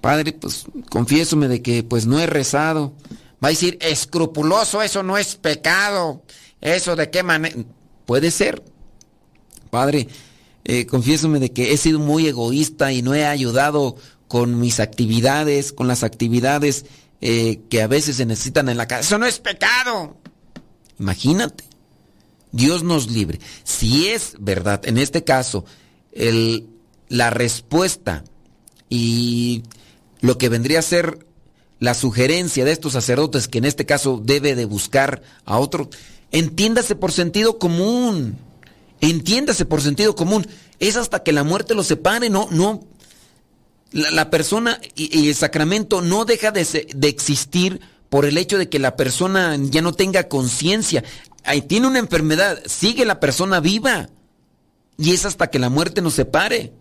Padre, 0.01 0.33
pues 0.33 0.67
confiésome 0.89 1.49
de 1.49 1.63
que 1.63 1.83
pues 1.83 2.07
no 2.07 2.19
he 2.21 2.27
rezado. 2.27 2.95
Va 3.43 3.49
a 3.49 3.51
decir, 3.51 3.77
escrupuloso, 3.81 4.83
eso 4.83 5.03
no 5.03 5.19
es 5.19 5.35
pecado. 5.35 6.23
Eso 6.61 6.97
de 6.97 7.11
qué 7.11 7.23
manera... 7.23 7.57
Puede 8.07 8.31
ser. 8.31 8.63
Padre, 9.71 10.09
eh, 10.65 10.87
de 10.87 11.53
que 11.53 11.73
he 11.73 11.77
sido 11.77 11.99
muy 11.99 12.27
egoísta 12.27 12.93
y 12.93 13.03
no 13.03 13.15
he 13.15 13.27
ayudado 13.27 13.97
con 14.29 14.61
mis 14.61 14.81
actividades, 14.81 15.73
con 15.73 15.89
las 15.89 16.05
actividades 16.05 16.87
eh, 17.21 17.61
que 17.69 17.83
a 17.83 17.87
veces 17.87 18.17
se 18.17 18.27
necesitan 18.27 18.69
en 18.69 18.77
la 18.77 18.87
casa. 18.87 19.01
Eso 19.01 19.19
no 19.19 19.27
es 19.27 19.39
pecado. 19.39 20.17
Imagínate. 20.99 21.65
Dios 22.53 22.83
nos 22.83 23.11
libre. 23.11 23.41
Si 23.65 24.09
es 24.09 24.35
verdad, 24.39 24.81
en 24.87 24.99
este 24.99 25.25
caso, 25.25 25.65
el, 26.13 26.69
la 27.09 27.31
respuesta 27.31 28.25
y 28.89 29.65
lo 30.21 30.39
que 30.39 30.49
vendría 30.49 30.79
a 30.79 30.83
ser 30.83 31.27
la 31.79 31.95
sugerencia 31.95 32.65
de 32.65 32.73
estos 32.73 32.95
sacerdotes, 32.95 33.49
que 33.49 33.59
en 33.59 33.65
este 33.65 33.87
caso 33.87 34.21
debe 34.23 34.55
de 34.55 34.65
buscar 34.65 35.23
a 35.45 35.59
otro, 35.59 35.91
entiéndase 36.33 36.97
por 36.97 37.13
sentido 37.13 37.59
común. 37.59 38.39
Entiéndase 39.01 39.65
por 39.65 39.81
sentido 39.81 40.17
común. 40.17 40.47
Es 40.81 40.97
hasta 40.97 41.23
que 41.23 41.33
la 41.33 41.45
muerte 41.45 41.75
los 41.75 41.87
separe, 41.87 42.31
no, 42.31 42.49
no, 42.51 42.81
la, 43.93 44.31
persona 44.31 44.81
y, 44.95 45.29
el 45.29 45.35
sacramento 45.35 46.03
no 46.03 46.25
deja 46.25 46.51
de, 46.51 46.87
de, 46.95 47.09
existir 47.09 47.81
por 48.09 48.25
el 48.25 48.39
hecho 48.39 48.59
de 48.59 48.69
que 48.69 48.79
la 48.79 48.97
persona 48.97 49.57
ya 49.59 49.83
no 49.83 49.93
tenga 49.93 50.29
conciencia. 50.29 51.05
Tiene 51.67 51.87
una 51.87 51.99
enfermedad, 51.99 52.61
sigue 52.67 53.05
la 53.05 53.21
persona 53.21 53.61
viva. 53.61 54.09
Y 54.99 55.13
es 55.13 55.25
hasta 55.25 55.49
que 55.49 55.59
la 55.59 55.71
muerte 55.71 56.03
nos 56.03 56.15
separe. 56.15 56.73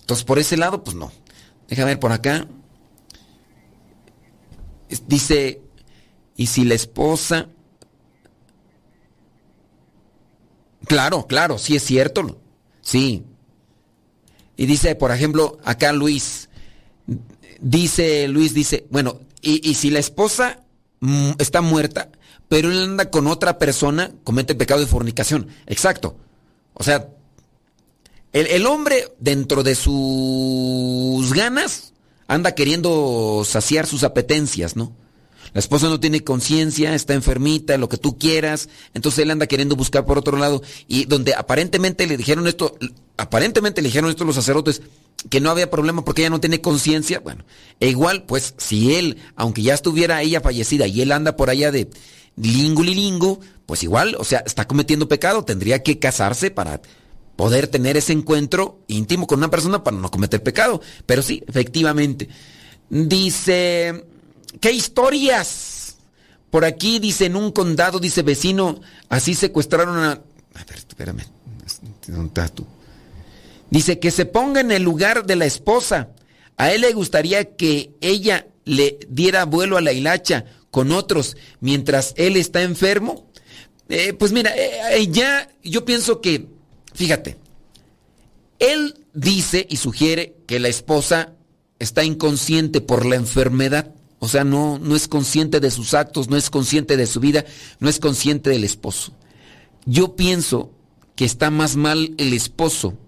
Entonces, 0.00 0.24
por 0.24 0.38
ese 0.38 0.56
lado, 0.56 0.84
pues 0.84 0.96
no. 0.96 1.12
Deja 1.68 1.84
ver 1.84 1.98
por 1.98 2.12
acá. 2.12 2.46
Dice, 5.06 5.60
y 6.36 6.46
si 6.46 6.64
la 6.64 6.74
esposa... 6.74 7.48
Claro, 10.86 11.26
claro, 11.26 11.58
sí 11.58 11.76
es 11.76 11.84
cierto. 11.84 12.40
Sí, 12.80 13.24
y 14.60 14.66
dice, 14.66 14.94
por 14.94 15.10
ejemplo, 15.10 15.56
acá 15.64 15.90
Luis, 15.90 16.50
dice 17.62 18.28
Luis, 18.28 18.52
dice, 18.52 18.84
bueno, 18.90 19.20
y, 19.40 19.72
si 19.72 19.88
la 19.88 20.00
esposa 20.00 20.64
mm, 21.00 21.30
está 21.38 21.62
muerta, 21.62 22.10
pero 22.46 22.70
él 22.70 22.82
anda 22.82 23.08
con 23.08 23.26
otra 23.26 23.58
persona, 23.58 24.12
comete 24.22 24.52
el 24.52 24.58
pecado 24.58 24.80
de 24.80 24.86
fornicación. 24.86 25.48
Exacto. 25.66 26.14
O 26.74 26.82
sea, 26.82 27.08
el, 28.34 28.48
el, 28.48 28.66
hombre 28.66 29.14
dentro 29.18 29.62
de 29.62 29.74
sus 29.74 31.32
ganas 31.32 31.94
anda 32.28 32.54
queriendo 32.54 33.44
saciar 33.46 33.86
sus 33.86 34.04
apetencias, 34.04 34.76
¿no? 34.76 34.92
La 35.52 35.58
esposa 35.58 35.88
no 35.88 36.00
tiene 36.00 36.22
conciencia, 36.22 36.94
está 36.94 37.14
enfermita, 37.14 37.78
lo 37.78 37.88
que 37.88 37.96
tú 37.96 38.18
quieras, 38.18 38.68
entonces 38.94 39.20
él 39.20 39.30
anda 39.30 39.46
queriendo 39.46 39.76
buscar 39.76 40.04
por 40.04 40.18
otro 40.18 40.36
lado 40.36 40.62
y 40.86 41.06
donde 41.06 41.34
aparentemente 41.34 42.06
le 42.06 42.16
dijeron 42.16 42.46
esto, 42.46 42.76
aparentemente 43.16 43.82
le 43.82 43.88
dijeron 43.88 44.10
esto 44.10 44.24
los 44.24 44.36
sacerdotes, 44.36 44.82
que 45.28 45.40
no 45.40 45.50
había 45.50 45.70
problema 45.70 46.04
porque 46.04 46.22
ella 46.22 46.30
no 46.30 46.40
tiene 46.40 46.60
conciencia, 46.60 47.20
bueno, 47.20 47.44
e 47.78 47.88
igual, 47.88 48.24
pues 48.24 48.54
si 48.56 48.94
él, 48.94 49.18
aunque 49.36 49.62
ya 49.62 49.74
estuviera 49.74 50.22
ella 50.22 50.40
fallecida 50.40 50.86
y 50.86 51.02
él 51.02 51.12
anda 51.12 51.36
por 51.36 51.50
allá 51.50 51.70
de 51.70 51.90
lingo 52.36 52.82
lingo, 52.82 53.40
pues 53.66 53.82
igual, 53.82 54.16
o 54.18 54.24
sea, 54.24 54.42
está 54.46 54.66
cometiendo 54.66 55.08
pecado, 55.08 55.44
tendría 55.44 55.82
que 55.82 55.98
casarse 55.98 56.50
para 56.50 56.80
poder 57.40 57.68
tener 57.68 57.96
ese 57.96 58.12
encuentro 58.12 58.80
íntimo 58.86 59.26
con 59.26 59.38
una 59.38 59.50
persona 59.50 59.82
para 59.82 59.96
no 59.96 60.10
cometer 60.10 60.42
pecado. 60.42 60.82
Pero 61.06 61.22
sí, 61.22 61.42
efectivamente. 61.46 62.28
Dice, 62.90 64.04
¿Qué 64.58 64.72
historias? 64.72 65.96
Por 66.50 66.64
aquí 66.64 66.98
dice 66.98 67.26
en 67.26 67.36
un 67.36 67.52
condado, 67.52 68.00
dice 68.00 68.22
vecino, 68.22 68.80
así 69.08 69.34
secuestraron 69.34 69.98
a... 69.98 70.12
A 70.12 70.64
ver, 70.64 70.78
espérame. 70.78 71.22
¿Dónde 72.08 72.26
estás? 72.26 72.52
Dice 73.70 74.00
que 74.00 74.10
se 74.10 74.26
ponga 74.26 74.60
en 74.60 74.72
el 74.72 74.82
lugar 74.82 75.26
de 75.26 75.36
la 75.36 75.46
esposa. 75.46 76.08
A 76.56 76.72
él 76.72 76.80
le 76.80 76.92
gustaría 76.92 77.56
que 77.56 77.92
ella 78.00 78.48
le 78.64 78.98
diera 79.08 79.44
vuelo 79.44 79.76
a 79.76 79.80
la 79.80 79.92
hilacha 79.92 80.44
con 80.70 80.92
otros 80.92 81.36
mientras 81.60 82.14
él 82.16 82.36
está 82.36 82.62
enfermo. 82.62 83.30
Eh, 83.88 84.12
pues 84.12 84.32
mira, 84.32 84.54
eh, 84.56 84.98
eh, 84.98 85.08
ya 85.08 85.48
yo 85.62 85.84
pienso 85.84 86.20
que, 86.20 86.46
fíjate, 86.94 87.38
él 88.58 89.06
dice 89.14 89.66
y 89.68 89.76
sugiere 89.76 90.36
que 90.46 90.60
la 90.60 90.68
esposa 90.68 91.32
está 91.78 92.04
inconsciente 92.04 92.80
por 92.80 93.06
la 93.06 93.16
enfermedad. 93.16 93.92
O 94.20 94.28
sea, 94.28 94.44
no, 94.44 94.78
no 94.78 94.94
es 94.94 95.08
consciente 95.08 95.60
de 95.60 95.70
sus 95.70 95.94
actos, 95.94 96.28
no 96.28 96.36
es 96.36 96.50
consciente 96.50 96.96
de 96.98 97.06
su 97.06 97.20
vida, 97.20 97.44
no 97.80 97.88
es 97.88 97.98
consciente 97.98 98.50
del 98.50 98.64
esposo. 98.64 99.12
Yo 99.86 100.14
pienso 100.14 100.72
que 101.16 101.24
está 101.24 101.50
más 101.50 101.74
mal 101.76 102.14
el 102.18 102.34
esposo 102.34 102.98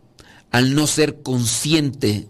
al 0.50 0.74
no 0.74 0.86
ser 0.86 1.22
consciente 1.22 2.28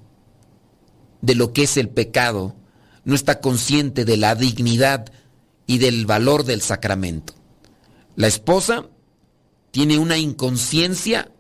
de 1.21 1.35
lo 1.37 1.53
que 1.53 1.63
es 1.63 1.77
el 1.77 1.89
pecado, 1.89 2.57
no 3.05 3.15
está 3.15 3.41
consciente 3.41 4.05
de 4.05 4.17
la 4.17 4.35
dignidad 4.35 5.13
y 5.67 5.79
del 5.79 6.05
valor 6.05 6.45
del 6.45 6.61
sacramento. 6.61 7.35
La 8.17 8.27
esposa 8.27 8.87
tiene 9.71 9.99
una 9.99 10.19
inconsciencia 10.19 11.31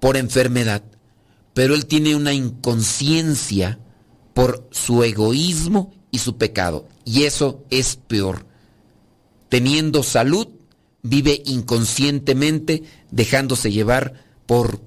por 0.00 0.16
enfermedad, 0.16 0.82
pero 1.52 1.74
él 1.74 1.84
tiene 1.84 2.16
una 2.16 2.32
inconsciencia 2.32 3.78
por 4.32 4.66
su 4.70 5.04
egoísmo 5.04 5.92
y 6.10 6.18
su 6.18 6.36
pecado. 6.36 6.86
Y 7.04 7.24
eso 7.24 7.64
es 7.70 7.96
peor. 7.96 8.46
Teniendo 9.48 10.02
salud, 10.02 10.48
vive 11.02 11.42
inconscientemente 11.46 12.82
dejándose 13.10 13.72
llevar 13.72 14.24
por 14.46 14.80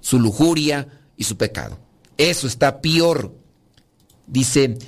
su 0.00 0.18
lujuria 0.18 0.88
y 1.16 1.24
su 1.24 1.36
pecado. 1.36 1.78
Eso 2.18 2.46
está 2.46 2.80
peor. 2.80 3.34
Dice, 4.26 4.78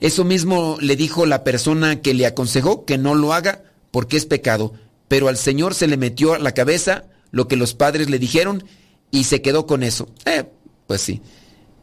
eso 0.00 0.24
mismo 0.24 0.78
le 0.80 0.96
dijo 0.96 1.26
la 1.26 1.44
persona 1.44 2.00
que 2.00 2.14
le 2.14 2.26
aconsejó 2.26 2.84
que 2.84 2.98
no 2.98 3.14
lo 3.14 3.32
haga 3.32 3.62
porque 3.90 4.16
es 4.16 4.26
pecado, 4.26 4.72
pero 5.08 5.28
al 5.28 5.36
Señor 5.36 5.74
se 5.74 5.86
le 5.86 5.96
metió 5.96 6.34
a 6.34 6.38
la 6.38 6.52
cabeza 6.52 7.04
lo 7.30 7.48
que 7.48 7.56
los 7.56 7.74
padres 7.74 8.10
le 8.10 8.18
dijeron 8.18 8.64
y 9.10 9.24
se 9.24 9.42
quedó 9.42 9.66
con 9.66 9.82
eso. 9.82 10.08
Eh, 10.24 10.44
pues 10.86 11.02
sí. 11.02 11.20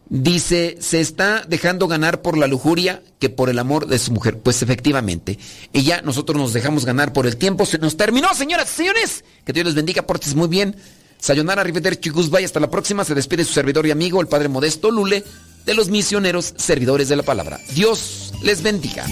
Dice, 0.09 0.77
se 0.79 1.01
está 1.01 1.45
dejando 1.47 1.87
ganar 1.87 2.23
por 2.23 2.35
la 2.35 2.47
lujuria 2.47 3.03
que 3.19 3.29
por 3.29 3.49
el 3.49 3.59
amor 3.59 3.85
de 3.85 3.99
su 3.99 4.11
mujer. 4.11 4.39
Pues 4.39 4.63
efectivamente, 4.63 5.37
ya 5.71 6.01
nosotros 6.01 6.35
nos 6.35 6.51
dejamos 6.51 6.83
ganar 6.85 7.13
por 7.13 7.27
el 7.27 7.37
tiempo. 7.37 7.65
Se 7.67 7.77
nos 7.77 7.95
terminó, 7.95 8.33
señoras 8.33 8.71
y 8.73 8.77
señores. 8.77 9.23
Que 9.45 9.53
Dios 9.53 9.67
les 9.67 9.75
bendiga, 9.75 10.07
portes 10.07 10.33
muy 10.33 10.47
bien. 10.47 10.75
Sayonara, 11.19 11.63
Riveter, 11.63 11.99
Chigusbay, 11.99 12.43
hasta 12.43 12.59
la 12.59 12.71
próxima. 12.71 13.03
Se 13.03 13.13
despide 13.13 13.43
su 13.43 13.53
servidor 13.53 13.85
y 13.85 13.91
amigo, 13.91 14.19
el 14.19 14.27
Padre 14.27 14.47
Modesto 14.47 14.89
Lule, 14.89 15.23
de 15.65 15.73
los 15.75 15.89
misioneros 15.89 16.55
servidores 16.57 17.07
de 17.07 17.15
la 17.15 17.23
palabra. 17.23 17.59
Dios 17.75 18.33
les 18.41 18.63
bendiga. 18.63 19.05